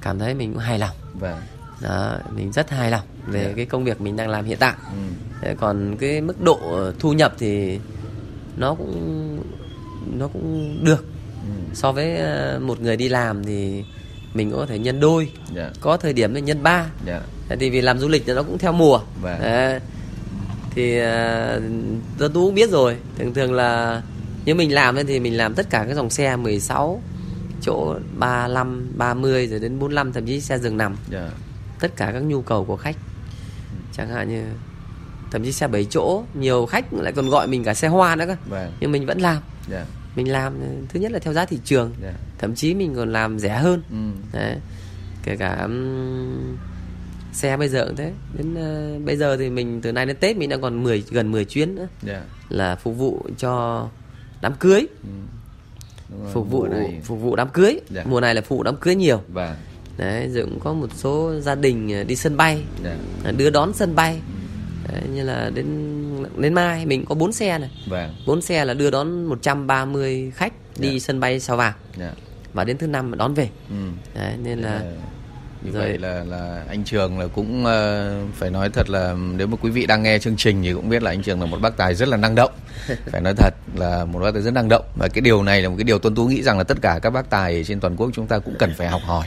cảm 0.00 0.18
thấy 0.18 0.34
mình 0.34 0.52
cũng 0.52 0.62
hài 0.62 0.78
lòng 0.78 0.96
vâng. 1.14 1.40
đó 1.80 2.18
mình 2.34 2.52
rất 2.52 2.70
hài 2.70 2.90
lòng 2.90 3.06
về 3.30 3.40
yeah. 3.40 3.50
Dạ. 3.50 3.56
cái 3.56 3.66
công 3.66 3.84
việc 3.84 4.00
mình 4.00 4.16
đang 4.16 4.28
làm 4.28 4.44
hiện 4.44 4.58
tại 4.60 4.74
ừ. 5.42 5.54
còn 5.60 5.96
cái 6.00 6.20
mức 6.20 6.40
độ 6.40 6.90
thu 6.98 7.12
nhập 7.12 7.34
thì 7.38 7.78
nó 8.56 8.74
cũng 8.74 9.38
nó 10.18 10.28
cũng 10.28 10.78
được 10.84 11.04
ừ. 11.42 11.74
so 11.74 11.92
với 11.92 12.16
ờ, 12.16 12.60
một 12.62 12.80
người 12.80 12.96
đi 12.96 13.08
làm 13.08 13.44
thì 13.44 13.84
mình 14.34 14.52
có 14.52 14.66
thể 14.66 14.78
nhân 14.78 15.00
đôi 15.00 15.28
yeah. 15.56 15.56
Dạ. 15.56 15.80
có 15.80 15.96
thời 15.96 16.12
điểm 16.12 16.34
là 16.34 16.40
nhân 16.40 16.62
ba 16.62 16.86
yeah. 17.06 17.22
thì 17.60 17.70
vì 17.70 17.80
làm 17.80 17.98
du 17.98 18.08
lịch 18.08 18.22
thì 18.26 18.32
nó 18.32 18.42
cũng 18.42 18.58
theo 18.58 18.72
mùa 18.72 19.00
vâng. 19.22 19.40
Đấy 19.40 19.80
thì 20.74 21.00
uh, 21.00 21.62
tôi 22.18 22.30
cũng 22.34 22.54
biết 22.54 22.70
rồi 22.70 22.96
thường 23.18 23.34
thường 23.34 23.52
là 23.52 24.02
nếu 24.44 24.54
mình 24.54 24.74
làm 24.74 24.96
thì 25.06 25.20
mình 25.20 25.36
làm 25.36 25.54
tất 25.54 25.70
cả 25.70 25.84
các 25.88 25.94
dòng 25.94 26.10
xe 26.10 26.36
16 26.36 27.02
chỗ 27.62 27.94
35 28.18 28.92
30 28.96 29.46
rồi 29.46 29.60
đến 29.60 29.78
45 29.78 30.12
thậm 30.12 30.26
chí 30.26 30.40
xe 30.40 30.58
giường 30.58 30.76
nằm 30.76 30.96
yeah. 31.12 31.24
Dạ. 31.30 31.36
tất 31.80 31.96
cả 31.96 32.10
các 32.12 32.22
nhu 32.22 32.42
cầu 32.42 32.64
của 32.64 32.76
khách 32.76 32.96
chẳng 33.92 34.08
hạn 34.08 34.28
như 34.28 34.44
thậm 35.30 35.44
chí 35.44 35.52
xe 35.52 35.68
7 35.68 35.84
chỗ 35.84 36.24
nhiều 36.34 36.66
khách 36.66 36.92
lại 36.92 37.12
còn 37.12 37.28
gọi 37.28 37.46
mình 37.46 37.64
cả 37.64 37.74
xe 37.74 37.88
hoa 37.88 38.16
nữa 38.16 38.24
cơ 38.26 38.36
vâng. 38.48 38.72
nhưng 38.80 38.92
mình 38.92 39.06
vẫn 39.06 39.18
làm 39.20 39.32
yeah. 39.32 39.42
Dạ. 39.70 39.84
mình 40.16 40.32
làm 40.32 40.54
thứ 40.88 41.00
nhất 41.00 41.12
là 41.12 41.18
theo 41.18 41.32
giá 41.32 41.44
thị 41.44 41.58
trường 41.64 41.92
yeah. 42.02 42.14
Dạ. 42.14 42.20
thậm 42.38 42.54
chí 42.54 42.74
mình 42.74 42.94
còn 42.94 43.12
làm 43.12 43.38
rẻ 43.38 43.58
hơn 43.58 43.82
ừ. 43.90 44.38
Đấy. 44.38 44.56
kể 45.22 45.36
cả 45.36 45.58
um, 45.62 46.56
xe 47.32 47.56
bây 47.56 47.68
giờ 47.68 47.86
cũng 47.86 47.96
thế 47.96 48.12
đến 48.38 48.54
uh, 48.54 49.04
bây 49.04 49.16
giờ 49.16 49.36
thì 49.36 49.50
mình 49.50 49.80
từ 49.80 49.92
nay 49.92 50.06
đến 50.06 50.16
tết 50.20 50.36
mình 50.36 50.48
đang 50.48 50.60
còn 50.60 50.82
10 50.82 51.04
gần 51.10 51.32
10 51.32 51.44
chuyến 51.44 51.74
nữa 51.74 51.86
yeah. 52.06 52.22
là 52.48 52.76
phục 52.76 52.96
vụ 52.96 53.26
cho 53.38 53.88
đám 54.40 54.54
cưới 54.54 54.86
ừ. 55.02 55.08
rồi, 56.22 56.32
phục 56.32 56.50
vụ 56.50 56.66
này... 56.66 57.00
phục 57.04 57.20
vụ 57.20 57.36
đám 57.36 57.48
cưới 57.48 57.80
yeah. 57.94 58.06
mùa 58.06 58.20
này 58.20 58.34
là 58.34 58.40
phục 58.40 58.58
vụ 58.58 58.62
đám 58.62 58.76
cưới 58.76 58.94
nhiều 58.94 59.22
và 59.28 59.56
đấy 60.00 60.28
rồi 60.28 60.44
cũng 60.44 60.60
có 60.60 60.72
một 60.72 60.88
số 60.94 61.32
gia 61.40 61.54
đình 61.54 61.92
ờ, 61.92 62.04
đi 62.04 62.16
sân 62.16 62.36
bay 62.36 62.62
yeah. 62.84 63.36
đưa 63.36 63.50
đón 63.50 63.72
sân 63.74 63.94
bay 63.94 64.20
đấy, 64.92 65.02
như 65.14 65.24
là 65.24 65.50
đến 65.54 65.66
đến 66.36 66.54
mai 66.54 66.86
mình 66.86 67.04
có 67.04 67.14
bốn 67.14 67.32
xe 67.32 67.58
này 67.58 67.70
vâng. 67.86 68.14
bốn 68.26 68.42
xe 68.42 68.64
là 68.64 68.74
đưa 68.74 68.90
đón 68.90 69.24
130 69.24 70.32
khách 70.34 70.52
đi 70.78 70.88
yeah. 70.88 71.02
sân 71.02 71.20
bay 71.20 71.40
sao 71.40 71.56
vàng 71.56 71.74
yeah. 71.98 72.12
và 72.52 72.64
đến 72.64 72.78
thứ 72.78 72.86
năm 72.86 73.18
đón 73.18 73.34
về 73.34 73.48
ừ. 73.68 73.90
đấy, 74.14 74.34
nên 74.42 74.58
là 74.58 74.72
yeah 74.72 74.94
như 75.62 75.70
Rồi. 75.72 75.82
vậy 75.82 75.98
là 75.98 76.24
là 76.24 76.64
anh 76.68 76.84
Trường 76.84 77.18
là 77.18 77.26
cũng 77.26 77.64
uh, 77.64 78.34
phải 78.34 78.50
nói 78.50 78.70
thật 78.72 78.90
là 78.90 79.16
nếu 79.36 79.46
mà 79.46 79.56
quý 79.60 79.70
vị 79.70 79.86
đang 79.86 80.02
nghe 80.02 80.18
chương 80.18 80.36
trình 80.36 80.62
thì 80.62 80.72
cũng 80.72 80.88
biết 80.88 81.02
là 81.02 81.10
anh 81.10 81.22
Trường 81.22 81.40
là 81.40 81.46
một 81.46 81.58
bác 81.60 81.76
tài 81.76 81.94
rất 81.94 82.08
là 82.08 82.16
năng 82.16 82.34
động 82.34 82.50
phải 83.06 83.20
nói 83.20 83.34
thật 83.36 83.54
là 83.76 84.04
một 84.04 84.18
bác 84.18 84.34
tài 84.34 84.42
rất 84.42 84.50
năng 84.50 84.68
động 84.68 84.84
và 84.96 85.08
cái 85.08 85.22
điều 85.22 85.42
này 85.42 85.62
là 85.62 85.68
một 85.68 85.74
cái 85.78 85.84
điều 85.84 85.98
Tuấn 85.98 86.14
Tú 86.14 86.26
nghĩ 86.26 86.42
rằng 86.42 86.58
là 86.58 86.64
tất 86.64 86.78
cả 86.82 86.98
các 87.02 87.10
bác 87.10 87.30
tài 87.30 87.64
trên 87.64 87.80
toàn 87.80 87.96
quốc 87.96 88.10
chúng 88.14 88.26
ta 88.26 88.38
cũng 88.38 88.54
cần 88.58 88.72
phải 88.76 88.88
học 88.88 89.02
hỏi 89.04 89.26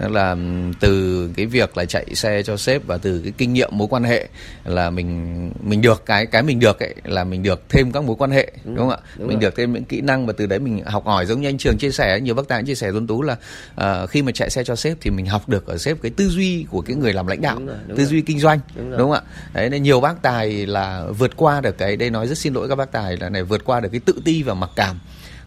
đó 0.00 0.08
là 0.08 0.36
từ 0.80 1.30
cái 1.36 1.46
việc 1.46 1.76
là 1.76 1.84
chạy 1.84 2.06
xe 2.14 2.42
cho 2.42 2.56
sếp 2.56 2.86
và 2.86 2.98
từ 2.98 3.20
cái 3.24 3.32
kinh 3.38 3.52
nghiệm 3.52 3.68
mối 3.72 3.88
quan 3.90 4.04
hệ 4.04 4.28
là 4.64 4.90
mình 4.90 5.50
mình 5.62 5.82
được 5.82 6.02
cái 6.06 6.26
cái 6.26 6.42
mình 6.42 6.60
được 6.60 6.80
ấy 6.80 6.94
là 7.04 7.24
mình 7.24 7.42
được 7.42 7.62
thêm 7.68 7.92
các 7.92 8.04
mối 8.04 8.16
quan 8.18 8.30
hệ 8.30 8.52
đúng, 8.64 8.74
đúng 8.74 8.90
không 8.90 8.98
ạ 9.04 9.10
đúng 9.18 9.28
mình 9.28 9.36
rồi. 9.36 9.42
được 9.42 9.56
thêm 9.56 9.72
những 9.72 9.84
kỹ 9.84 10.00
năng 10.00 10.26
và 10.26 10.32
từ 10.32 10.46
đấy 10.46 10.58
mình 10.58 10.84
học 10.84 11.06
hỏi 11.06 11.26
giống 11.26 11.40
như 11.40 11.48
anh 11.48 11.58
Trường 11.58 11.78
chia 11.78 11.90
sẻ 11.90 12.20
nhiều 12.20 12.34
bác 12.34 12.48
tài 12.48 12.62
chia 12.62 12.74
sẻ 12.74 12.90
Tuấn 12.92 13.06
Tú 13.06 13.22
là 13.22 13.36
uh, 13.80 14.10
khi 14.10 14.22
mà 14.22 14.32
chạy 14.32 14.50
xe 14.50 14.64
cho 14.64 14.76
sếp 14.76 14.96
thì 15.00 15.10
mình 15.10 15.26
học 15.26 15.48
được 15.48 15.66
ở 15.66 15.78
sếp 15.78 16.02
cái 16.02 16.10
tư 16.16 16.28
duy 16.28 16.66
của 16.70 16.80
cái 16.80 16.96
người 16.96 17.12
làm 17.12 17.26
lãnh 17.26 17.40
đạo 17.40 17.56
đúng 17.58 17.66
rồi, 17.66 17.76
đúng 17.86 17.96
tư 17.96 18.04
rồi. 18.04 18.10
duy 18.10 18.20
kinh 18.20 18.40
doanh 18.40 18.60
đúng, 18.74 18.90
đúng 18.90 18.98
không 18.98 19.12
ạ 19.12 19.22
đấy 19.54 19.70
nên 19.70 19.82
nhiều 19.82 20.00
bác 20.00 20.22
tài 20.22 20.66
là 20.66 21.06
vượt 21.18 21.36
qua 21.36 21.60
được 21.60 21.78
cái 21.78 21.96
đây 21.96 22.10
nói 22.10 22.26
rất 22.26 22.38
xin 22.38 22.54
lỗi 22.54 22.68
các 22.68 22.74
bác 22.74 22.92
tài 22.92 23.16
là 23.16 23.28
này 23.28 23.42
vượt 23.42 23.64
qua 23.64 23.80
được 23.80 23.88
cái 23.92 24.00
tự 24.00 24.20
ti 24.24 24.42
và 24.42 24.54
mặc 24.54 24.70
cảm 24.76 25.00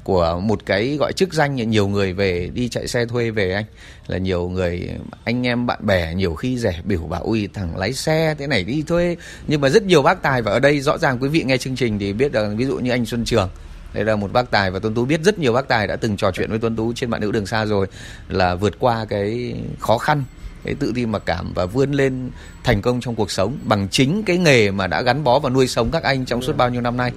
của 0.03 0.39
một 0.43 0.65
cái 0.65 0.97
gọi 0.99 1.13
chức 1.13 1.33
danh, 1.33 1.55
nhiều 1.55 1.87
người 1.87 2.13
về 2.13 2.49
đi 2.53 2.69
chạy 2.69 2.87
xe 2.87 3.05
thuê 3.05 3.31
về 3.31 3.53
anh. 3.53 3.65
Là 4.07 4.17
nhiều 4.17 4.49
người, 4.49 4.89
anh 5.23 5.47
em 5.47 5.65
bạn 5.65 5.85
bè 5.85 6.13
nhiều 6.13 6.35
khi 6.35 6.57
rẻ 6.57 6.81
biểu 6.83 6.99
bảo, 6.99 7.23
ui, 7.23 7.49
thằng 7.53 7.77
lái 7.77 7.93
xe 7.93 8.35
thế 8.39 8.47
này 8.47 8.63
đi 8.63 8.83
thuê. 8.87 9.15
Nhưng 9.47 9.61
mà 9.61 9.69
rất 9.69 9.83
nhiều 9.83 10.01
bác 10.01 10.21
tài 10.21 10.41
và 10.41 10.51
ở 10.51 10.59
đây 10.59 10.79
rõ 10.79 10.97
ràng 10.97 11.17
quý 11.21 11.29
vị 11.29 11.43
nghe 11.43 11.57
chương 11.57 11.75
trình 11.75 11.99
thì 11.99 12.13
biết 12.13 12.33
là 12.35 12.49
ví 12.57 12.65
dụ 12.65 12.77
như 12.77 12.91
anh 12.91 13.05
Xuân 13.05 13.25
Trường, 13.25 13.49
đây 13.93 14.05
là 14.05 14.15
một 14.15 14.33
bác 14.33 14.51
tài 14.51 14.71
và 14.71 14.79
Tuấn 14.79 14.93
Tú 14.93 15.05
biết 15.05 15.21
rất 15.23 15.39
nhiều 15.39 15.53
bác 15.53 15.67
tài 15.67 15.87
đã 15.87 15.95
từng 15.95 16.17
trò 16.17 16.31
chuyện 16.31 16.49
với 16.49 16.59
Tuấn 16.59 16.75
Tú 16.75 16.93
trên 16.93 17.09
bạn 17.09 17.21
nữ 17.21 17.31
đường 17.31 17.45
xa 17.45 17.65
rồi, 17.65 17.87
là 18.29 18.55
vượt 18.55 18.79
qua 18.79 19.05
cái 19.05 19.55
khó 19.79 19.97
khăn, 19.97 20.23
cái 20.63 20.75
tự 20.79 20.91
tin 20.95 21.11
mặc 21.11 21.21
cảm 21.25 21.53
và 21.53 21.65
vươn 21.65 21.91
lên 21.91 22.29
thành 22.63 22.81
công 22.81 23.01
trong 23.01 23.15
cuộc 23.15 23.31
sống 23.31 23.57
bằng 23.63 23.87
chính 23.91 24.23
cái 24.23 24.37
nghề 24.37 24.71
mà 24.71 24.87
đã 24.87 25.01
gắn 25.01 25.23
bó 25.23 25.39
và 25.39 25.49
nuôi 25.49 25.67
sống 25.67 25.91
các 25.91 26.03
anh 26.03 26.25
trong 26.25 26.41
suốt 26.41 26.57
bao 26.57 26.69
nhiêu 26.69 26.81
năm 26.81 26.97
nay 26.97 27.11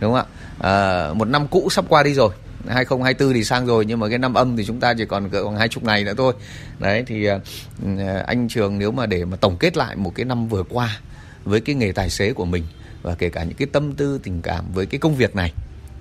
đúng 0.00 0.12
không 0.12 0.20
ạ? 0.20 0.26
À, 0.58 1.12
một 1.14 1.28
năm 1.28 1.48
cũ 1.48 1.68
sắp 1.70 1.84
qua 1.88 2.02
đi 2.02 2.14
rồi. 2.14 2.30
2024 2.68 3.34
thì 3.34 3.44
sang 3.44 3.66
rồi 3.66 3.84
nhưng 3.84 4.00
mà 4.00 4.08
cái 4.08 4.18
năm 4.18 4.34
âm 4.34 4.56
thì 4.56 4.64
chúng 4.64 4.80
ta 4.80 4.94
chỉ 4.94 5.04
còn 5.04 5.30
cỡ 5.30 5.44
khoảng 5.44 5.56
hai 5.56 5.68
chục 5.68 5.84
ngày 5.84 6.04
nữa 6.04 6.14
thôi. 6.16 6.32
Đấy 6.78 7.04
thì 7.06 7.24
ờ, 7.24 7.40
ừ, 7.82 7.88
anh 8.26 8.48
Trường 8.48 8.78
nếu 8.78 8.92
mà 8.92 9.06
để 9.06 9.24
mà 9.24 9.36
tổng 9.36 9.56
kết 9.56 9.76
lại 9.76 9.96
một 9.96 10.14
cái 10.14 10.24
năm 10.24 10.48
vừa 10.48 10.62
qua 10.62 10.98
với 11.44 11.60
cái 11.60 11.74
nghề 11.74 11.92
tài 11.92 12.10
xế 12.10 12.32
của 12.32 12.44
mình 12.44 12.64
và 13.02 13.14
kể 13.14 13.28
cả 13.28 13.44
những 13.44 13.56
cái 13.56 13.68
tâm 13.72 13.92
tư 13.92 14.20
tình 14.22 14.42
cảm 14.42 14.64
với 14.74 14.86
cái 14.86 15.00
công 15.00 15.14
việc 15.14 15.36
này 15.36 15.52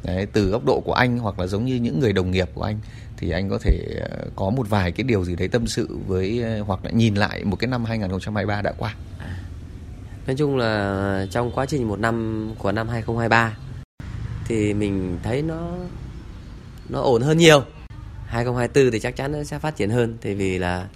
đấy, 0.03 0.27
từ 0.33 0.49
góc 0.49 0.65
độ 0.65 0.81
của 0.85 0.93
anh 0.93 1.17
hoặc 1.17 1.39
là 1.39 1.47
giống 1.47 1.65
như 1.65 1.75
những 1.75 1.99
người 1.99 2.13
đồng 2.13 2.31
nghiệp 2.31 2.49
của 2.53 2.63
anh 2.63 2.79
thì 3.17 3.29
anh 3.29 3.49
có 3.49 3.59
thể 3.61 3.79
ờ, 4.09 4.17
có 4.35 4.49
một 4.49 4.69
vài 4.69 4.91
cái 4.91 5.03
điều 5.03 5.25
gì 5.25 5.35
đấy 5.35 5.47
tâm 5.47 5.67
sự 5.67 5.97
với 6.07 6.43
hoặc 6.67 6.85
là 6.85 6.91
nhìn 6.91 7.15
lại 7.15 7.43
một 7.43 7.55
cái 7.55 7.67
năm 7.67 7.85
2023 7.85 8.61
đã 8.61 8.73
qua. 8.77 8.95
À. 9.19 9.37
Nói 10.27 10.35
chung 10.35 10.57
là 10.57 11.25
trong 11.31 11.51
quá 11.51 11.65
trình 11.65 11.87
một 11.87 11.99
năm 11.99 12.49
của 12.57 12.71
năm 12.71 12.89
2023 12.89 13.57
thì 14.47 14.73
mình 14.73 15.19
thấy 15.23 15.41
nó 15.41 15.71
nó 16.89 17.01
ổn 17.01 17.21
hơn 17.21 17.37
nhiều. 17.37 17.63
2024 18.27 18.91
thì 18.91 18.99
chắc 18.99 19.15
chắn 19.15 19.31
nó 19.31 19.43
sẽ 19.43 19.59
phát 19.59 19.75
triển 19.75 19.89
hơn 19.89 20.17
tại 20.21 20.35
vì 20.35 20.57
là 20.57 20.87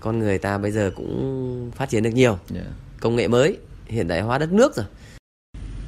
con 0.00 0.18
người 0.18 0.38
ta 0.38 0.58
bây 0.58 0.70
giờ 0.70 0.90
cũng 0.96 1.70
phát 1.74 1.88
triển 1.88 2.02
được 2.02 2.10
nhiều. 2.10 2.38
Yeah. 2.54 2.66
Công 3.00 3.16
nghệ 3.16 3.28
mới 3.28 3.58
hiện 3.86 4.08
đại 4.08 4.20
hóa 4.20 4.38
đất 4.38 4.52
nước 4.52 4.76
rồi. 4.76 4.86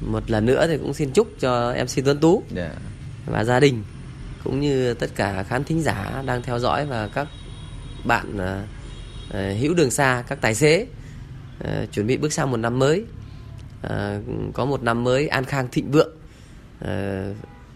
Một 0.01 0.31
lần 0.31 0.45
nữa 0.45 0.67
thì 0.67 0.77
cũng 0.77 0.93
xin 0.93 1.11
chúc 1.11 1.27
cho 1.39 1.75
MC 1.83 2.05
Tuấn 2.05 2.19
Tú. 2.19 2.43
Yeah. 2.55 2.71
Và 3.25 3.43
gia 3.43 3.59
đình 3.59 3.83
cũng 4.43 4.59
như 4.59 4.93
tất 4.93 5.09
cả 5.15 5.43
khán 5.43 5.63
thính 5.63 5.81
giả 5.81 6.23
đang 6.25 6.41
theo 6.41 6.59
dõi 6.59 6.85
và 6.85 7.07
các 7.07 7.27
bạn 8.05 8.37
uh, 8.37 9.59
hữu 9.59 9.73
đường 9.73 9.91
xa 9.91 10.23
các 10.27 10.41
tài 10.41 10.55
xế 10.55 10.87
uh, 11.63 11.91
chuẩn 11.91 12.07
bị 12.07 12.17
bước 12.17 12.33
sang 12.33 12.51
một 12.51 12.57
năm 12.57 12.79
mới. 12.79 13.05
Uh, 13.85 13.91
có 14.53 14.65
một 14.65 14.83
năm 14.83 15.03
mới 15.03 15.27
an 15.27 15.45
khang 15.45 15.67
thịnh 15.71 15.91
vượng 15.91 16.20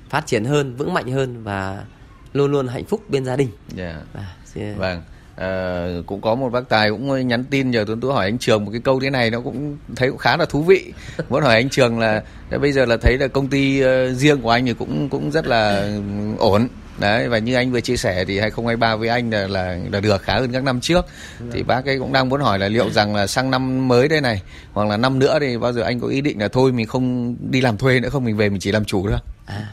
phát 0.09 0.27
triển 0.27 0.45
hơn 0.45 0.75
vững 0.75 0.93
mạnh 0.93 1.11
hơn 1.11 1.43
và 1.43 1.85
luôn 2.33 2.51
luôn 2.51 2.67
hạnh 2.67 2.85
phúc 2.85 3.09
bên 3.09 3.25
gia 3.25 3.35
đình 3.35 3.49
yeah. 3.77 3.95
Dạ. 4.13 4.21
à, 4.21 4.73
vâng 4.77 5.01
À, 5.35 5.87
cũng 6.05 6.21
có 6.21 6.35
một 6.35 6.49
bác 6.49 6.69
tài 6.69 6.89
cũng 6.89 7.27
nhắn 7.27 7.43
tin 7.43 7.71
nhờ 7.71 7.83
tuấn 7.87 8.01
tú 8.01 8.11
hỏi 8.11 8.25
anh 8.25 8.37
trường 8.37 8.65
một 8.65 8.71
cái 8.71 8.81
câu 8.83 8.99
thế 8.99 9.09
này 9.09 9.31
nó 9.31 9.41
cũng 9.41 9.77
thấy 9.95 10.09
cũng 10.09 10.17
khá 10.17 10.37
là 10.37 10.45
thú 10.45 10.61
vị 10.61 10.93
muốn 11.29 11.43
hỏi 11.43 11.55
anh 11.55 11.69
trường 11.69 11.99
là 11.99 12.23
bây 12.61 12.71
giờ 12.71 12.85
là 12.85 12.97
thấy 12.97 13.17
là 13.17 13.27
công 13.27 13.47
ty 13.47 13.83
uh, 13.83 13.87
riêng 14.17 14.41
của 14.41 14.49
anh 14.49 14.65
thì 14.65 14.73
cũng 14.73 15.09
cũng 15.09 15.31
rất 15.31 15.47
là 15.47 15.91
ổn 16.37 16.67
đấy 16.99 17.29
và 17.29 17.38
như 17.38 17.55
anh 17.55 17.71
vừa 17.71 17.81
chia 17.81 17.97
sẻ 17.97 18.25
thì 18.25 18.39
2023 18.39 18.95
với 18.95 19.10
anh 19.10 19.29
là 19.29 19.47
là, 19.47 19.77
là 19.91 19.99
được 19.99 20.21
khá 20.21 20.39
hơn 20.39 20.51
các 20.51 20.63
năm 20.63 20.81
trước. 20.81 21.05
Thì 21.51 21.63
bác 21.63 21.86
ấy 21.86 21.99
cũng 21.99 22.13
đang 22.13 22.29
muốn 22.29 22.41
hỏi 22.41 22.60
là 22.60 22.67
liệu 22.67 22.89
rằng 22.89 23.15
là 23.15 23.27
sang 23.27 23.51
năm 23.51 23.88
mới 23.88 24.08
đây 24.08 24.21
này 24.21 24.41
hoặc 24.73 24.88
là 24.88 24.97
năm 24.97 25.19
nữa 25.19 25.38
thì 25.41 25.58
bao 25.58 25.73
giờ 25.73 25.81
anh 25.81 25.99
có 25.99 26.08
ý 26.08 26.21
định 26.21 26.41
là 26.41 26.47
thôi 26.47 26.71
mình 26.71 26.88
không 26.88 27.36
đi 27.51 27.62
làm 27.62 27.77
thuê 27.77 27.99
nữa 27.99 28.10
không 28.10 28.23
mình 28.23 28.38
về 28.38 28.49
mình 28.49 28.60
chỉ 28.60 28.71
làm 28.71 28.86
chủ 28.86 29.08
thôi? 29.10 29.19
À 29.45 29.67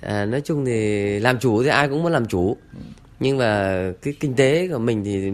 à, 0.00 0.24
nói 0.24 0.40
chung 0.40 0.64
thì 0.64 1.18
làm 1.18 1.38
chủ 1.38 1.62
thì 1.62 1.68
ai 1.68 1.88
cũng 1.88 2.02
muốn 2.02 2.12
làm 2.12 2.26
chủ. 2.26 2.56
Nhưng 3.20 3.38
mà 3.38 3.82
cái 4.02 4.14
kinh 4.20 4.34
tế 4.34 4.68
của 4.68 4.78
mình 4.78 5.04
thì 5.04 5.30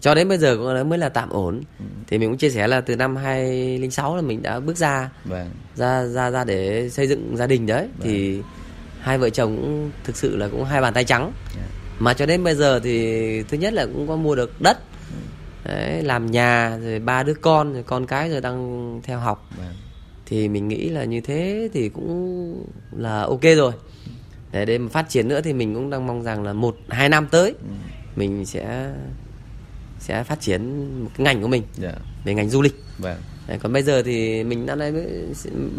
cho 0.00 0.14
đến 0.14 0.28
bây 0.28 0.38
giờ 0.38 0.56
cũng 0.56 0.88
mới 0.88 0.98
là 0.98 1.08
tạm 1.08 1.30
ổn. 1.30 1.60
Thì 2.06 2.18
mình 2.18 2.28
cũng 2.28 2.38
chia 2.38 2.50
sẻ 2.50 2.66
là 2.66 2.80
từ 2.80 2.96
năm 2.96 3.16
2006 3.16 4.16
là 4.16 4.22
mình 4.22 4.42
đã 4.42 4.60
bước 4.60 4.76
ra 4.76 5.10
vâng. 5.24 5.50
ra 5.74 6.04
ra 6.04 6.30
ra 6.30 6.44
để 6.44 6.90
xây 6.90 7.06
dựng 7.06 7.36
gia 7.36 7.46
đình 7.46 7.66
đấy. 7.66 7.88
Vâng. 7.98 8.08
thì 8.08 8.40
hai 9.06 9.18
vợ 9.18 9.30
chồng 9.30 9.56
cũng 9.56 9.90
thực 10.04 10.16
sự 10.16 10.36
là 10.36 10.48
cũng 10.48 10.64
hai 10.64 10.80
bàn 10.80 10.94
tay 10.94 11.04
trắng 11.04 11.22
yeah. 11.22 11.32
Dạ. 11.56 11.62
mà 11.98 12.14
cho 12.14 12.26
đến 12.26 12.44
bây 12.44 12.54
giờ 12.54 12.80
thì 12.80 13.42
thứ 13.42 13.56
nhất 13.56 13.72
là 13.72 13.86
cũng 13.86 14.08
có 14.08 14.16
mua 14.16 14.34
được 14.34 14.60
đất 14.60 14.78
đấy, 15.64 16.02
làm 16.02 16.30
nhà 16.30 16.78
rồi 16.82 16.98
ba 16.98 17.22
đứa 17.22 17.34
con 17.34 17.72
rồi 17.72 17.82
con 17.82 18.06
cái 18.06 18.30
rồi 18.30 18.40
đang 18.40 19.00
theo 19.02 19.18
học 19.18 19.50
vâng 19.58 19.74
thì 20.26 20.48
mình 20.48 20.68
nghĩ 20.68 20.88
là 20.88 21.04
như 21.04 21.20
thế 21.20 21.68
thì 21.72 21.88
cũng 21.88 22.64
là 22.96 23.22
ok 23.22 23.42
rồi 23.42 23.72
để 24.52 24.64
để 24.64 24.78
mà 24.78 24.88
phát 24.88 25.08
triển 25.08 25.28
nữa 25.28 25.40
thì 25.40 25.52
mình 25.52 25.74
cũng 25.74 25.90
đang 25.90 26.06
mong 26.06 26.22
rằng 26.22 26.42
là 26.42 26.52
một 26.52 26.76
hai 26.88 27.08
năm 27.08 27.28
tới 27.30 27.50
ừ. 27.50 27.74
mình 28.16 28.46
sẽ 28.46 28.92
sẽ 29.98 30.24
phát 30.24 30.40
triển 30.40 30.90
một 31.04 31.10
cái 31.16 31.24
ngành 31.24 31.42
của 31.42 31.48
mình 31.48 31.62
yeah. 31.82 31.94
Dạ. 31.94 32.00
về 32.24 32.34
ngành 32.34 32.50
du 32.50 32.62
lịch 32.62 32.82
vâng. 32.98 33.16
Đấy, 33.48 33.58
còn 33.62 33.72
bây 33.72 33.82
giờ 33.82 34.02
thì 34.02 34.44
mình 34.44 34.66
năm 34.66 34.78
nay 34.78 34.92
mới, 34.92 35.06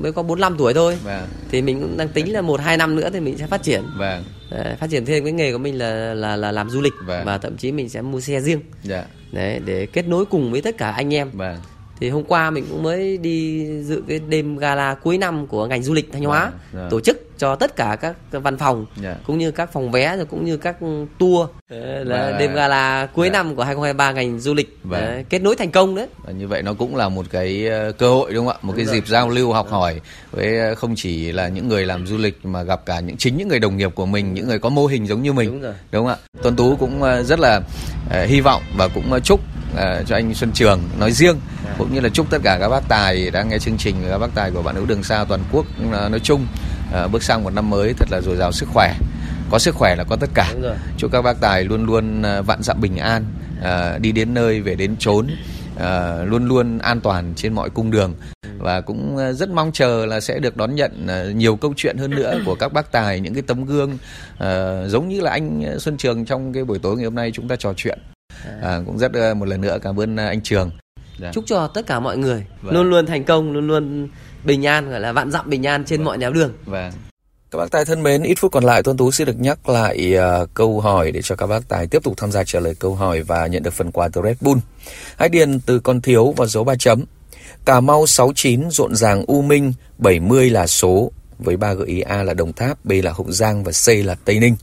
mới 0.01 0.11
có 0.11 0.23
45 0.23 0.57
tuổi 0.57 0.73
thôi 0.73 0.97
vâng. 1.03 1.27
thì 1.51 1.61
mình 1.61 1.81
cũng 1.81 1.97
đang 1.97 2.09
tính 2.09 2.33
là 2.33 2.41
một 2.41 2.59
hai 2.59 2.77
năm 2.77 2.95
nữa 2.95 3.09
thì 3.13 3.19
mình 3.19 3.37
sẽ 3.37 3.47
phát 3.47 3.63
triển 3.63 3.83
vâng. 3.97 4.23
Đấy, 4.51 4.75
phát 4.79 4.87
triển 4.89 5.05
thêm 5.05 5.23
cái 5.23 5.33
nghề 5.33 5.51
của 5.51 5.57
mình 5.57 5.77
là 5.77 6.13
là 6.13 6.35
là 6.35 6.51
làm 6.51 6.69
du 6.69 6.81
lịch 6.81 6.93
vâng. 7.05 7.25
và 7.25 7.37
thậm 7.37 7.57
chí 7.57 7.71
mình 7.71 7.89
sẽ 7.89 8.01
mua 8.01 8.21
xe 8.21 8.41
riêng. 8.41 8.61
Dạ. 8.83 9.05
Đấy, 9.31 9.59
để 9.65 9.85
kết 9.85 10.07
nối 10.07 10.25
cùng 10.25 10.51
với 10.51 10.61
tất 10.61 10.77
cả 10.77 10.91
anh 10.91 11.13
em 11.13 11.29
vâng 11.33 11.57
thì 11.99 12.09
hôm 12.09 12.23
qua 12.23 12.49
mình 12.49 12.65
cũng 12.69 12.83
mới 12.83 13.17
đi 13.17 13.67
dự 13.81 14.03
cái 14.07 14.19
đêm 14.19 14.57
gala 14.57 14.93
cuối 14.93 15.17
năm 15.17 15.47
của 15.47 15.65
ngành 15.65 15.83
du 15.83 15.93
lịch 15.93 16.11
thanh 16.11 16.23
hóa 16.23 16.51
à, 16.73 16.87
tổ 16.89 16.99
chức 16.99 17.27
cho 17.37 17.55
tất 17.55 17.75
cả 17.75 17.97
các 18.01 18.15
văn 18.31 18.57
phòng 18.57 18.85
yeah. 19.03 19.17
Dạ. 19.17 19.23
cũng 19.27 19.37
như 19.37 19.51
các 19.51 19.73
phòng 19.73 19.91
vé 19.91 20.17
rồi 20.17 20.25
cũng 20.25 20.45
như 20.45 20.57
các 20.57 20.75
tour 21.19 21.49
là 21.69 22.31
và... 22.31 22.37
đêm 22.39 22.53
gala 22.53 23.05
cuối 23.05 23.25
yeah. 23.25 23.33
Dạ. 23.33 23.43
năm 23.43 23.55
của 23.55 23.63
2023 23.63 24.11
ngành 24.11 24.39
du 24.39 24.53
lịch 24.53 24.77
và... 24.83 25.01
đấy, 25.01 25.25
kết 25.29 25.41
nối 25.41 25.55
thành 25.55 25.71
công 25.71 25.95
đấy 25.95 26.07
và 26.25 26.31
như 26.31 26.47
vậy 26.47 26.61
nó 26.61 26.73
cũng 26.73 26.95
là 26.95 27.09
một 27.09 27.25
cái 27.31 27.67
ờ, 27.67 27.91
cơ 27.91 28.09
hội 28.09 28.33
đúng 28.33 28.45
không 28.47 28.55
ạ 28.55 28.59
một 28.61 28.71
đúng 28.71 28.75
cái 28.75 28.85
rồi. 28.85 28.95
dịp 28.95 29.07
giao 29.07 29.29
lưu 29.29 29.53
học 29.53 29.69
hỏi 29.69 30.01
với 30.31 30.59
ờ, 30.59 30.75
không 30.75 30.93
chỉ 30.95 31.31
là 31.31 31.47
những 31.47 31.67
người 31.67 31.85
làm 31.85 32.07
du 32.07 32.17
lịch 32.17 32.45
mà 32.45 32.63
gặp 32.63 32.85
cả 32.85 32.99
những 32.99 33.17
chính 33.17 33.37
những 33.37 33.47
người 33.47 33.59
đồng 33.59 33.77
nghiệp 33.77 33.91
của 33.95 34.05
mình 34.05 34.33
những 34.33 34.47
người 34.47 34.59
có 34.59 34.69
mô 34.69 34.85
hình 34.85 35.07
giống 35.07 35.21
như 35.21 35.33
mình 35.33 35.49
đúng, 35.49 35.61
rồi. 35.61 35.73
đúng 35.91 36.05
không 36.05 36.17
ạ 36.23 36.41
Tuấn 36.41 36.55
Tú 36.55 36.75
cũng 36.75 37.03
ờ, 37.03 37.23
rất 37.23 37.39
là 37.39 37.61
hy 38.25 38.41
vọng 38.41 38.61
và 38.77 38.87
cũng 38.87 39.19
chúc 39.23 39.39
uh, 39.77 40.07
cho 40.07 40.15
anh 40.15 40.33
Xuân 40.33 40.51
Trường 40.53 40.79
nói 40.99 41.11
riêng 41.11 41.35
yeah. 41.65 41.77
cũng 41.77 41.93
như 41.93 41.99
là 41.99 42.09
chúc 42.09 42.29
tất 42.29 42.37
cả 42.43 42.57
các 42.61 42.69
bác 42.69 42.87
tài 42.87 43.31
đang 43.31 43.49
nghe 43.49 43.59
chương 43.59 43.77
trình 43.77 43.95
các 44.09 44.17
bác 44.17 44.35
tài 44.35 44.51
của 44.51 44.61
bạn 44.61 44.75
hữu 44.75 44.85
đường 44.85 45.03
xa 45.03 45.25
toàn 45.29 45.41
quốc 45.51 45.65
uh, 45.87 45.91
nói 45.91 46.19
chung 46.23 46.47
uh, 47.03 47.11
bước 47.11 47.23
sang 47.23 47.43
một 47.43 47.53
năm 47.53 47.69
mới 47.69 47.93
thật 47.93 48.07
là 48.11 48.21
dồi 48.21 48.35
dào 48.35 48.51
sức 48.51 48.69
khỏe. 48.73 48.95
Có 49.51 49.59
sức 49.59 49.75
khỏe 49.75 49.95
là 49.95 50.03
có 50.03 50.15
tất 50.15 50.29
cả. 50.33 50.53
Chúc 50.97 51.11
các 51.11 51.21
bác 51.21 51.41
tài 51.41 51.63
luôn 51.63 51.85
luôn 51.85 52.21
vạn 52.45 52.63
dặm 52.63 52.81
bình 52.81 52.97
an 52.97 53.25
uh, 53.59 54.01
đi 54.01 54.11
đến 54.11 54.33
nơi 54.33 54.61
về 54.61 54.75
đến 54.75 54.95
chốn 54.99 55.27
uh, 55.75 55.81
luôn 56.25 56.47
luôn 56.47 56.79
an 56.79 57.01
toàn 57.01 57.33
trên 57.35 57.53
mọi 57.53 57.69
cung 57.69 57.91
đường. 57.91 58.15
Và 58.57 58.81
cũng 58.81 59.17
rất 59.33 59.49
mong 59.49 59.71
chờ 59.71 60.05
là 60.05 60.19
sẽ 60.19 60.39
được 60.39 60.57
đón 60.57 60.75
nhận 60.75 61.07
nhiều 61.37 61.55
câu 61.55 61.73
chuyện 61.77 61.97
hơn 61.97 62.11
nữa 62.11 62.39
của 62.45 62.55
các 62.55 62.73
bác 62.73 62.91
tài 62.91 63.19
những 63.19 63.33
cái 63.33 63.43
tấm 63.47 63.65
gương 63.65 63.91
uh, 64.33 64.47
giống 64.87 65.07
như 65.07 65.21
là 65.21 65.31
anh 65.31 65.79
Xuân 65.79 65.97
Trường 65.97 66.25
trong 66.25 66.53
cái 66.53 66.63
buổi 66.63 66.79
tối 66.79 66.95
ngày 66.95 67.05
hôm 67.05 67.15
nay 67.15 67.31
chúng 67.33 67.47
ta 67.47 67.55
trò 67.55 67.73
chuyện 67.77 67.99
à, 68.61 68.79
cũng 68.85 68.97
rất 68.97 69.11
uh, 69.31 69.37
một 69.37 69.47
lần 69.47 69.61
nữa 69.61 69.77
cảm 69.81 69.99
ơn 69.99 70.13
uh, 70.13 70.19
anh 70.19 70.41
Trường 70.41 70.71
dạ. 71.19 71.31
chúc 71.33 71.43
cho 71.47 71.67
tất 71.67 71.87
cả 71.87 71.99
mọi 71.99 72.17
người 72.17 72.45
vâng. 72.61 72.73
luôn 72.73 72.89
luôn 72.89 73.05
thành 73.05 73.23
công 73.23 73.53
luôn 73.53 73.67
luôn 73.67 74.07
bình 74.43 74.65
an 74.65 74.89
gọi 74.89 74.99
là 74.99 75.11
vạn 75.11 75.31
dặm 75.31 75.49
bình 75.49 75.67
an 75.67 75.85
trên 75.85 75.99
vâng. 75.99 76.05
mọi 76.05 76.17
nẻo 76.17 76.31
đường 76.31 76.53
vâng. 76.65 76.91
Các 77.51 77.57
bác 77.57 77.71
tài 77.71 77.85
thân 77.85 78.03
mến, 78.03 78.23
ít 78.23 78.35
phút 78.37 78.51
còn 78.51 78.63
lại 78.63 78.83
Tuân 78.83 78.97
Tú 78.97 79.11
sẽ 79.11 79.25
được 79.25 79.39
nhắc 79.39 79.69
lại 79.69 80.15
uh, 80.17 80.49
câu 80.53 80.79
hỏi 80.79 81.11
để 81.11 81.21
cho 81.21 81.35
các 81.35 81.47
bác 81.47 81.67
tài 81.67 81.87
tiếp 81.87 82.03
tục 82.03 82.13
tham 82.17 82.31
gia 82.31 82.43
trả 82.43 82.59
lời 82.59 82.75
câu 82.79 82.95
hỏi 82.95 83.21
và 83.21 83.47
nhận 83.47 83.63
được 83.63 83.73
phần 83.73 83.91
quà 83.91 84.09
từ 84.13 84.21
Red 84.23 84.37
Bull. 84.41 84.59
Hãy 85.17 85.29
điền 85.29 85.59
từ 85.59 85.79
con 85.79 86.01
thiếu 86.01 86.33
và 86.37 86.45
dấu 86.45 86.63
ba 86.63 86.75
chấm. 86.79 87.03
Cà 87.65 87.79
Mau 87.79 88.07
69 88.07 88.71
rộn 88.71 88.95
ràng 88.95 89.25
U 89.27 89.41
Minh, 89.41 89.73
70 89.97 90.49
là 90.49 90.67
số 90.67 91.11
với 91.39 91.57
ba 91.57 91.73
gợi 91.73 91.87
ý 91.87 92.01
A 92.01 92.23
là 92.23 92.33
Đồng 92.33 92.53
Tháp, 92.53 92.85
B 92.85 92.91
là 93.03 93.11
Hậu 93.11 93.31
Giang 93.31 93.63
và 93.63 93.71
C 93.71 94.05
là 94.05 94.15
Tây 94.25 94.39
Ninh. 94.39 94.55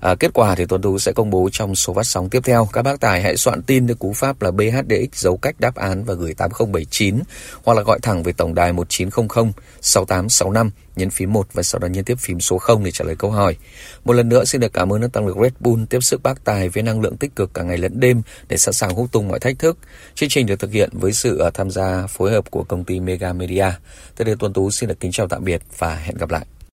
À, 0.00 0.14
kết 0.14 0.30
quả 0.34 0.54
thì 0.54 0.64
Tuấn 0.68 0.82
Tú 0.82 0.98
sẽ 0.98 1.12
công 1.12 1.30
bố 1.30 1.48
trong 1.52 1.74
số 1.74 1.94
phát 1.94 2.06
sóng 2.06 2.30
tiếp 2.30 2.40
theo. 2.44 2.68
Các 2.72 2.82
bác 2.82 3.00
tài 3.00 3.22
hãy 3.22 3.36
soạn 3.36 3.62
tin 3.62 3.86
với 3.86 3.94
cú 3.94 4.12
pháp 4.12 4.42
là 4.42 4.50
BHDX 4.50 5.14
dấu 5.14 5.36
cách 5.36 5.60
đáp 5.60 5.74
án 5.74 6.04
và 6.04 6.14
gửi 6.14 6.34
8079 6.34 7.18
hoặc 7.64 7.74
là 7.74 7.82
gọi 7.82 7.98
thẳng 8.02 8.22
về 8.22 8.32
tổng 8.32 8.54
đài 8.54 8.72
1900 8.72 9.52
6865 9.80 10.70
nhấn 10.96 11.10
phím 11.10 11.32
1 11.32 11.46
và 11.52 11.62
sau 11.62 11.78
đó 11.78 11.86
nhấn 11.86 12.04
tiếp 12.04 12.18
phím 12.18 12.40
số 12.40 12.58
0 12.58 12.84
để 12.84 12.90
trả 12.90 13.04
lời 13.04 13.16
câu 13.16 13.30
hỏi. 13.30 13.56
Một 14.04 14.12
lần 14.12 14.28
nữa 14.28 14.44
xin 14.44 14.60
được 14.60 14.72
cảm 14.72 14.92
ơn 14.92 15.00
nước 15.00 15.12
tăng 15.12 15.26
lực 15.26 15.36
Red 15.42 15.52
Bull 15.60 15.84
tiếp 15.90 16.00
sức 16.02 16.22
bác 16.22 16.44
tài 16.44 16.68
với 16.68 16.82
năng 16.82 17.00
lượng 17.00 17.16
tích 17.16 17.36
cực 17.36 17.54
cả 17.54 17.62
ngày 17.62 17.78
lẫn 17.78 18.00
đêm 18.00 18.22
để 18.48 18.56
sẵn 18.56 18.74
sàng 18.74 18.94
hút 18.94 19.12
tung 19.12 19.28
mọi 19.28 19.40
thách 19.40 19.58
thức. 19.58 19.78
Chương 20.14 20.28
trình 20.28 20.46
được 20.46 20.60
thực 20.60 20.72
hiện 20.72 20.90
với 20.92 21.12
sự 21.12 21.38
à, 21.38 21.50
tham 21.54 21.70
gia 21.70 22.06
phối 22.06 22.30
hợp 22.30 22.50
của 22.50 22.64
công 22.64 22.84
ty 22.84 23.00
Mega 23.00 23.32
Media. 23.32 23.70
Tới 24.16 24.24
đây 24.24 24.36
Tuấn 24.38 24.52
Tú 24.52 24.70
xin 24.70 24.88
được 24.88 25.00
kính 25.00 25.12
chào 25.12 25.28
tạm 25.28 25.44
biệt 25.44 25.62
và 25.78 25.94
hẹn 25.94 26.16
gặp 26.16 26.30
lại. 26.30 26.53